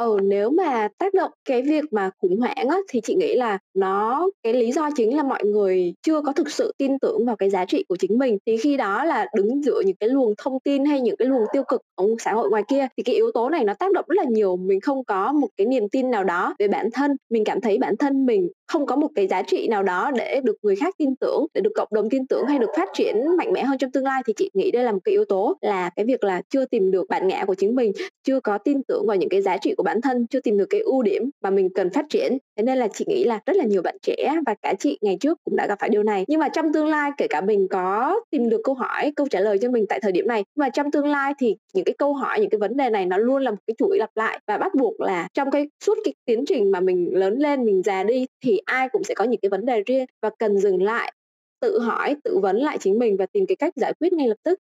Ừ, 0.00 0.18
nếu 0.22 0.50
mà 0.50 0.88
tác 0.98 1.14
động 1.14 1.30
cái 1.44 1.62
việc 1.62 1.84
mà 1.92 2.10
khủng 2.18 2.40
hoảng 2.40 2.68
á, 2.68 2.76
thì 2.88 3.00
chị 3.00 3.14
nghĩ 3.14 3.34
là 3.34 3.58
nó 3.74 4.28
cái 4.42 4.52
lý 4.52 4.72
do 4.72 4.88
chính 4.96 5.16
là 5.16 5.22
mọi 5.22 5.44
người 5.44 5.94
chưa 6.02 6.20
có 6.20 6.32
thực 6.32 6.50
sự 6.50 6.72
tin 6.78 6.98
tưởng 6.98 7.26
vào 7.26 7.36
cái 7.36 7.50
giá 7.50 7.64
trị 7.64 7.84
của 7.88 7.96
chính 7.96 8.18
mình. 8.18 8.38
Thì 8.46 8.56
khi 8.56 8.76
đó 8.76 9.04
là 9.04 9.26
đứng 9.36 9.62
giữa 9.64 9.82
những 9.86 9.96
cái 9.96 10.08
luồng 10.08 10.34
thông 10.38 10.60
tin 10.60 10.84
hay 10.84 11.00
những 11.00 11.16
cái 11.16 11.28
luồng 11.28 11.44
tiêu 11.52 11.62
cực 11.68 11.80
ở 11.94 12.06
xã 12.18 12.32
hội 12.32 12.50
ngoài 12.50 12.62
kia 12.68 12.86
thì 12.96 13.02
cái 13.02 13.14
yếu 13.14 13.30
tố 13.34 13.48
này 13.48 13.64
nó 13.64 13.74
tác 13.74 13.92
động 13.92 14.04
rất 14.08 14.16
là 14.16 14.24
nhiều. 14.30 14.56
Mình 14.56 14.80
không 14.80 15.04
có 15.04 15.32
một 15.32 15.48
cái 15.56 15.66
niềm 15.66 15.88
tin 15.88 16.10
nào 16.10 16.24
đó 16.24 16.54
về 16.58 16.68
bản 16.68 16.90
thân, 16.90 17.16
mình 17.30 17.44
cảm 17.44 17.60
thấy 17.60 17.78
bản 17.78 17.96
thân 17.96 18.26
mình 18.26 18.48
không 18.66 18.86
có 18.86 18.96
một 18.96 19.08
cái 19.14 19.26
giá 19.26 19.42
trị 19.42 19.68
nào 19.68 19.82
đó 19.82 20.10
để 20.16 20.40
được 20.44 20.56
người 20.62 20.76
khác 20.76 20.94
tin 20.98 21.16
tưởng, 21.16 21.46
để 21.54 21.60
được 21.60 21.72
cộng 21.74 21.88
đồng 21.90 22.10
tin 22.10 22.26
tưởng 22.26 22.46
hay 22.46 22.58
được 22.58 22.70
phát 22.76 22.88
triển 22.94 23.16
mạnh 23.38 23.52
mẽ 23.52 23.64
hơn 23.64 23.78
trong 23.78 23.90
tương 23.92 24.04
lai 24.04 24.22
thì 24.26 24.32
chị 24.36 24.50
nghĩ 24.54 24.70
đây 24.70 24.84
là 24.84 24.92
một 24.92 25.00
cái 25.04 25.12
yếu 25.12 25.24
tố 25.24 25.56
là 25.60 25.90
cái 25.96 26.04
việc 26.04 26.24
là 26.24 26.42
chưa 26.50 26.64
tìm 26.64 26.90
được 26.90 27.08
bản 27.08 27.28
ngã 27.28 27.44
của 27.46 27.54
chính 27.54 27.74
mình, 27.74 27.92
chưa 28.26 28.40
có 28.40 28.58
tin 28.58 28.82
tưởng 28.82 29.06
vào 29.06 29.16
những 29.16 29.28
cái 29.28 29.42
giá 29.42 29.56
trị 29.56 29.74
của 29.76 29.82
bản 29.82 29.89
thân 30.00 30.26
chưa 30.26 30.40
tìm 30.40 30.58
được 30.58 30.66
cái 30.70 30.80
ưu 30.80 31.02
điểm 31.02 31.30
mà 31.42 31.50
mình 31.50 31.68
cần 31.74 31.90
phát 31.90 32.04
triển. 32.08 32.38
Thế 32.56 32.62
nên 32.62 32.78
là 32.78 32.88
chị 32.88 33.04
nghĩ 33.08 33.24
là 33.24 33.40
rất 33.46 33.56
là 33.56 33.64
nhiều 33.64 33.82
bạn 33.82 33.96
trẻ 34.02 34.36
và 34.46 34.54
cả 34.62 34.74
chị 34.78 34.98
ngày 35.00 35.16
trước 35.20 35.38
cũng 35.44 35.56
đã 35.56 35.66
gặp 35.66 35.78
phải 35.80 35.88
điều 35.88 36.02
này. 36.02 36.24
Nhưng 36.28 36.40
mà 36.40 36.48
trong 36.48 36.72
tương 36.72 36.86
lai, 36.86 37.10
kể 37.16 37.26
cả 37.30 37.40
mình 37.40 37.68
có 37.70 38.20
tìm 38.30 38.48
được 38.48 38.60
câu 38.64 38.74
hỏi, 38.74 39.12
câu 39.16 39.28
trả 39.28 39.40
lời 39.40 39.58
cho 39.58 39.70
mình 39.70 39.86
tại 39.88 40.00
thời 40.02 40.12
điểm 40.12 40.26
này, 40.26 40.44
nhưng 40.54 40.60
mà 40.60 40.68
trong 40.68 40.90
tương 40.90 41.06
lai 41.06 41.32
thì 41.38 41.56
những 41.74 41.84
cái 41.84 41.94
câu 41.98 42.14
hỏi, 42.14 42.40
những 42.40 42.50
cái 42.50 42.58
vấn 42.58 42.76
đề 42.76 42.90
này 42.90 43.06
nó 43.06 43.16
luôn 43.16 43.42
là 43.42 43.50
một 43.50 43.56
cái 43.66 43.74
chuỗi 43.78 43.98
lặp 43.98 44.10
lại 44.14 44.40
và 44.46 44.58
bắt 44.58 44.74
buộc 44.74 45.00
là 45.00 45.28
trong 45.34 45.50
cái 45.50 45.68
suốt 45.84 45.94
cái 46.04 46.14
tiến 46.24 46.44
trình 46.46 46.70
mà 46.70 46.80
mình 46.80 47.10
lớn 47.12 47.38
lên, 47.38 47.64
mình 47.64 47.82
già 47.82 48.04
đi 48.04 48.26
thì 48.44 48.60
ai 48.64 48.88
cũng 48.88 49.04
sẽ 49.04 49.14
có 49.14 49.24
những 49.24 49.40
cái 49.40 49.50
vấn 49.50 49.66
đề 49.66 49.82
riêng 49.86 50.06
và 50.22 50.30
cần 50.38 50.58
dừng 50.58 50.82
lại, 50.82 51.12
tự 51.60 51.78
hỏi, 51.78 52.16
tự 52.24 52.38
vấn 52.38 52.56
lại 52.56 52.78
chính 52.80 52.98
mình 52.98 53.16
và 53.16 53.26
tìm 53.32 53.46
cái 53.46 53.56
cách 53.56 53.72
giải 53.76 53.92
quyết 54.00 54.12
ngay 54.12 54.28
lập 54.28 54.36
tức. 54.42 54.58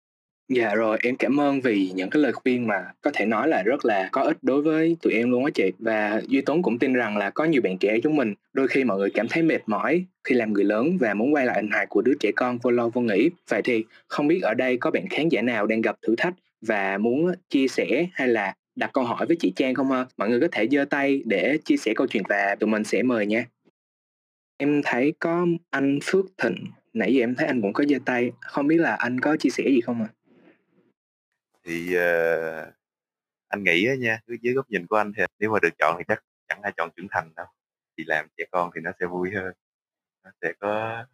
Dạ 0.49 0.75
rồi, 0.75 0.99
em 1.03 1.17
cảm 1.17 1.41
ơn 1.41 1.61
vì 1.61 1.91
những 1.95 2.11
cái 2.11 2.23
lời 2.23 2.33
khuyên 2.33 2.67
mà 2.67 2.93
có 3.01 3.11
thể 3.15 3.27
nói 3.27 3.49
là 3.49 3.63
rất 3.63 3.85
là 3.85 4.09
có 4.13 4.23
ích 4.23 4.37
đối 4.43 4.63
với 4.63 4.97
tụi 5.03 5.13
em 5.13 5.31
luôn 5.31 5.45
á 5.45 5.51
chị. 5.55 5.73
Và 5.79 6.23
Duy 6.29 6.41
Tuấn 6.41 6.63
cũng 6.63 6.79
tin 6.79 6.93
rằng 6.93 7.17
là 7.17 7.31
có 7.31 7.45
nhiều 7.45 7.63
bạn 7.63 7.79
trẻ 7.79 7.99
chúng 8.03 8.17
mình 8.17 8.35
đôi 8.53 8.69
khi 8.69 8.85
mọi 8.85 8.99
người 8.99 9.11
cảm 9.11 9.29
thấy 9.29 9.43
mệt 9.43 9.61
mỏi 9.67 10.05
khi 10.25 10.35
làm 10.35 10.53
người 10.53 10.65
lớn 10.65 10.97
và 11.01 11.15
muốn 11.15 11.35
quay 11.35 11.47
lại 11.47 11.57
hình 11.57 11.71
hài 11.71 11.87
của 11.87 12.03
đứa 12.03 12.15
trẻ 12.21 12.33
con 12.37 12.59
vô 12.59 12.71
lo 12.71 12.89
vô 12.89 13.01
nghĩ. 13.01 13.31
Vậy 13.49 13.63
thì 13.65 13.85
không 14.09 14.29
biết 14.29 14.43
ở 14.43 14.55
đây 14.55 14.77
có 14.77 14.91
bạn 14.91 15.09
khán 15.09 15.29
giả 15.29 15.43
nào 15.43 15.67
đang 15.67 15.81
gặp 15.81 15.97
thử 16.07 16.17
thách 16.17 16.35
và 16.61 16.99
muốn 16.99 17.33
chia 17.51 17.69
sẻ 17.69 18.07
hay 18.13 18.29
là 18.29 18.55
đặt 18.77 18.91
câu 18.93 19.05
hỏi 19.05 19.27
với 19.27 19.37
chị 19.41 19.53
Trang 19.57 19.75
không 19.75 19.91
ha? 19.91 20.07
Mọi 20.17 20.29
người 20.29 20.41
có 20.41 20.49
thể 20.53 20.69
giơ 20.71 20.85
tay 20.85 21.23
để 21.25 21.59
chia 21.65 21.77
sẻ 21.77 21.93
câu 21.97 22.07
chuyện 22.07 22.23
và 22.29 22.57
tụi 22.61 22.71
mình 22.71 22.85
sẽ 22.85 23.03
mời 23.03 23.27
nha. 23.27 23.45
Em 24.57 24.83
thấy 24.85 25.13
có 25.19 25.47
anh 25.71 25.99
Phước 26.05 26.25
Thịnh, 26.43 26.57
nãy 26.93 27.15
giờ 27.15 27.23
em 27.23 27.35
thấy 27.35 27.47
anh 27.47 27.63
cũng 27.63 27.73
có 27.73 27.85
giơ 27.89 27.97
tay, 28.05 28.33
không 28.41 28.67
biết 28.67 28.79
là 28.79 28.95
anh 28.95 29.21
có 29.21 29.37
chia 29.37 29.51
sẻ 29.51 29.65
gì 29.67 29.81
không 29.81 30.03
ạ? 30.03 30.09
À? 30.13 30.18
Thì 31.69 31.97
uh, 31.97 32.75
anh 33.49 33.65
nghĩ 33.65 33.87
á 33.87 33.95
nha 33.95 34.21
dưới 34.43 34.55
góc 34.55 34.71
nhìn 34.71 34.87
của 34.87 34.97
anh 34.97 35.13
thì 35.17 35.23
nếu 35.39 35.53
mà 35.53 35.59
được 35.63 35.75
chọn 35.79 35.95
thì 35.99 36.05
chắc 36.09 36.25
chẳng 36.49 36.63
ai 36.63 36.73
chọn 36.77 36.91
trưởng 36.97 37.07
thành 37.11 37.33
đâu. 37.37 37.47
Thì 37.97 38.05
làm 38.07 38.27
trẻ 38.37 38.45
con 38.51 38.71
thì 38.75 38.81
nó 38.81 38.91
sẽ 39.01 39.07
vui 39.07 39.31
hơn 39.35 39.53
nó 40.25 40.31
sẽ 40.43 40.53
có 40.61 41.05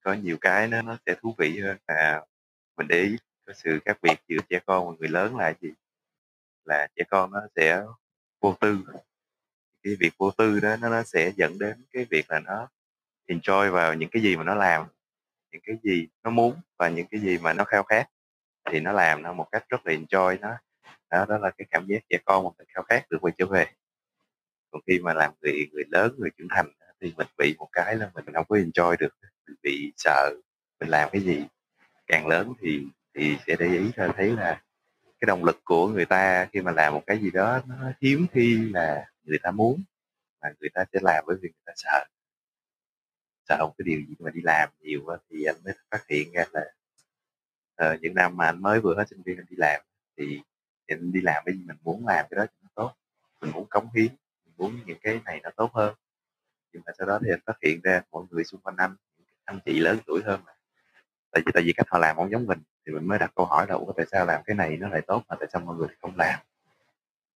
có 0.00 0.12
nhiều 0.12 0.36
cái 0.40 0.68
nó 0.68 0.82
nó 0.82 0.98
sẽ 1.06 1.14
thú 1.22 1.34
vị 1.38 1.60
hơn. 1.60 1.76
À 1.86 2.22
mình 2.76 2.88
để 2.88 3.02
ý 3.02 3.16
có 3.46 3.52
sự 3.52 3.78
khác 3.84 3.98
biệt 4.02 4.18
giữa 4.28 4.38
trẻ 4.48 4.60
con 4.66 4.88
và 4.88 4.94
người 4.98 5.08
lớn 5.08 5.36
là 5.36 5.54
gì 5.60 5.72
là 6.64 6.88
trẻ 6.96 7.04
con 7.10 7.32
nó 7.32 7.40
sẽ 7.56 7.82
vô 8.40 8.56
tư. 8.60 8.78
Cái 9.82 9.96
việc 10.00 10.12
vô 10.18 10.30
tư 10.30 10.60
đó 10.60 10.76
nó, 10.76 10.88
nó 10.88 11.02
sẽ 11.02 11.32
dẫn 11.36 11.58
đến 11.58 11.84
cái 11.92 12.06
việc 12.10 12.30
là 12.30 12.40
nó 12.40 12.68
enjoy 13.26 13.70
vào 13.70 13.94
những 13.94 14.10
cái 14.10 14.22
gì 14.22 14.36
mà 14.36 14.44
nó 14.44 14.54
làm 14.54 14.86
những 15.52 15.62
cái 15.64 15.76
gì 15.82 16.08
nó 16.24 16.30
muốn 16.30 16.60
và 16.78 16.88
những 16.88 17.06
cái 17.10 17.20
gì 17.20 17.38
mà 17.38 17.52
nó 17.52 17.64
khao 17.64 17.82
khát 17.82 18.08
thì 18.70 18.80
nó 18.80 18.92
làm 18.92 19.22
nó 19.22 19.32
một 19.32 19.46
cách 19.52 19.64
rất 19.68 19.86
là 19.86 19.92
enjoy 19.92 20.40
nó. 20.40 20.58
Đó 21.10 21.26
đó 21.28 21.38
là 21.38 21.50
cái 21.58 21.66
cảm 21.70 21.86
giác 21.86 21.98
trẻ 22.08 22.18
con 22.24 22.44
một 22.44 22.54
mình 22.58 22.66
khao 22.74 22.82
khát 22.82 23.10
được 23.10 23.18
quay 23.20 23.32
trở 23.38 23.46
về. 23.46 23.66
Còn 24.70 24.82
khi 24.86 24.98
mà 24.98 25.14
làm 25.14 25.32
người 25.42 25.68
người 25.72 25.84
lớn, 25.90 26.14
người 26.18 26.30
trưởng 26.38 26.48
thành 26.50 26.72
thì 27.00 27.14
mình 27.16 27.26
bị 27.38 27.54
một 27.58 27.68
cái 27.72 27.96
là 27.96 28.10
mình 28.14 28.24
không 28.34 28.44
có 28.48 28.56
enjoy 28.56 28.96
được, 28.98 29.14
mình 29.46 29.56
bị 29.62 29.92
sợ 29.96 30.30
mình 30.80 30.88
làm 30.88 31.08
cái 31.12 31.22
gì. 31.22 31.46
Càng 32.06 32.26
lớn 32.26 32.52
thì 32.60 32.86
thì 33.14 33.36
sẽ 33.46 33.56
để 33.58 33.66
ý 33.66 33.90
ra 33.94 34.08
thấy 34.16 34.30
là 34.30 34.62
cái 35.20 35.26
động 35.26 35.44
lực 35.44 35.60
của 35.64 35.88
người 35.88 36.04
ta 36.04 36.46
khi 36.52 36.60
mà 36.60 36.72
làm 36.72 36.94
một 36.94 37.02
cái 37.06 37.18
gì 37.18 37.30
đó 37.30 37.60
nó 37.66 37.92
hiếm 38.00 38.26
khi 38.32 38.70
là 38.72 39.06
người 39.22 39.38
ta 39.42 39.50
muốn, 39.50 39.82
mà 40.42 40.48
người 40.60 40.70
ta 40.74 40.84
sẽ 40.92 40.98
làm 41.02 41.24
bởi 41.26 41.36
vì 41.42 41.48
người 41.48 41.62
ta 41.66 41.72
sợ. 41.76 42.04
Sợ 43.48 43.56
một 43.60 43.74
cái 43.78 43.84
điều 43.84 44.00
gì 44.08 44.14
mà 44.18 44.30
đi 44.30 44.40
làm 44.44 44.68
nhiều 44.80 45.06
thì 45.30 45.44
anh 45.44 45.56
mới 45.64 45.74
phát 45.90 46.04
hiện 46.08 46.32
ra 46.32 46.44
là 46.52 46.60
Ờ, 47.76 47.96
những 48.00 48.14
năm 48.14 48.36
mà 48.36 48.44
anh 48.46 48.62
mới 48.62 48.80
vừa 48.80 48.94
hết 48.96 49.08
sinh 49.08 49.22
viên 49.22 49.36
anh 49.36 49.46
đi 49.50 49.56
làm 49.56 49.80
thì, 50.16 50.42
anh 50.88 51.12
đi 51.12 51.20
làm 51.20 51.42
cái 51.46 51.54
gì 51.54 51.62
mình 51.66 51.76
muốn 51.84 52.06
làm 52.06 52.26
cái 52.30 52.36
đó 52.38 52.46
cho 52.46 52.56
nó 52.62 52.68
tốt 52.74 52.92
mình 53.40 53.50
muốn 53.52 53.66
cống 53.70 53.88
hiến 53.94 54.08
mình 54.44 54.54
muốn 54.56 54.80
những 54.86 54.98
cái 55.02 55.20
này 55.24 55.40
nó 55.42 55.50
tốt 55.56 55.70
hơn. 55.74 55.94
Nhưng 56.72 56.82
mà 56.86 56.92
sau 56.98 57.06
đó 57.06 57.18
thì 57.24 57.30
anh 57.32 57.40
phát 57.46 57.56
hiện 57.62 57.80
ra 57.84 58.02
mọi 58.12 58.24
người 58.30 58.44
xung 58.44 58.60
quanh 58.60 58.76
anh 58.78 58.96
anh 59.44 59.60
chị 59.66 59.80
lớn 59.80 59.98
tuổi 60.06 60.22
hơn 60.24 60.40
mà 60.46 60.52
tại 61.32 61.42
vì 61.46 61.52
tại 61.54 61.62
vì 61.66 61.72
cách 61.76 61.86
họ 61.90 61.98
làm 61.98 62.16
không 62.16 62.30
giống 62.32 62.46
mình 62.46 62.58
thì 62.86 62.92
mình 62.92 63.08
mới 63.08 63.18
đặt 63.18 63.32
câu 63.36 63.46
hỏi 63.46 63.66
là 63.68 63.74
ủa 63.74 63.92
tại 63.96 64.06
sao 64.12 64.26
làm 64.26 64.42
cái 64.46 64.56
này 64.56 64.76
nó 64.76 64.88
lại 64.88 65.00
tốt 65.06 65.22
mà 65.28 65.36
tại 65.40 65.48
sao 65.52 65.62
mọi 65.62 65.76
người 65.76 65.88
không 66.02 66.16
làm? 66.16 66.40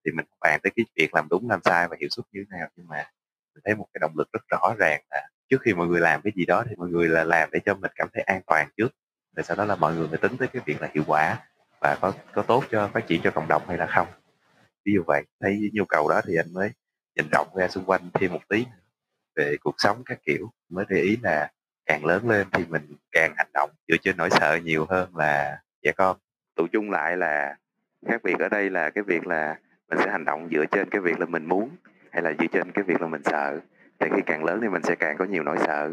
Thì 0.04 0.12
mình 0.12 0.26
bàn 0.40 0.60
tới 0.62 0.72
cái 0.76 0.84
việc 0.96 1.14
làm 1.14 1.28
đúng 1.30 1.50
làm 1.50 1.60
sai 1.64 1.88
và 1.88 1.96
hiệu 2.00 2.08
suất 2.12 2.26
như 2.32 2.44
thế 2.52 2.58
nào 2.58 2.68
nhưng 2.76 2.88
mà 2.88 3.06
mình 3.54 3.62
thấy 3.64 3.74
một 3.74 3.86
cái 3.94 3.98
động 4.00 4.12
lực 4.18 4.28
rất 4.32 4.42
rõ 4.48 4.74
ràng 4.78 5.02
là 5.10 5.28
trước 5.50 5.58
khi 5.62 5.74
mọi 5.74 5.86
người 5.88 6.00
làm 6.00 6.20
cái 6.24 6.32
gì 6.36 6.46
đó 6.46 6.64
thì 6.70 6.76
mọi 6.76 6.88
người 6.88 7.08
là 7.08 7.24
làm 7.24 7.48
để 7.52 7.60
cho 7.66 7.74
mình 7.74 7.92
cảm 7.96 8.08
thấy 8.14 8.22
an 8.22 8.42
toàn 8.46 8.68
trước 8.76 8.88
rồi 9.38 9.44
sau 9.44 9.56
đó 9.56 9.64
là 9.64 9.76
mọi 9.76 9.94
người 9.94 10.08
mới 10.08 10.18
tính 10.18 10.36
tới 10.36 10.48
cái 10.48 10.62
việc 10.66 10.82
là 10.82 10.88
hiệu 10.94 11.04
quả 11.06 11.36
và 11.80 11.96
có 12.00 12.12
có 12.34 12.42
tốt 12.42 12.64
cho, 12.70 12.88
phát 12.88 13.06
triển 13.06 13.20
cho 13.24 13.30
cộng 13.30 13.48
đồng 13.48 13.62
hay 13.68 13.76
là 13.78 13.86
không. 13.86 14.06
Ví 14.84 14.92
dụ 14.94 15.02
vậy, 15.06 15.24
thấy 15.40 15.70
nhu 15.72 15.84
cầu 15.84 16.08
đó 16.08 16.20
thì 16.26 16.36
anh 16.36 16.52
mới 16.52 16.70
nhìn 17.16 17.26
rộng 17.32 17.48
ra 17.56 17.68
xung 17.68 17.84
quanh 17.84 18.10
thêm 18.14 18.32
một 18.32 18.40
tí 18.48 18.66
về 19.36 19.56
cuộc 19.60 19.74
sống 19.78 20.02
các 20.04 20.18
kiểu. 20.26 20.50
Mới 20.68 20.84
để 20.88 21.00
ý 21.00 21.18
là 21.22 21.50
càng 21.86 22.04
lớn 22.04 22.28
lên 22.28 22.46
thì 22.52 22.64
mình 22.68 22.82
càng 23.12 23.32
hành 23.36 23.50
động, 23.54 23.70
dựa 23.88 23.96
trên 24.02 24.16
nỗi 24.16 24.30
sợ 24.30 24.58
nhiều 24.64 24.86
hơn 24.90 25.16
là 25.16 25.58
trẻ 25.82 25.92
con 25.96 26.16
tụ 26.56 26.66
chung 26.72 26.90
lại 26.90 27.16
là 27.16 27.56
khác 28.08 28.22
biệt 28.24 28.38
ở 28.38 28.48
đây 28.48 28.70
là 28.70 28.90
cái 28.90 29.04
việc 29.04 29.26
là 29.26 29.56
mình 29.88 29.98
sẽ 30.04 30.10
hành 30.10 30.24
động 30.24 30.48
dựa 30.52 30.64
trên 30.70 30.90
cái 30.90 31.00
việc 31.00 31.20
là 31.20 31.26
mình 31.26 31.44
muốn 31.44 31.76
hay 32.10 32.22
là 32.22 32.32
dựa 32.38 32.46
trên 32.52 32.72
cái 32.72 32.84
việc 32.84 33.00
là 33.00 33.06
mình 33.06 33.22
sợ. 33.24 33.60
Thì 34.00 34.06
khi 34.16 34.22
càng 34.26 34.44
lớn 34.44 34.58
thì 34.62 34.68
mình 34.68 34.82
sẽ 34.82 34.94
càng 34.94 35.16
có 35.18 35.24
nhiều 35.24 35.42
nỗi 35.42 35.56
sợ 35.66 35.92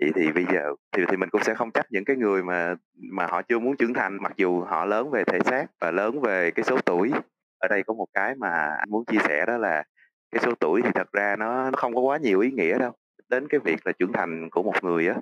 vậy 0.00 0.12
thì 0.14 0.32
bây 0.32 0.44
giờ 0.52 0.74
thì 0.92 1.02
thì 1.08 1.16
mình 1.16 1.28
cũng 1.30 1.42
sẽ 1.42 1.54
không 1.54 1.70
trách 1.70 1.86
những 1.90 2.04
cái 2.04 2.16
người 2.16 2.42
mà 2.42 2.74
mà 2.96 3.26
họ 3.26 3.42
chưa 3.42 3.58
muốn 3.58 3.76
trưởng 3.76 3.94
thành 3.94 4.18
mặc 4.22 4.32
dù 4.36 4.60
họ 4.60 4.84
lớn 4.84 5.10
về 5.10 5.24
thể 5.24 5.38
xác 5.40 5.66
và 5.80 5.90
lớn 5.90 6.20
về 6.20 6.50
cái 6.50 6.64
số 6.64 6.78
tuổi. 6.84 7.10
Ở 7.58 7.68
đây 7.68 7.82
có 7.82 7.94
một 7.94 8.06
cái 8.14 8.34
mà 8.34 8.48
anh 8.78 8.90
muốn 8.90 9.04
chia 9.04 9.18
sẻ 9.28 9.46
đó 9.46 9.56
là 9.56 9.84
cái 10.30 10.42
số 10.44 10.54
tuổi 10.60 10.82
thì 10.82 10.90
thật 10.94 11.12
ra 11.12 11.36
nó, 11.38 11.70
nó 11.70 11.76
không 11.76 11.94
có 11.94 12.00
quá 12.00 12.16
nhiều 12.18 12.40
ý 12.40 12.50
nghĩa 12.50 12.78
đâu. 12.78 12.92
Đến 13.28 13.48
cái 13.48 13.60
việc 13.64 13.86
là 13.86 13.92
trưởng 13.92 14.12
thành 14.12 14.50
của 14.50 14.62
một 14.62 14.84
người 14.84 15.08
á 15.08 15.14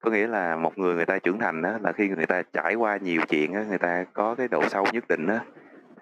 có 0.00 0.10
nghĩa 0.10 0.26
là 0.26 0.56
một 0.56 0.78
người 0.78 0.94
người 0.94 1.06
ta 1.06 1.18
trưởng 1.18 1.38
thành 1.38 1.62
á 1.62 1.78
là 1.82 1.92
khi 1.92 2.08
người 2.08 2.26
ta 2.26 2.42
trải 2.52 2.74
qua 2.74 2.96
nhiều 2.96 3.20
chuyện 3.28 3.52
á 3.52 3.64
người 3.68 3.78
ta 3.78 4.04
có 4.12 4.34
cái 4.34 4.48
độ 4.48 4.68
sâu 4.68 4.84
nhất 4.92 5.08
định 5.08 5.26
á 5.26 5.40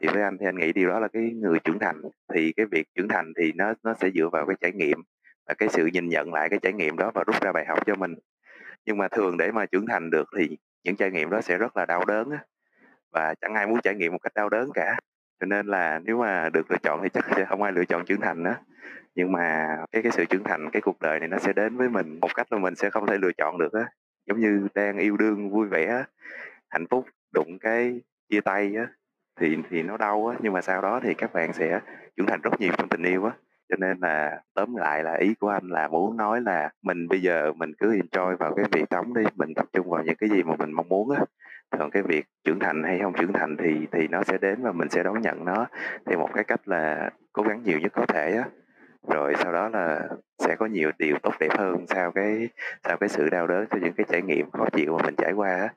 thì 0.00 0.08
với 0.14 0.22
anh 0.22 0.38
thì 0.40 0.46
anh 0.46 0.56
nghĩ 0.56 0.72
điều 0.72 0.88
đó 0.88 1.00
là 1.00 1.08
cái 1.08 1.30
người 1.34 1.58
trưởng 1.64 1.78
thành. 1.78 2.02
Thì 2.34 2.52
cái 2.52 2.66
việc 2.66 2.86
trưởng 2.94 3.08
thành 3.08 3.32
thì 3.38 3.52
nó 3.52 3.74
nó 3.82 3.94
sẽ 4.00 4.10
dựa 4.14 4.28
vào 4.32 4.46
cái 4.46 4.56
trải 4.60 4.72
nghiệm 4.72 5.02
và 5.48 5.54
cái 5.54 5.68
sự 5.68 5.86
nhìn 5.86 6.08
nhận 6.08 6.32
lại 6.32 6.48
cái 6.48 6.58
trải 6.62 6.72
nghiệm 6.72 6.96
đó 6.96 7.10
và 7.14 7.24
rút 7.26 7.42
ra 7.42 7.52
bài 7.52 7.64
học 7.68 7.86
cho 7.86 7.94
mình. 7.94 8.14
Nhưng 8.86 8.98
mà 8.98 9.08
thường 9.08 9.36
để 9.36 9.52
mà 9.52 9.66
trưởng 9.66 9.86
thành 9.86 10.10
được 10.10 10.28
thì 10.38 10.58
những 10.84 10.96
trải 10.96 11.10
nghiệm 11.10 11.30
đó 11.30 11.40
sẽ 11.40 11.58
rất 11.58 11.76
là 11.76 11.86
đau 11.86 12.04
đớn 12.04 12.30
á, 12.30 12.38
và 13.12 13.34
chẳng 13.40 13.54
ai 13.54 13.66
muốn 13.66 13.80
trải 13.82 13.94
nghiệm 13.94 14.12
một 14.12 14.18
cách 14.18 14.34
đau 14.34 14.48
đớn 14.48 14.70
cả. 14.74 14.96
Cho 15.40 15.46
nên 15.46 15.66
là 15.66 16.00
nếu 16.04 16.18
mà 16.18 16.48
được 16.48 16.70
lựa 16.70 16.78
chọn 16.82 17.00
thì 17.02 17.08
chắc 17.08 17.24
sẽ 17.36 17.44
không 17.44 17.62
ai 17.62 17.72
lựa 17.72 17.84
chọn 17.84 18.04
trưởng 18.04 18.20
thành 18.20 18.44
đó 18.44 18.54
nhưng 19.14 19.32
mà 19.32 19.76
cái 19.92 20.02
cái 20.02 20.12
sự 20.12 20.24
trưởng 20.24 20.44
thành, 20.44 20.70
cái 20.70 20.82
cuộc 20.82 21.00
đời 21.00 21.20
này 21.20 21.28
nó 21.28 21.38
sẽ 21.38 21.52
đến 21.52 21.76
với 21.76 21.88
mình 21.88 22.18
một 22.20 22.34
cách 22.34 22.46
mà 22.50 22.58
mình 22.58 22.74
sẽ 22.74 22.90
không 22.90 23.06
thể 23.06 23.18
lựa 23.18 23.32
chọn 23.38 23.58
được 23.58 23.72
á. 23.72 23.88
Giống 24.26 24.40
như 24.40 24.68
đang 24.74 24.98
yêu 24.98 25.16
đương, 25.16 25.50
vui 25.50 25.68
vẻ 25.68 26.04
hạnh 26.68 26.86
phúc, 26.90 27.06
đụng 27.34 27.58
cái 27.60 28.00
chia 28.28 28.40
tay 28.40 28.74
á, 28.76 28.86
thì 29.40 29.56
thì 29.70 29.82
nó 29.82 29.96
đau 29.96 30.26
á. 30.26 30.36
Nhưng 30.40 30.52
mà 30.52 30.62
sau 30.62 30.82
đó 30.82 31.00
thì 31.02 31.14
các 31.14 31.32
bạn 31.32 31.52
sẽ 31.52 31.80
trưởng 32.16 32.26
thành 32.26 32.40
rất 32.40 32.60
nhiều 32.60 32.72
trong 32.78 32.88
tình 32.88 33.02
yêu 33.02 33.24
á 33.24 33.32
cho 33.74 33.86
nên 33.86 33.98
là 34.00 34.40
tóm 34.54 34.76
lại 34.76 35.02
là 35.02 35.14
ý 35.14 35.34
của 35.40 35.48
anh 35.48 35.68
là 35.68 35.88
muốn 35.88 36.16
nói 36.16 36.40
là 36.40 36.70
mình 36.82 37.08
bây 37.08 37.22
giờ 37.22 37.52
mình 37.52 37.72
cứ 37.78 37.96
enjoy 37.96 38.36
vào 38.36 38.54
cái 38.54 38.64
việc 38.72 38.84
sống 38.90 39.14
đi, 39.14 39.22
mình 39.36 39.54
tập 39.54 39.66
trung 39.72 39.90
vào 39.90 40.02
những 40.02 40.16
cái 40.16 40.30
gì 40.30 40.42
mà 40.42 40.56
mình 40.58 40.72
mong 40.72 40.88
muốn 40.88 41.10
á. 41.10 41.20
Còn 41.78 41.90
cái 41.90 42.02
việc 42.02 42.24
trưởng 42.44 42.58
thành 42.58 42.82
hay 42.82 42.98
không 43.02 43.12
trưởng 43.12 43.32
thành 43.32 43.56
thì 43.56 43.86
thì 43.92 44.08
nó 44.08 44.22
sẽ 44.22 44.38
đến 44.38 44.62
và 44.62 44.72
mình 44.72 44.88
sẽ 44.88 45.02
đón 45.02 45.20
nhận 45.20 45.44
nó. 45.44 45.66
Theo 46.06 46.18
một 46.18 46.28
cái 46.34 46.44
cách 46.44 46.68
là 46.68 47.10
cố 47.32 47.42
gắng 47.42 47.62
nhiều 47.62 47.78
nhất 47.78 47.92
có 47.94 48.06
thể 48.06 48.32
á. 48.36 48.44
Rồi 49.08 49.34
sau 49.38 49.52
đó 49.52 49.68
là 49.68 50.08
sẽ 50.38 50.56
có 50.56 50.66
nhiều 50.66 50.90
điều 50.98 51.16
tốt 51.22 51.34
đẹp 51.40 51.50
hơn 51.58 51.86
sau 51.88 52.12
cái 52.12 52.48
sau 52.84 52.96
cái 52.96 53.08
sự 53.08 53.28
đau 53.30 53.46
đớn, 53.46 53.66
sau 53.70 53.80
những 53.80 53.92
cái 53.92 54.06
trải 54.08 54.22
nghiệm 54.22 54.50
khó 54.50 54.66
chịu 54.72 54.96
mà 54.96 55.04
mình 55.04 55.14
trải 55.18 55.32
qua 55.32 55.48
á. 55.48 55.68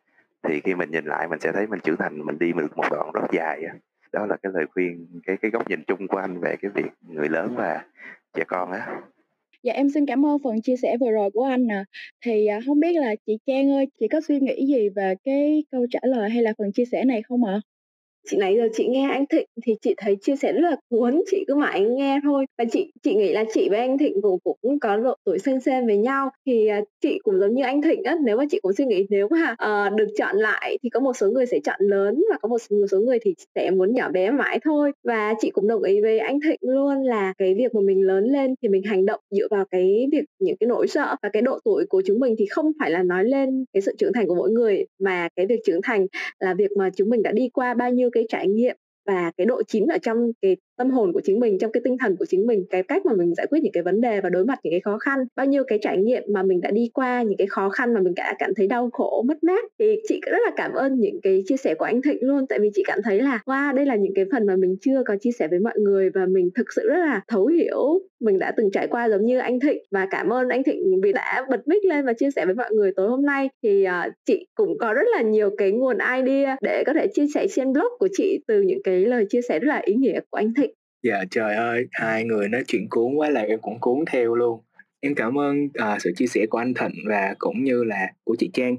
Thì 0.44 0.62
khi 0.62 0.76
mình 0.76 0.92
nhìn 0.92 1.06
lại 1.06 1.28
mình 1.28 1.40
sẽ 1.40 1.52
thấy 1.52 1.68
mình 1.68 1.80
trưởng 1.80 1.98
thành, 1.98 2.26
mình 2.26 2.40
đi 2.40 2.54
được 2.54 2.78
một 2.78 2.86
đoạn 2.92 3.12
rất 3.14 3.32
dài 3.32 3.64
á 3.64 3.74
đó 4.14 4.26
là 4.26 4.38
cái 4.44 4.52
lời 4.56 4.66
khuyên 4.74 5.08
cái 5.26 5.38
cái 5.42 5.52
góc 5.52 5.70
nhìn 5.70 5.84
chung 5.88 6.08
của 6.08 6.18
anh 6.18 6.40
về 6.40 6.56
cái 6.62 6.72
việc 6.76 6.92
người 7.10 7.30
lớn 7.30 7.54
và 7.56 7.86
trẻ 8.34 8.44
con 8.48 8.72
á 8.72 9.02
Dạ 9.64 9.74
em 9.74 9.90
xin 9.90 10.06
cảm 10.06 10.26
ơn 10.26 10.38
phần 10.44 10.62
chia 10.62 10.76
sẻ 10.82 10.98
vừa 11.00 11.12
rồi 11.12 11.32
của 11.34 11.44
anh 11.44 11.68
nè. 11.68 11.84
Thì 12.26 12.48
à, 12.48 12.60
không 12.66 12.80
biết 12.80 12.96
là 12.96 13.16
chị 13.26 13.38
Trang 13.46 13.72
ơi, 13.72 13.86
chị 14.00 14.08
có 14.08 14.22
suy 14.28 14.40
nghĩ 14.40 14.66
gì 14.68 14.90
về 14.90 15.16
cái 15.24 15.64
câu 15.72 15.86
trả 15.92 16.00
lời 16.04 16.30
hay 16.30 16.44
là 16.44 16.54
phần 16.58 16.72
chia 16.72 16.86
sẻ 16.92 17.06
này 17.06 17.22
không 17.22 17.46
ạ? 17.46 17.62
Chị 18.30 18.38
nãy 18.38 18.56
giờ 18.58 18.68
chị 18.74 18.88
nghe 18.88 19.10
anh 19.12 19.26
Thịnh 19.26 19.46
thì 19.66 19.76
chị 19.82 19.94
thấy 19.98 20.16
chia 20.22 20.36
sẻ 20.36 20.54
rất 20.54 20.62
là 20.62 20.76
cuốn 20.90 21.22
chị 21.32 21.44
cứ 21.48 21.56
mãi 21.56 21.82
nghe 21.82 22.20
thôi. 22.24 22.46
Và 22.58 22.66
chị 22.72 22.92
chị 23.04 23.16
nghĩ 23.16 23.34
là 23.34 23.44
chị 23.54 23.70
với 23.70 23.80
anh 23.80 23.98
Thịnh 23.98 24.22
cũng 24.22 24.40
cũng 24.62 24.80
có 24.80 24.98
độ 24.98 25.16
tuổi 25.26 25.40
xem 25.40 25.60
xem 25.60 25.86
với 25.86 25.98
nhau. 25.98 26.30
Thì 26.46 26.68
à, 26.68 26.82
chị 27.02 27.20
cũng 27.24 27.40
giống 27.40 27.56
như 27.56 27.64
anh 27.64 27.82
Thịnh 27.82 28.04
á 28.04 28.18
nếu 28.26 28.38
mà 28.38 28.44
chị 28.52 28.60
cũng 28.62 28.74
suy 28.74 28.86
nghĩ 28.86 29.06
nếu 29.10 29.28
mà 29.32 29.56
uh, 29.88 29.96
được 29.96 30.08
chọn 30.18 30.36
lại 30.36 30.78
thì 30.84 30.90
có 30.90 31.00
một 31.00 31.14
số 31.18 31.32
người 31.32 31.46
sẽ 31.46 31.60
chọn 31.64 31.80
lớn 31.80 32.24
và 32.30 32.38
có 32.42 32.50
một 32.50 32.58
số, 32.58 32.78
một 32.78 32.88
số 32.92 33.00
người 33.00 33.20
thì 33.22 33.34
sẽ 33.56 33.72
muốn 33.72 33.94
nhỏ 33.94 34.10
bé 34.10 34.32
mãi 34.32 34.60
thôi. 34.64 34.92
Và 35.04 35.34
chị 35.42 35.50
cũng 35.50 35.68
đồng 35.68 35.84
ý 35.84 36.02
với 36.02 36.20
anh 36.20 36.40
Thịnh 36.40 36.60
luôn 36.62 37.04
là 37.04 37.34
cái 37.38 37.56
việc 37.58 37.76
mà 37.76 37.82
mình 37.82 38.02
lớn 38.02 38.26
lên 38.26 38.56
thì 38.62 38.68
mình 38.70 38.84
hành 38.84 39.06
động 39.06 39.20
dựa 39.32 39.48
vào 39.52 39.66
cái 39.72 40.08
việc 40.12 40.26
những 40.40 40.58
cái 40.60 40.68
nỗi 40.68 40.88
sợ 40.88 41.16
và 41.24 41.30
cái 41.34 41.42
độ 41.42 41.60
tuổi 41.66 41.86
của 41.90 42.02
chúng 42.06 42.20
mình 42.20 42.36
thì 42.40 42.46
không 42.46 42.72
phải 42.80 42.92
là 42.92 43.04
nói 43.04 43.24
lên 43.24 43.66
cái 43.74 43.82
sự 43.82 43.96
trưởng 43.98 44.14
thành 44.14 44.28
của 44.28 44.36
mỗi 44.36 44.52
người. 44.52 44.86
Mà 45.00 45.28
cái 45.36 45.46
việc 45.46 45.60
trưởng 45.66 45.82
thành 45.84 46.08
là 46.40 46.54
việc 46.54 46.72
mà 46.78 46.90
chúng 46.96 47.10
mình 47.10 47.24
đã 47.24 47.32
đi 47.32 47.50
qua 47.54 47.74
bao 47.74 47.92
nhiêu 47.92 48.10
cái 48.17 48.17
cái 48.18 48.26
trải 48.30 48.48
nghiệm 48.48 48.76
và 49.06 49.32
cái 49.38 49.46
độ 49.46 49.64
chín 49.68 49.88
ở 49.88 49.98
trong 50.02 50.18
cái 50.42 50.58
tâm 50.78 50.90
hồn 50.90 51.14
của 51.14 51.22
chính 51.24 51.40
mình 51.40 51.58
trong 51.60 51.72
cái 51.72 51.82
tinh 51.84 51.98
thần 51.98 52.16
của 52.16 52.26
chính 52.26 52.48
mình 52.48 52.66
cái 52.70 52.84
cách 52.84 53.06
mà 53.06 53.14
mình 53.18 53.34
giải 53.36 53.48
quyết 53.50 53.60
những 53.64 53.72
cái 53.72 53.84
vấn 53.84 54.02
đề 54.02 54.22
và 54.22 54.30
đối 54.30 54.46
mặt 54.46 54.60
những 54.64 54.74
cái 54.74 54.80
khó 54.80 54.98
khăn 54.98 55.20
bao 55.36 55.46
nhiêu 55.46 55.64
cái 55.68 55.80
trải 55.82 55.98
nghiệm 55.98 56.24
mà 56.34 56.44
mình 56.44 56.62
đã 56.62 56.72
đi 56.72 56.90
qua 56.94 57.22
những 57.22 57.38
cái 57.38 57.48
khó 57.48 57.70
khăn 57.70 57.94
mà 57.94 58.02
mình 58.02 58.14
đã 58.16 58.36
cảm 58.40 58.52
thấy 58.56 58.68
đau 58.68 58.90
khổ 58.94 59.24
mất 59.28 59.44
mát. 59.44 59.66
Thì 59.80 59.96
chị 60.08 60.22
rất 60.32 60.40
là 60.46 60.52
cảm 60.56 60.72
ơn 60.72 61.00
những 61.00 61.20
cái 61.24 61.44
chia 61.46 61.58
sẻ 61.58 61.76
của 61.76 61.86
anh 61.86 62.02
Thịnh 62.02 62.18
luôn 62.22 62.48
tại 62.50 62.60
vì 62.60 62.70
chị 62.76 62.84
cảm 62.88 63.00
thấy 63.04 63.22
là 63.22 63.40
wow 63.46 63.76
đây 63.76 63.86
là 63.86 63.96
những 63.96 64.14
cái 64.16 64.26
phần 64.32 64.46
mà 64.46 64.56
mình 64.56 64.76
chưa 64.82 65.04
có 65.06 65.16
chia 65.22 65.32
sẻ 65.40 65.48
với 65.48 65.60
mọi 65.60 65.80
người 65.80 66.10
và 66.10 66.26
mình 66.26 66.50
thực 66.56 66.74
sự 66.76 66.88
rất 66.90 66.98
là 66.98 67.22
thấu 67.28 67.46
hiểu. 67.46 68.00
Mình 68.22 68.40
đã 68.40 68.52
từng 68.58 68.72
trải 68.74 68.88
qua 68.88 69.10
giống 69.10 69.26
như 69.26 69.40
anh 69.40 69.60
Thịnh 69.60 69.78
và 69.92 70.08
cảm 70.12 70.34
ơn 70.34 70.50
anh 70.50 70.64
Thịnh 70.64 71.02
vì 71.04 71.14
đã 71.14 71.46
bật 71.50 71.68
mic 71.68 71.86
lên 71.86 72.06
và 72.06 72.14
chia 72.14 72.30
sẻ 72.36 72.46
với 72.46 72.56
mọi 72.56 72.72
người 72.72 72.92
tối 72.96 73.10
hôm 73.10 73.26
nay. 73.26 73.50
Thì 73.64 73.86
uh, 73.88 74.14
chị 74.26 74.48
cũng 74.56 74.78
có 74.80 74.94
rất 74.94 75.08
là 75.16 75.22
nhiều 75.22 75.50
cái 75.58 75.72
nguồn 75.72 75.98
idea 76.18 76.58
để 76.62 76.84
có 76.86 76.94
thể 76.94 77.08
chia 77.14 77.26
sẻ 77.34 77.48
trên 77.50 77.74
blog 77.74 77.88
của 78.00 78.08
chị 78.12 78.40
từ 78.48 78.62
những 78.62 78.80
cái 78.84 79.06
lời 79.06 79.26
chia 79.30 79.42
sẻ 79.50 79.60
rất 79.60 79.68
là 79.68 79.82
ý 79.86 79.94
nghĩa 79.94 80.20
của 80.30 80.38
anh 80.38 80.54
Thịnh. 80.54 80.67
Dạ 81.08 81.24
trời 81.32 81.56
ơi, 81.56 81.88
hai 81.92 82.24
người 82.24 82.50
nói 82.50 82.64
chuyện 82.68 82.88
cuốn 82.90 83.14
quá 83.16 83.30
là 83.30 83.42
em 83.42 83.60
cũng 83.62 83.80
cuốn 83.80 84.06
theo 84.12 84.36
luôn. 84.36 84.62
Em 85.00 85.16
cảm 85.16 85.40
ơn 85.40 85.66
uh, 85.66 86.02
sự 86.02 86.12
chia 86.16 86.28
sẻ 86.28 86.46
của 86.50 86.58
anh 86.58 86.74
Thịnh 86.74 86.96
và 87.10 87.36
cũng 87.38 87.64
như 87.64 87.84
là 87.84 88.08
của 88.24 88.36
chị 88.40 88.50
Trang. 88.54 88.76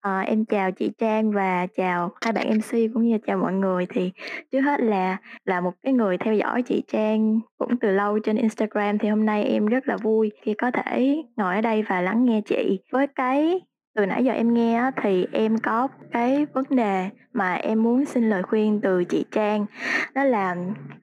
À, 0.00 0.20
em 0.20 0.44
chào 0.44 0.70
chị 0.70 0.90
Trang 0.98 1.30
và 1.30 1.66
chào 1.76 2.12
hai 2.20 2.32
bạn 2.32 2.50
MC 2.50 2.94
cũng 2.94 3.08
như 3.08 3.18
chào 3.26 3.38
mọi 3.38 3.52
người 3.52 3.86
thì 3.86 4.12
trước 4.52 4.60
hết 4.60 4.80
là 4.80 5.16
là 5.44 5.60
một 5.60 5.72
cái 5.82 5.92
người 5.92 6.18
theo 6.18 6.34
dõi 6.34 6.62
chị 6.62 6.82
Trang 6.92 7.40
cũng 7.58 7.78
từ 7.80 7.90
lâu 7.90 8.18
trên 8.18 8.36
Instagram 8.36 8.98
thì 8.98 9.08
hôm 9.08 9.26
nay 9.26 9.44
em 9.44 9.66
rất 9.66 9.88
là 9.88 9.96
vui 9.96 10.32
khi 10.42 10.54
có 10.54 10.70
thể 10.70 11.22
ngồi 11.36 11.54
ở 11.54 11.60
đây 11.60 11.82
và 11.88 12.00
lắng 12.00 12.24
nghe 12.24 12.40
chị 12.46 12.80
với 12.92 13.06
cái 13.14 13.60
từ 13.94 14.06
nãy 14.06 14.24
giờ 14.24 14.32
em 14.32 14.54
nghe 14.54 14.90
thì 15.02 15.26
em 15.32 15.58
có 15.58 15.88
cái 16.12 16.46
vấn 16.52 16.64
đề 16.70 17.10
mà 17.32 17.54
em 17.54 17.82
muốn 17.82 18.04
xin 18.04 18.30
lời 18.30 18.42
khuyên 18.42 18.80
từ 18.80 19.04
chị 19.04 19.24
Trang. 19.30 19.66
Đó 20.14 20.24
là 20.24 20.56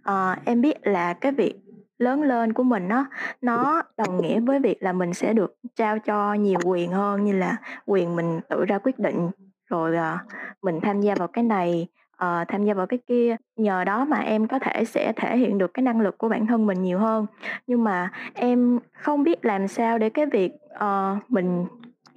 uh, 0.09 0.45
em 0.45 0.61
biết 0.61 0.87
là 0.87 1.13
cái 1.13 1.31
việc 1.31 1.55
lớn 1.97 2.23
lên 2.23 2.53
của 2.53 2.63
mình 2.63 2.87
nó 2.87 3.05
nó 3.41 3.83
đồng 3.97 4.21
nghĩa 4.21 4.39
với 4.39 4.59
việc 4.59 4.83
là 4.83 4.93
mình 4.93 5.13
sẽ 5.13 5.33
được 5.33 5.55
trao 5.75 5.99
cho 5.99 6.33
nhiều 6.33 6.59
quyền 6.65 6.91
hơn 6.91 7.23
như 7.23 7.33
là 7.33 7.55
quyền 7.85 8.15
mình 8.15 8.39
tự 8.49 8.65
ra 8.65 8.77
quyết 8.77 8.99
định 8.99 9.29
rồi 9.69 9.95
uh, 9.95 10.31
mình 10.61 10.79
tham 10.81 11.01
gia 11.01 11.15
vào 11.15 11.27
cái 11.27 11.43
này 11.43 11.87
uh, 12.23 12.47
tham 12.47 12.65
gia 12.65 12.73
vào 12.73 12.87
cái 12.87 12.99
kia. 13.07 13.35
Nhờ 13.55 13.83
đó 13.83 14.05
mà 14.05 14.17
em 14.17 14.47
có 14.47 14.59
thể 14.59 14.85
sẽ 14.85 15.13
thể 15.15 15.37
hiện 15.37 15.57
được 15.57 15.73
cái 15.73 15.83
năng 15.83 16.01
lực 16.01 16.17
của 16.17 16.29
bản 16.29 16.47
thân 16.47 16.65
mình 16.65 16.83
nhiều 16.83 16.99
hơn. 16.99 17.25
Nhưng 17.67 17.83
mà 17.83 18.11
em 18.33 18.79
không 18.93 19.23
biết 19.23 19.45
làm 19.45 19.67
sao 19.67 19.97
để 19.97 20.09
cái 20.09 20.25
việc 20.25 20.51
uh, 20.75 21.31
mình 21.31 21.65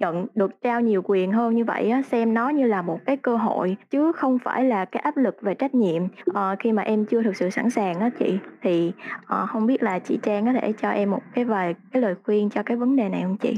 nhận 0.03 0.25
được 0.35 0.51
trao 0.61 0.81
nhiều 0.81 1.01
quyền 1.05 1.31
hơn 1.31 1.55
như 1.55 1.63
vậy 1.63 1.89
á, 1.89 2.01
xem 2.11 2.33
nó 2.33 2.49
như 2.49 2.65
là 2.65 2.81
một 2.81 2.99
cái 3.05 3.17
cơ 3.17 3.35
hội 3.35 3.77
chứ 3.89 4.11
không 4.11 4.37
phải 4.43 4.65
là 4.65 4.85
cái 4.85 5.01
áp 5.01 5.17
lực 5.17 5.35
về 5.41 5.53
trách 5.53 5.75
nhiệm 5.75 6.03
à, 6.33 6.55
khi 6.59 6.71
mà 6.71 6.81
em 6.81 7.05
chưa 7.05 7.23
thực 7.23 7.35
sự 7.35 7.49
sẵn 7.49 7.69
sàng 7.69 7.99
á 7.99 8.09
chị 8.19 8.37
thì 8.61 8.91
à, 9.27 9.45
không 9.45 9.67
biết 9.67 9.83
là 9.83 9.99
chị 9.99 10.19
Trang 10.23 10.45
có 10.45 10.53
thể 10.61 10.73
cho 10.81 10.89
em 10.89 11.11
một 11.11 11.21
cái 11.35 11.45
vài 11.45 11.75
cái 11.91 12.01
lời 12.01 12.15
khuyên 12.23 12.49
cho 12.49 12.63
cái 12.63 12.77
vấn 12.77 12.95
đề 12.95 13.09
này 13.09 13.21
không 13.23 13.37
chị? 13.37 13.53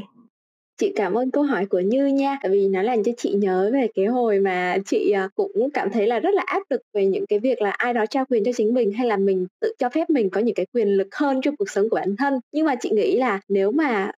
chị 0.77 0.93
cảm 0.95 1.13
ơn 1.13 1.31
câu 1.31 1.43
hỏi 1.43 1.65
của 1.65 1.79
Như 1.79 2.07
nha 2.07 2.37
tại 2.43 2.51
vì 2.51 2.67
nó 2.67 2.81
làm 2.81 3.03
cho 3.03 3.11
chị 3.17 3.33
nhớ 3.33 3.69
về 3.73 3.87
cái 3.95 4.05
hồi 4.05 4.39
mà 4.39 4.77
chị 4.85 5.11
ờ, 5.11 5.27
cũng 5.35 5.69
cảm 5.73 5.89
thấy 5.91 6.07
là 6.07 6.19
rất 6.19 6.33
là 6.33 6.43
áp 6.45 6.61
lực 6.69 6.81
về 6.93 7.05
những 7.05 7.25
cái 7.25 7.39
việc 7.39 7.61
là 7.61 7.71
ai 7.71 7.93
đó 7.93 8.05
trao 8.05 8.25
quyền 8.29 8.43
cho 8.43 8.51
chính 8.55 8.73
mình 8.73 8.91
hay 8.91 9.07
là 9.07 9.17
mình 9.17 9.47
tự 9.61 9.73
cho 9.79 9.89
phép 9.89 10.09
mình 10.09 10.29
có 10.29 10.41
những 10.41 10.55
cái 10.55 10.65
quyền 10.73 10.87
lực 10.87 11.15
hơn 11.15 11.41
trong 11.41 11.55
cuộc 11.55 11.69
sống 11.69 11.89
của 11.89 11.95
bản 11.95 12.15
thân 12.15 12.39
nhưng 12.51 12.65
mà 12.65 12.75
chị 12.75 12.89
nghĩ 12.89 13.17
là 13.17 13.39
nếu 13.49 13.71
mà 13.71 14.11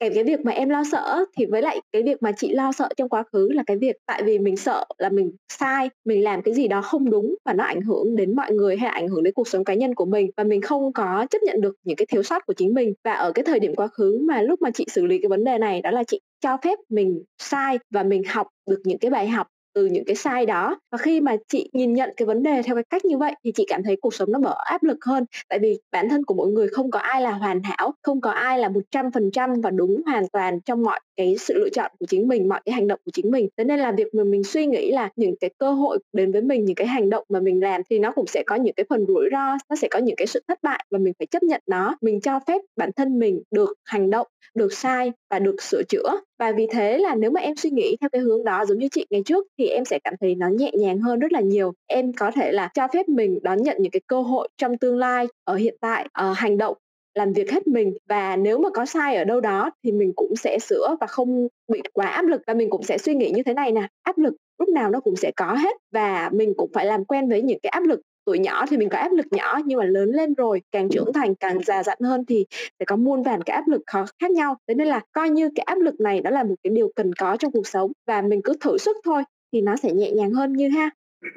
kèm 0.00 0.12
cái 0.14 0.24
việc 0.24 0.40
mà 0.44 0.52
em 0.52 0.68
lo 0.68 0.82
sợ 0.92 1.24
thì 1.38 1.46
với 1.46 1.62
lại 1.62 1.80
cái 1.92 2.02
việc 2.02 2.22
mà 2.22 2.32
chị 2.32 2.52
lo 2.52 2.72
sợ 2.72 2.88
trong 2.96 3.08
quá 3.08 3.24
khứ 3.32 3.48
là 3.52 3.62
cái 3.66 3.76
việc 3.76 3.96
tại 4.06 4.22
vì 4.22 4.38
mình 4.38 4.56
sợ 4.56 4.84
là 4.98 5.08
mình 5.08 5.32
sai, 5.52 5.90
mình 6.04 6.24
làm 6.24 6.42
cái 6.42 6.54
gì 6.54 6.68
đó 6.68 6.82
không 6.82 7.10
đúng 7.10 7.34
và 7.44 7.52
nó 7.52 7.64
ảnh 7.64 7.80
hưởng 7.80 8.16
đến 8.16 8.36
mọi 8.36 8.52
người 8.52 8.76
hay 8.76 8.88
là 8.88 8.92
ảnh 8.92 9.08
hưởng 9.08 9.22
đến 9.22 9.34
cuộc 9.34 9.48
sống 9.48 9.64
cá 9.64 9.74
nhân 9.74 9.94
của 9.94 10.04
mình 10.04 10.30
và 10.36 10.44
mình 10.44 10.60
không 10.60 10.92
có 10.92 11.26
chấp 11.30 11.38
nhận 11.42 11.60
được 11.60 11.74
những 11.84 11.96
cái 11.96 12.06
thiếu 12.06 12.22
sót 12.22 12.46
của 12.46 12.54
chính 12.56 12.74
mình. 12.74 12.94
Và 13.04 13.12
ở 13.12 13.32
cái 13.32 13.44
thời 13.44 13.60
điểm 13.60 13.74
quá 13.74 13.88
khứ 13.88 14.18
mà 14.28 14.42
lúc 14.42 14.62
mà 14.62 14.70
chị 14.70 14.86
xử 14.90 15.06
lý 15.06 15.18
cái 15.18 15.28
vấn 15.28 15.44
đề 15.44 15.58
này 15.58 15.80
đó 15.82 15.90
là 15.90 16.04
chị 16.04 16.20
cho 16.40 16.56
phép 16.64 16.78
mình 16.88 17.22
sai 17.38 17.78
và 17.90 18.02
mình 18.02 18.22
học 18.28 18.46
được 18.70 18.80
những 18.84 18.98
cái 18.98 19.10
bài 19.10 19.28
học 19.28 19.46
từ 19.74 19.86
những 19.86 20.04
cái 20.04 20.16
sai 20.16 20.46
đó. 20.46 20.78
Và 20.92 20.98
khi 20.98 21.20
mà 21.20 21.36
chị 21.48 21.70
nhìn 21.72 21.92
nhận 21.92 22.10
cái 22.16 22.26
vấn 22.26 22.42
đề 22.42 22.62
theo 22.62 22.74
cái 22.74 22.84
cách 22.90 23.04
như 23.04 23.18
vậy 23.18 23.34
thì 23.44 23.52
chị 23.54 23.64
cảm 23.68 23.82
thấy 23.82 23.96
cuộc 24.00 24.14
sống 24.14 24.32
nó 24.32 24.38
mở 24.38 24.54
áp 24.64 24.82
lực 24.82 25.04
hơn. 25.04 25.24
Tại 25.48 25.58
vì 25.58 25.78
bản 25.92 26.08
thân 26.08 26.24
của 26.24 26.34
mỗi 26.34 26.48
người 26.48 26.68
không 26.68 26.90
có 26.90 26.98
ai 26.98 27.22
là 27.22 27.30
hoàn 27.30 27.60
hảo, 27.62 27.92
không 28.02 28.20
có 28.20 28.30
ai 28.30 28.58
là 28.58 28.68
một 28.68 28.80
trăm 28.90 29.10
phần 29.12 29.30
trăm 29.32 29.60
và 29.60 29.70
đúng 29.70 30.02
hoàn 30.06 30.28
toàn 30.28 30.60
trong 30.60 30.82
mọi 30.82 31.00
cái 31.16 31.36
sự 31.38 31.54
lựa 31.54 31.68
chọn 31.72 31.90
của 32.00 32.06
chính 32.06 32.28
mình, 32.28 32.48
mọi 32.48 32.60
cái 32.64 32.72
hành 32.72 32.88
động 32.88 33.00
của 33.04 33.10
chính 33.14 33.30
mình. 33.30 33.48
Thế 33.56 33.64
nên 33.64 33.80
là 33.80 33.92
việc 33.92 34.14
mà 34.14 34.24
mình 34.24 34.44
suy 34.44 34.66
nghĩ 34.66 34.92
là 34.92 35.08
những 35.16 35.34
cái 35.40 35.50
cơ 35.58 35.72
hội 35.72 35.98
đến 36.12 36.32
với 36.32 36.42
mình, 36.42 36.64
những 36.64 36.76
cái 36.76 36.86
hành 36.86 37.10
động 37.10 37.24
mà 37.28 37.40
mình 37.40 37.60
làm 37.60 37.82
thì 37.90 37.98
nó 37.98 38.12
cũng 38.12 38.26
sẽ 38.26 38.42
có 38.46 38.56
những 38.56 38.74
cái 38.74 38.86
phần 38.88 39.06
rủi 39.08 39.28
ro, 39.32 39.56
nó 39.70 39.76
sẽ 39.76 39.88
có 39.90 39.98
những 39.98 40.16
cái 40.16 40.26
sự 40.26 40.42
thất 40.48 40.58
bại 40.62 40.84
và 40.90 40.98
mình 40.98 41.12
phải 41.18 41.26
chấp 41.26 41.42
nhận 41.42 41.60
nó. 41.66 41.96
Mình 42.00 42.20
cho 42.20 42.40
phép 42.46 42.60
bản 42.76 42.90
thân 42.96 43.18
mình 43.18 43.42
được 43.50 43.74
hành 43.84 44.10
động, 44.10 44.26
được 44.54 44.72
sai 44.72 45.12
và 45.30 45.38
được 45.38 45.62
sửa 45.62 45.82
chữa 45.88 46.20
và 46.40 46.52
vì 46.52 46.66
thế 46.70 46.98
là 46.98 47.14
nếu 47.14 47.30
mà 47.30 47.40
em 47.40 47.56
suy 47.56 47.70
nghĩ 47.70 47.96
theo 48.00 48.10
cái 48.10 48.22
hướng 48.22 48.44
đó 48.44 48.64
giống 48.64 48.78
như 48.78 48.88
chị 48.92 49.06
ngày 49.10 49.22
trước 49.26 49.46
thì 49.58 49.66
em 49.66 49.84
sẽ 49.84 49.98
cảm 50.04 50.14
thấy 50.20 50.34
nó 50.34 50.48
nhẹ 50.48 50.70
nhàng 50.74 51.00
hơn 51.00 51.18
rất 51.18 51.32
là 51.32 51.40
nhiều. 51.40 51.72
Em 51.86 52.12
có 52.12 52.30
thể 52.34 52.52
là 52.52 52.68
cho 52.74 52.88
phép 52.94 53.08
mình 53.08 53.38
đón 53.42 53.62
nhận 53.62 53.76
những 53.80 53.90
cái 53.90 54.00
cơ 54.06 54.22
hội 54.22 54.48
trong 54.58 54.78
tương 54.78 54.98
lai, 54.98 55.26
ở 55.44 55.56
hiện 55.56 55.76
tại 55.80 56.06
ở 56.12 56.32
hành 56.32 56.58
động, 56.58 56.76
làm 57.14 57.32
việc 57.32 57.50
hết 57.50 57.66
mình. 57.66 57.92
Và 58.08 58.36
nếu 58.36 58.58
mà 58.58 58.70
có 58.70 58.86
sai 58.86 59.16
ở 59.16 59.24
đâu 59.24 59.40
đó 59.40 59.70
thì 59.84 59.92
mình 59.92 60.12
cũng 60.16 60.36
sẽ 60.36 60.58
sửa 60.58 60.96
và 61.00 61.06
không 61.06 61.48
bị 61.68 61.80
quá 61.92 62.06
áp 62.06 62.22
lực. 62.22 62.42
Và 62.46 62.54
mình 62.54 62.70
cũng 62.70 62.82
sẽ 62.82 62.98
suy 62.98 63.14
nghĩ 63.14 63.30
như 63.30 63.42
thế 63.42 63.54
này 63.54 63.72
nè, 63.72 63.88
áp 64.02 64.18
lực 64.18 64.34
lúc 64.58 64.68
nào 64.68 64.90
nó 64.90 65.00
cũng 65.00 65.16
sẽ 65.16 65.30
có 65.36 65.54
hết 65.54 65.76
và 65.92 66.30
mình 66.32 66.54
cũng 66.56 66.70
phải 66.74 66.86
làm 66.86 67.04
quen 67.04 67.28
với 67.28 67.42
những 67.42 67.58
cái 67.62 67.70
áp 67.70 67.82
lực 67.82 68.00
tuổi 68.30 68.38
nhỏ 68.38 68.66
thì 68.66 68.76
mình 68.76 68.88
có 68.88 68.98
áp 68.98 69.12
lực 69.12 69.26
nhỏ 69.30 69.58
nhưng 69.64 69.78
mà 69.78 69.84
lớn 69.84 70.10
lên 70.10 70.34
rồi 70.34 70.62
càng 70.72 70.88
trưởng 70.88 71.12
thành 71.12 71.34
càng 71.34 71.62
già 71.64 71.82
dặn 71.82 71.98
hơn 72.04 72.24
thì 72.24 72.46
sẽ 72.78 72.84
có 72.84 72.96
muôn 72.96 73.22
vàn 73.22 73.42
cái 73.42 73.54
áp 73.56 73.68
lực 73.68 73.82
khó 73.86 74.04
khác 74.18 74.30
nhau 74.30 74.56
thế 74.68 74.74
nên 74.74 74.86
là 74.86 75.00
coi 75.12 75.30
như 75.30 75.50
cái 75.54 75.64
áp 75.64 75.78
lực 75.78 76.00
này 76.00 76.20
đó 76.20 76.30
là 76.30 76.42
một 76.42 76.54
cái 76.64 76.70
điều 76.70 76.90
cần 76.96 77.12
có 77.12 77.36
trong 77.36 77.52
cuộc 77.52 77.66
sống 77.66 77.92
và 78.06 78.22
mình 78.22 78.40
cứ 78.44 78.56
thử 78.60 78.78
sức 78.78 78.96
thôi 79.04 79.22
thì 79.52 79.60
nó 79.60 79.76
sẽ 79.76 79.92
nhẹ 79.92 80.10
nhàng 80.10 80.30
hơn 80.30 80.52
như 80.52 80.68
ha 80.68 80.90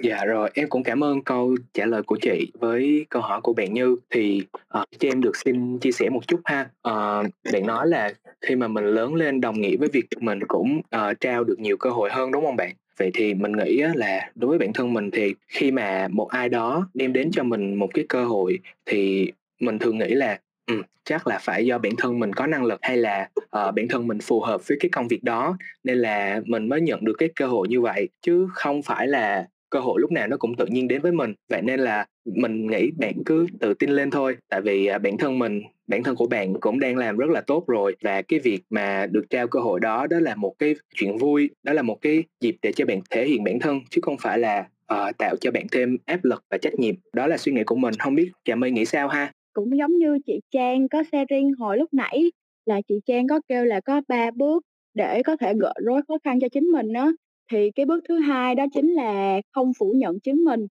Dạ 0.03 0.25
rồi, 0.25 0.49
em 0.53 0.69
cũng 0.69 0.84
cảm 0.84 1.03
ơn 1.03 1.21
câu 1.21 1.56
trả 1.73 1.86
lời 1.86 2.03
của 2.03 2.17
chị 2.21 2.51
với 2.60 3.06
câu 3.10 3.21
hỏi 3.21 3.41
của 3.41 3.53
bạn 3.53 3.73
Như 3.73 3.97
thì 4.10 4.41
uh, 4.53 4.84
cho 4.99 5.10
em 5.10 5.21
được 5.21 5.36
xin 5.36 5.79
chia 5.79 5.91
sẻ 5.91 6.10
một 6.10 6.27
chút 6.27 6.39
ha. 6.45 6.62
Uh, 6.62 7.27
bạn 7.53 7.67
nói 7.67 7.88
là 7.88 8.13
khi 8.41 8.55
mà 8.55 8.67
mình 8.67 8.86
lớn 8.86 9.13
lên 9.13 9.41
đồng 9.41 9.61
nghĩa 9.61 9.78
với 9.78 9.89
việc 9.93 10.05
mình 10.20 10.39
cũng 10.47 10.82
uh, 10.95 11.20
trao 11.20 11.43
được 11.43 11.59
nhiều 11.59 11.78
cơ 11.78 11.89
hội 11.89 12.09
hơn 12.11 12.32
đúng 12.32 12.45
không 12.45 12.55
bạn? 12.55 12.72
Vậy 12.97 13.11
thì 13.13 13.33
mình 13.33 13.51
nghĩ 13.51 13.81
là 13.95 14.31
đối 14.35 14.49
với 14.49 14.57
bản 14.57 14.73
thân 14.73 14.93
mình 14.93 15.11
thì 15.11 15.33
khi 15.47 15.71
mà 15.71 16.07
một 16.11 16.29
ai 16.29 16.49
đó 16.49 16.89
đem 16.93 17.13
đến 17.13 17.31
cho 17.31 17.43
mình 17.43 17.75
một 17.75 17.89
cái 17.93 18.05
cơ 18.09 18.25
hội 18.25 18.59
thì 18.85 19.31
mình 19.59 19.79
thường 19.79 19.97
nghĩ 19.97 20.07
là 20.07 20.39
Ừ, 20.65 20.81
chắc 21.03 21.27
là 21.27 21.39
phải 21.41 21.65
do 21.65 21.77
bản 21.77 21.93
thân 21.97 22.19
mình 22.19 22.33
có 22.33 22.47
năng 22.47 22.63
lực 22.63 22.79
hay 22.81 22.97
là 22.97 23.29
uh, 23.37 23.75
bản 23.75 23.87
thân 23.89 24.07
mình 24.07 24.19
phù 24.19 24.41
hợp 24.41 24.67
với 24.67 24.77
cái 24.81 24.89
công 24.89 25.07
việc 25.07 25.23
đó 25.23 25.57
nên 25.83 25.97
là 25.97 26.41
mình 26.45 26.69
mới 26.69 26.81
nhận 26.81 27.05
được 27.05 27.13
cái 27.17 27.29
cơ 27.35 27.47
hội 27.47 27.67
như 27.67 27.81
vậy. 27.81 28.09
Chứ 28.21 28.47
không 28.53 28.81
phải 28.81 29.07
là 29.07 29.47
cơ 29.74 29.80
hội 29.80 30.01
lúc 30.01 30.11
nào 30.11 30.28
nó 30.28 30.38
cũng 30.38 30.55
tự 30.55 30.65
nhiên 30.65 30.88
đến 30.88 31.01
với 31.01 31.11
mình. 31.11 31.34
Vậy 31.49 31.61
nên 31.61 31.80
là 31.80 32.05
mình 32.26 32.67
nghĩ 32.67 32.91
bạn 32.97 33.13
cứ 33.26 33.47
tự 33.59 33.74
tin 33.74 33.89
lên 33.89 34.11
thôi. 34.11 34.38
Tại 34.49 34.61
vì 34.61 34.86
à, 34.86 34.97
bản 34.97 35.17
thân 35.17 35.39
mình 35.39 35.61
bản 35.88 36.03
thân 36.03 36.15
của 36.15 36.28
bạn 36.28 36.53
cũng 36.59 36.80
đang 36.80 36.97
làm 36.97 37.17
rất 37.17 37.30
là 37.30 37.41
tốt 37.41 37.67
rồi. 37.67 37.95
Và 38.01 38.21
cái 38.21 38.39
việc 38.39 38.61
mà 38.69 39.07
được 39.11 39.30
trao 39.30 39.47
cơ 39.47 39.59
hội 39.59 39.80
đó 39.80 40.07
đó 40.07 40.19
là 40.19 40.36
một 40.36 40.53
cái 40.59 40.76
chuyện 40.95 41.17
vui 41.17 41.49
đó 41.63 41.74
là 41.74 41.82
một 41.82 42.01
cái 42.01 42.24
dịp 42.41 42.55
để 42.61 42.71
cho 42.71 42.86
bạn 42.86 43.01
thể 43.09 43.28
hiện 43.28 43.43
bản 43.43 43.59
thân 43.59 43.80
chứ 43.89 44.01
không 44.03 44.17
phải 44.21 44.39
là 44.39 44.59
uh, 44.93 45.17
tạo 45.17 45.36
cho 45.41 45.51
bạn 45.51 45.67
thêm 45.71 45.97
áp 46.05 46.24
lực 46.24 46.43
và 46.49 46.57
trách 46.57 46.74
nhiệm. 46.74 46.95
Đó 47.13 47.28
là 47.28 47.38
suy 47.38 47.51
nghĩ 47.51 47.63
của 47.63 47.76
mình. 47.76 47.93
Không 47.99 48.15
biết 48.15 48.32
trà 48.45 48.55
my 48.55 48.71
nghĩ 48.71 48.86
sao 48.86 49.07
ha? 49.07 49.32
Cũng 49.53 49.78
giống 49.78 49.97
như 49.97 50.17
chị 50.26 50.39
Trang 50.51 50.88
có 50.89 51.03
sharing 51.11 51.53
hồi 51.59 51.78
lúc 51.78 51.93
nãy 51.93 52.32
là 52.65 52.82
chị 52.88 52.95
Trang 53.05 53.28
có 53.28 53.41
kêu 53.47 53.65
là 53.65 53.82
có 53.82 54.01
ba 54.07 54.32
bước 54.32 54.63
để 54.93 55.24
có 55.24 55.38
thể 55.38 55.53
gỡ 55.59 55.74
rối 55.86 56.01
khó 56.07 56.17
khăn 56.24 56.39
cho 56.39 56.47
chính 56.49 56.63
mình 56.63 56.93
đó 56.93 57.11
thì 57.51 57.71
cái 57.75 57.85
bước 57.85 58.03
thứ 58.09 58.19
hai 58.19 58.55
đó 58.55 58.65
chính 58.73 58.91
là 58.93 59.41
không 59.51 59.71
phủ 59.79 59.93
nhận 59.97 60.19
chính 60.19 60.35
mình. 60.43 60.67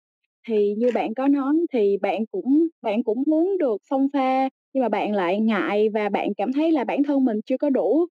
Thì 0.48 0.74
như 0.78 0.92
bạn 0.92 1.14
có 1.14 1.28
nói 1.28 1.54
thì 1.72 1.96
bạn 2.02 2.26
cũng 2.30 2.68
bạn 2.82 3.02
cũng 3.04 3.22
muốn 3.26 3.58
được 3.58 3.76
phong 3.90 4.08
pha, 4.12 4.48
nhưng 4.74 4.82
mà 4.82 4.88
bạn 4.88 5.12
lại 5.14 5.40
ngại 5.40 5.88
và 5.94 6.08
bạn 6.08 6.34
cảm 6.36 6.52
thấy 6.52 6.72
là 6.72 6.84
bản 6.84 7.02
thân 7.04 7.24
mình 7.24 7.40
chưa 7.46 7.56
có 7.58 7.70
đủ. 7.70 8.06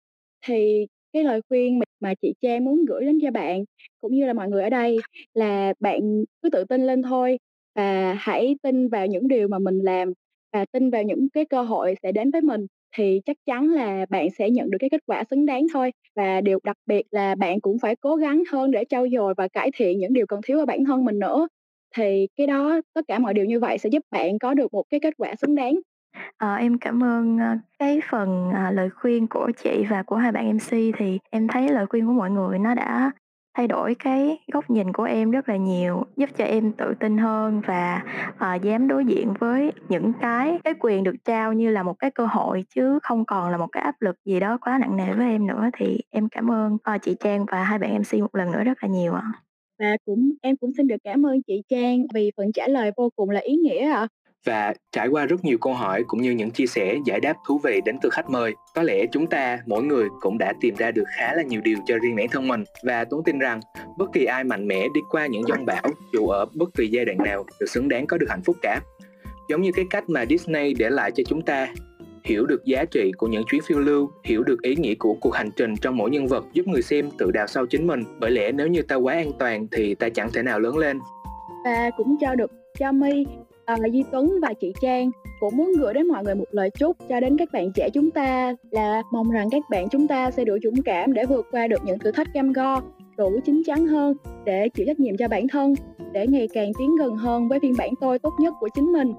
Thì 0.46 0.88
cái 1.14 1.24
lời 1.24 1.42
khuyên 1.50 1.80
mà 2.00 2.14
chị 2.22 2.34
Trang 2.42 2.66
muốn 2.66 2.86
gửi 2.86 3.06
đến 3.06 3.20
cho 3.22 3.32
bạn, 3.32 3.64
cũng 4.02 4.16
như 4.16 4.26
là 4.26 4.34
mọi 4.34 4.50
người 4.50 4.64
ở 4.64 4.70
đây, 4.70 5.04
là 5.34 5.74
bạn 5.80 6.24
cứ 6.42 6.50
tự 6.50 6.64
tin 6.70 6.88
lên 6.88 7.02
thôi 7.02 7.40
và 7.76 8.14
hãy 8.20 8.56
tin 8.64 8.88
vào 8.90 9.08
những 9.08 9.28
điều 9.28 9.48
mà 9.48 9.60
mình 9.60 9.80
làm 9.80 10.14
và 10.54 10.66
tin 10.72 10.90
vào 10.90 11.04
những 11.04 11.30
cái 11.34 11.46
cơ 11.46 11.62
hội 11.64 11.96
sẽ 12.04 12.12
đến 12.12 12.32
với 12.32 12.42
mình 12.42 12.68
thì 12.98 13.22
chắc 13.26 13.38
chắn 13.46 13.70
là 13.70 14.06
bạn 14.10 14.28
sẽ 14.38 14.50
nhận 14.50 14.70
được 14.72 14.78
cái 14.82 14.90
kết 14.90 15.02
quả 15.06 15.24
xứng 15.30 15.46
đáng 15.46 15.68
thôi. 15.74 15.92
Và 16.16 16.42
điều 16.42 16.60
đặc 16.64 16.78
biệt 16.86 17.04
là 17.12 17.36
bạn 17.36 17.62
cũng 17.62 17.80
phải 17.80 17.96
cố 17.96 18.16
gắng 18.16 18.44
hơn 18.52 18.72
để 18.72 18.84
trau 18.90 19.08
dồi 19.10 19.34
và 19.38 19.48
cải 19.48 19.72
thiện 19.76 20.00
những 20.00 20.14
điều 20.14 20.26
còn 20.28 20.42
thiếu 20.46 20.60
ở 20.60 20.66
bản 20.66 20.86
thân 20.86 21.06
mình 21.06 21.20
nữa. 21.20 21.48
Thì 21.96 22.28
cái 22.38 22.48
đó 22.48 22.82
tất 22.94 23.02
cả 23.08 23.20
mọi 23.20 23.34
điều 23.34 23.46
như 23.46 23.60
vậy 23.60 23.78
sẽ 23.78 23.90
giúp 23.90 24.04
bạn 24.12 24.40
có 24.40 24.54
được 24.54 24.74
một 24.74 24.84
cái 24.90 25.00
kết 25.00 25.14
quả 25.18 25.36
xứng 25.36 25.56
đáng. 25.56 25.76
À, 26.38 26.56
em 26.56 26.78
cảm 26.78 27.04
ơn, 27.04 27.38
ờ, 27.40 27.58
cái 27.80 28.02
phần, 28.10 28.52
à, 28.54 28.72
lời 28.72 28.90
khuyên 28.90 29.28
của 29.28 29.52
chị 29.64 29.84
và 29.90 30.04
của 30.04 30.16
hai 30.16 30.32
bạn 30.32 30.48
MC 30.48 30.92
thì 30.98 31.20
em 31.30 31.48
thấy 31.48 31.70
lời 31.70 31.86
khuyên 31.90 32.06
của 32.08 32.12
mọi 32.14 32.30
người 32.32 32.60
nó 32.60 32.76
đã 32.76 33.12
thay 33.58 33.68
đổi 33.68 33.96
cái 34.00 34.38
góc 34.54 34.70
nhìn 34.70 34.94
của 34.94 35.04
em 35.04 35.32
rất 35.32 35.50
là 35.50 35.56
nhiều, 35.58 36.04
giúp 36.18 36.30
cho 36.38 36.46
em 36.46 36.72
tự 36.74 36.94
tin 37.00 37.18
hơn 37.18 37.62
và, 37.66 38.04
à, 38.38 38.56
dám 38.56 38.88
đối 38.88 39.06
diện 39.06 39.34
với 39.40 39.72
những 39.90 40.14
cái 40.22 40.60
cái 40.64 40.74
quyền 40.80 41.04
được 41.04 41.16
trao 41.26 41.54
như 41.54 41.70
là 41.70 41.84
một 41.84 41.94
cái 42.00 42.12
cơ 42.12 42.26
hội 42.26 42.64
chứ 42.76 43.00
không 43.04 43.26
còn 43.26 43.50
là 43.52 43.58
một 43.58 43.68
cái 43.72 43.84
áp 43.84 43.96
lực 44.02 44.16
gì 44.26 44.40
đó 44.40 44.58
quá 44.62 44.78
nặng 44.82 44.98
nề 44.98 45.14
với 45.14 45.28
em 45.28 45.48
nữa. 45.48 45.70
Thì 45.78 46.00
em 46.10 46.30
cảm 46.30 46.52
ơn, 46.52 46.78
à, 46.84 46.98
chị 46.98 47.16
Trang 47.20 47.46
và 47.52 47.64
hai 47.64 47.80
bạn 47.80 47.92
MC 47.92 48.22
một 48.22 48.36
lần 48.36 48.52
nữa 48.52 48.64
rất 48.64 48.78
là 48.84 48.90
nhiều 48.90 49.14
ạ. 49.14 49.24
Và 49.80 49.98
cũng 50.06 50.32
em 50.42 50.58
cũng 50.58 50.72
xin 50.78 50.88
được 50.88 50.96
cảm 51.04 51.26
ơn 51.26 51.42
chị 51.48 51.62
Trang 51.70 52.00
vì 52.14 52.32
phần 52.38 52.52
trả 52.52 52.68
lời 52.68 52.92
vô 52.98 53.10
cùng 53.16 53.30
là 53.30 53.40
ý 53.40 53.56
nghĩa 53.56 53.92
ạ 53.92 54.08
và 54.48 54.74
trải 54.92 55.08
qua 55.08 55.26
rất 55.26 55.46
nhiều 55.46 55.58
câu 55.58 55.74
hỏi 55.74 56.04
cũng 56.08 56.22
như 56.22 56.32
những 56.32 56.52
chia 56.52 56.68
sẻ 56.68 56.96
giải 57.06 57.20
đáp 57.20 57.34
thú 57.48 57.60
vị 57.64 57.82
đến 57.86 57.98
từ 58.02 58.10
khách 58.10 58.30
mời 58.30 58.56
có 58.76 58.84
lẽ 58.84 59.06
chúng 59.12 59.28
ta 59.28 59.60
mỗi 59.66 59.84
người 59.84 60.08
cũng 60.22 60.38
đã 60.38 60.54
tìm 60.62 60.76
ra 60.76 60.92
được 60.92 61.04
khá 61.18 61.34
là 61.34 61.44
nhiều 61.44 61.62
điều 61.62 61.78
cho 61.86 61.98
riêng 61.98 62.16
bản 62.16 62.28
thân 62.32 62.48
mình 62.48 62.64
và 62.84 63.06
tuấn 63.06 63.24
tin 63.24 63.40
rằng 63.40 63.60
bất 63.98 64.10
kỳ 64.14 64.26
ai 64.26 64.44
mạnh 64.44 64.68
mẽ 64.68 64.88
đi 64.94 65.02
qua 65.10 65.28
những 65.28 65.44
dông 65.44 65.66
bão 65.66 65.84
dù 66.14 66.28
ở 66.28 66.46
bất 66.54 66.70
kỳ 66.78 66.88
giai 66.88 67.06
đoạn 67.06 67.18
nào 67.18 67.46
đều 67.60 67.68
xứng 67.68 67.90
đáng 67.90 68.08
có 68.08 68.18
được 68.18 68.30
hạnh 68.30 68.42
phúc 68.46 68.56
cả 68.62 68.80
giống 69.50 69.62
như 69.62 69.72
cái 69.72 69.86
cách 69.90 70.10
mà 70.10 70.26
Disney 70.26 70.74
để 70.74 70.90
lại 70.90 71.12
cho 71.12 71.24
chúng 71.28 71.42
ta 71.42 71.68
hiểu 72.28 72.46
được 72.46 72.66
giá 72.66 72.86
trị 72.86 73.12
của 73.18 73.28
những 73.28 73.44
chuyến 73.44 73.62
phiêu 73.62 73.80
lưu, 73.80 74.12
hiểu 74.24 74.44
được 74.44 74.62
ý 74.62 74.76
nghĩa 74.76 74.96
của 74.96 75.14
cuộc 75.22 75.34
hành 75.34 75.50
trình 75.56 75.76
trong 75.82 75.98
mỗi 75.98 76.10
nhân 76.10 76.28
vật 76.28 76.46
giúp 76.54 76.68
người 76.68 76.82
xem 76.82 77.10
tự 77.18 77.32
đào 77.32 77.48
sâu 77.48 77.66
chính 77.66 77.88
mình. 77.88 78.04
Bởi 78.20 78.32
lẽ 78.32 78.52
nếu 78.52 78.68
như 78.68 78.82
ta 78.82 78.96
quá 78.96 79.14
an 79.14 79.32
toàn 79.40 79.68
thì 79.72 79.96
ta 79.96 80.10
chẳng 80.10 80.30
thể 80.34 80.42
nào 80.44 80.60
lớn 80.60 80.78
lên. 80.78 81.00
Và 81.66 81.90
cũng 81.98 82.16
cho 82.22 82.36
được 82.36 82.52
cho 82.80 82.92
My 82.92 83.26
à, 83.68 83.78
Duy 83.92 84.04
Tuấn 84.12 84.34
và 84.42 84.54
chị 84.54 84.74
Trang 84.82 85.12
cũng 85.40 85.58
muốn 85.58 85.72
gửi 85.80 85.94
đến 85.94 86.08
mọi 86.08 86.24
người 86.24 86.36
một 86.36 86.46
lời 86.52 86.70
chúc 86.70 86.98
cho 87.10 87.20
đến 87.20 87.38
các 87.38 87.50
bạn 87.52 87.72
trẻ 87.76 87.90
chúng 87.94 88.12
ta 88.12 88.56
là 88.72 89.02
mong 89.12 89.32
rằng 89.32 89.50
các 89.52 89.64
bạn 89.70 89.90
chúng 89.90 90.08
ta 90.08 90.32
sẽ 90.32 90.46
đủ 90.46 90.58
dũng 90.64 90.82
cảm 90.86 91.14
để 91.14 91.26
vượt 91.26 91.48
qua 91.52 91.68
được 91.68 91.82
những 91.86 92.00
thử 92.00 92.12
thách 92.12 92.28
cam 92.34 92.54
go, 92.54 92.82
đủ 93.18 93.40
chín 93.46 93.62
chắn 93.66 93.88
hơn 93.88 94.18
để 94.46 94.70
chịu 94.70 94.86
trách 94.86 95.00
nhiệm 95.00 95.18
cho 95.18 95.28
bản 95.28 95.48
thân, 95.48 95.76
để 96.12 96.28
ngày 96.28 96.48
càng 96.54 96.72
tiến 96.80 96.96
gần 96.96 97.16
hơn 97.16 97.48
với 97.48 97.60
phiên 97.60 97.74
bản 97.78 97.90
tôi 98.02 98.20
tốt 98.20 98.34
nhất 98.40 98.54
của 98.60 98.70
chính 98.76 98.92
mình. 98.92 99.14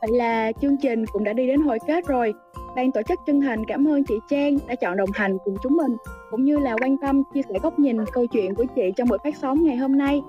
Vậy 0.00 0.10
là 0.18 0.52
chương 0.52 0.76
trình 0.76 1.06
cũng 1.06 1.24
đã 1.24 1.32
đi 1.32 1.46
đến 1.46 1.60
hồi 1.60 1.78
kết 1.86 2.06
rồi. 2.06 2.34
Ban 2.76 2.92
tổ 2.92 3.00
chức 3.08 3.18
chân 3.26 3.40
thành 3.40 3.64
cảm 3.64 3.88
ơn 3.88 4.04
chị 4.04 4.14
Trang 4.30 4.58
đã 4.68 4.74
chọn 4.74 4.96
đồng 4.96 5.10
hành 5.14 5.38
cùng 5.44 5.56
chúng 5.62 5.76
mình, 5.76 5.96
cũng 6.30 6.44
như 6.44 6.58
là 6.58 6.76
quan 6.82 6.96
tâm 6.98 7.22
chia 7.34 7.42
sẻ 7.48 7.54
góc 7.62 7.78
nhìn 7.78 7.96
câu 8.12 8.26
chuyện 8.26 8.54
của 8.54 8.64
chị 8.76 8.92
trong 8.96 9.08
buổi 9.08 9.18
phát 9.24 9.36
sóng 9.36 9.64
ngày 9.64 9.76
hôm 9.76 9.98
nay 9.98 10.22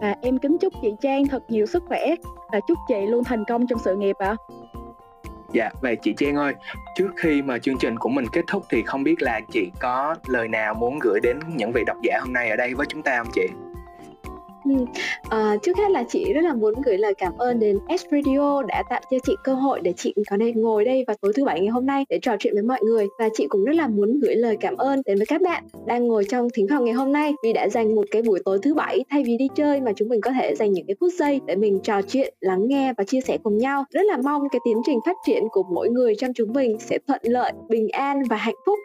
và 0.00 0.14
em 0.22 0.38
kính 0.38 0.58
chúc 0.58 0.72
chị 0.82 0.94
Trang 1.00 1.26
thật 1.26 1.42
nhiều 1.48 1.66
sức 1.66 1.84
khỏe 1.88 2.14
và 2.52 2.60
chúc 2.68 2.78
chị 2.88 3.06
luôn 3.06 3.24
thành 3.24 3.44
công 3.44 3.66
trong 3.66 3.78
sự 3.78 3.96
nghiệp 3.96 4.16
ạ. 4.18 4.28
À. 4.28 4.56
Dạ, 5.52 5.70
vậy 5.80 5.96
chị 6.02 6.14
Trang 6.16 6.36
ơi, 6.36 6.54
trước 6.96 7.08
khi 7.16 7.42
mà 7.42 7.58
chương 7.58 7.78
trình 7.78 7.98
của 7.98 8.08
mình 8.08 8.24
kết 8.32 8.44
thúc 8.46 8.62
thì 8.70 8.82
không 8.82 9.02
biết 9.02 9.22
là 9.22 9.40
chị 9.52 9.70
có 9.80 10.14
lời 10.26 10.48
nào 10.48 10.74
muốn 10.74 10.98
gửi 11.02 11.20
đến 11.22 11.38
những 11.56 11.72
vị 11.72 11.82
độc 11.86 11.96
giả 12.02 12.18
hôm 12.20 12.32
nay 12.32 12.50
ở 12.50 12.56
đây 12.56 12.74
với 12.74 12.86
chúng 12.88 13.02
ta 13.02 13.16
không 13.18 13.32
chị? 13.34 13.48
À, 15.28 15.56
trước 15.62 15.76
hết 15.76 15.90
là 15.90 16.04
chị 16.08 16.32
rất 16.32 16.40
là 16.44 16.54
muốn 16.54 16.74
gửi 16.84 16.98
lời 16.98 17.14
cảm 17.14 17.32
ơn 17.38 17.60
đến 17.60 17.78
S 17.98 18.04
Radio 18.12 18.62
đã 18.62 18.82
tạo 18.90 19.00
cho 19.10 19.16
chị 19.26 19.36
cơ 19.44 19.54
hội 19.54 19.80
để 19.80 19.92
chị 19.96 20.14
có 20.30 20.36
thể 20.40 20.52
ngồi 20.52 20.84
đây 20.84 21.04
vào 21.06 21.16
tối 21.20 21.32
thứ 21.36 21.44
bảy 21.44 21.60
ngày 21.60 21.68
hôm 21.68 21.86
nay 21.86 22.04
để 22.08 22.18
trò 22.22 22.36
chuyện 22.38 22.54
với 22.54 22.62
mọi 22.62 22.80
người 22.82 23.06
và 23.18 23.28
chị 23.34 23.46
cũng 23.48 23.64
rất 23.64 23.76
là 23.76 23.88
muốn 23.88 24.20
gửi 24.20 24.36
lời 24.36 24.56
cảm 24.60 24.76
ơn 24.76 25.02
đến 25.06 25.18
với 25.18 25.26
các 25.26 25.42
bạn 25.42 25.64
đang 25.86 26.06
ngồi 26.06 26.24
trong 26.28 26.48
thính 26.54 26.66
phòng 26.70 26.84
ngày 26.84 26.94
hôm 26.94 27.12
nay 27.12 27.34
vì 27.44 27.52
đã 27.52 27.68
dành 27.68 27.94
một 27.94 28.04
cái 28.10 28.22
buổi 28.22 28.40
tối 28.44 28.58
thứ 28.62 28.74
bảy 28.74 29.04
thay 29.10 29.24
vì 29.26 29.36
đi 29.36 29.48
chơi 29.54 29.80
mà 29.80 29.92
chúng 29.96 30.08
mình 30.08 30.20
có 30.20 30.30
thể 30.30 30.54
dành 30.54 30.72
những 30.72 30.86
cái 30.86 30.96
phút 31.00 31.12
giây 31.18 31.40
để 31.46 31.56
mình 31.56 31.80
trò 31.82 32.02
chuyện, 32.02 32.34
lắng 32.40 32.68
nghe 32.68 32.92
và 32.98 33.04
chia 33.04 33.20
sẻ 33.20 33.38
cùng 33.42 33.58
nhau. 33.58 33.84
Rất 33.90 34.02
là 34.06 34.16
mong 34.24 34.48
cái 34.48 34.60
tiến 34.64 34.76
trình 34.86 34.98
phát 35.06 35.16
triển 35.26 35.42
của 35.50 35.62
mỗi 35.62 35.88
người 35.88 36.14
trong 36.18 36.32
chúng 36.34 36.52
mình 36.52 36.76
sẽ 36.78 36.98
thuận 37.06 37.20
lợi, 37.22 37.52
bình 37.68 37.88
an 37.88 38.22
và 38.30 38.36
hạnh 38.36 38.54
phúc 38.66 38.78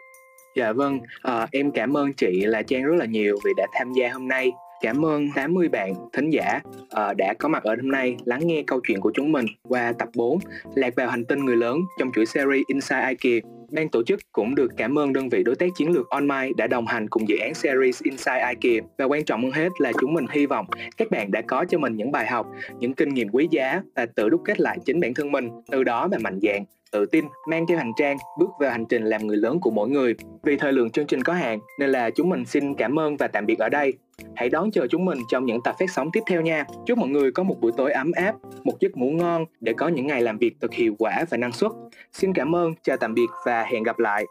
Dạ 0.56 0.72
vâng, 0.72 0.98
à, 1.22 1.46
em 1.52 1.70
cảm 1.70 1.96
ơn 1.96 2.12
chị 2.12 2.46
là 2.46 2.62
Trang 2.62 2.84
rất 2.84 2.94
là 2.96 3.04
nhiều 3.04 3.36
vì 3.44 3.50
đã 3.56 3.66
tham 3.72 3.92
gia 3.92 4.08
hôm 4.08 4.28
nay. 4.28 4.52
Cảm 4.82 5.04
ơn 5.04 5.28
80 5.34 5.68
bạn 5.68 5.94
thính 6.12 6.30
giả 6.30 6.60
uh, 6.84 7.16
đã 7.16 7.34
có 7.38 7.48
mặt 7.48 7.62
ở 7.64 7.76
hôm 7.76 7.88
nay 7.88 8.16
lắng 8.24 8.46
nghe 8.46 8.62
câu 8.66 8.80
chuyện 8.86 9.00
của 9.00 9.10
chúng 9.14 9.32
mình 9.32 9.46
qua 9.68 9.92
tập 9.98 10.08
4 10.14 10.38
Lạc 10.74 10.94
vào 10.96 11.08
hành 11.08 11.24
tinh 11.24 11.44
người 11.44 11.56
lớn 11.56 11.78
trong 11.98 12.10
chuỗi 12.14 12.26
series 12.26 12.62
Inside 12.66 13.08
IKEA. 13.08 13.40
Ban 13.70 13.88
tổ 13.88 14.02
chức 14.02 14.20
cũng 14.32 14.54
được 14.54 14.68
cảm 14.76 14.98
ơn 14.98 15.12
đơn 15.12 15.28
vị 15.28 15.42
đối 15.42 15.54
tác 15.54 15.66
chiến 15.76 15.90
lược 15.90 16.08
OnMy 16.08 16.52
đã 16.56 16.66
đồng 16.66 16.86
hành 16.86 17.08
cùng 17.08 17.28
dự 17.28 17.36
án 17.36 17.54
series 17.54 18.02
Inside 18.02 18.54
IKEA. 18.60 18.84
Và 18.98 19.04
quan 19.04 19.24
trọng 19.24 19.42
hơn 19.42 19.52
hết 19.52 19.68
là 19.78 19.92
chúng 20.00 20.14
mình 20.14 20.26
hy 20.30 20.46
vọng 20.46 20.66
các 20.96 21.10
bạn 21.10 21.30
đã 21.30 21.40
có 21.40 21.64
cho 21.68 21.78
mình 21.78 21.96
những 21.96 22.12
bài 22.12 22.26
học, 22.26 22.46
những 22.78 22.94
kinh 22.94 23.14
nghiệm 23.14 23.28
quý 23.28 23.48
giá 23.50 23.82
và 23.96 24.06
tự 24.06 24.28
đúc 24.28 24.40
kết 24.44 24.60
lại 24.60 24.78
chính 24.84 25.00
bản 25.00 25.14
thân 25.14 25.32
mình, 25.32 25.48
từ 25.70 25.84
đó 25.84 26.08
mà 26.08 26.18
mạnh 26.18 26.38
dạn 26.42 26.64
tự 26.92 27.06
tin 27.06 27.24
mang 27.48 27.66
theo 27.66 27.78
hành 27.78 27.92
trang 27.96 28.16
bước 28.38 28.50
vào 28.60 28.70
hành 28.70 28.86
trình 28.86 29.04
làm 29.04 29.26
người 29.26 29.36
lớn 29.36 29.60
của 29.60 29.70
mỗi 29.70 29.88
người. 29.88 30.14
Vì 30.42 30.56
thời 30.56 30.72
lượng 30.72 30.90
chương 30.90 31.06
trình 31.06 31.22
có 31.22 31.32
hạn 31.32 31.58
nên 31.78 31.90
là 31.90 32.10
chúng 32.10 32.28
mình 32.28 32.44
xin 32.44 32.74
cảm 32.74 32.98
ơn 32.98 33.16
và 33.16 33.28
tạm 33.28 33.46
biệt 33.46 33.58
ở 33.58 33.68
đây. 33.68 33.92
Hãy 34.34 34.48
đón 34.48 34.70
chờ 34.70 34.86
chúng 34.90 35.04
mình 35.04 35.18
trong 35.28 35.46
những 35.46 35.60
tập 35.64 35.76
phát 35.78 35.90
sóng 35.90 36.10
tiếp 36.12 36.20
theo 36.26 36.40
nha. 36.40 36.64
Chúc 36.86 36.98
mọi 36.98 37.08
người 37.08 37.32
có 37.32 37.42
một 37.42 37.56
buổi 37.60 37.72
tối 37.76 37.92
ấm 37.92 38.12
áp, 38.12 38.34
một 38.64 38.80
giấc 38.80 38.96
ngủ 38.96 39.10
ngon 39.10 39.44
để 39.60 39.72
có 39.72 39.88
những 39.88 40.06
ngày 40.06 40.20
làm 40.20 40.38
việc 40.38 40.56
thật 40.60 40.72
hiệu 40.72 40.94
quả 40.98 41.24
và 41.30 41.36
năng 41.36 41.52
suất. 41.52 41.72
Xin 42.12 42.32
cảm 42.32 42.56
ơn, 42.56 42.74
chào 42.82 42.96
tạm 42.96 43.14
biệt 43.14 43.28
và 43.46 43.64
hẹn 43.64 43.82
gặp 43.82 43.98
lại. 43.98 44.24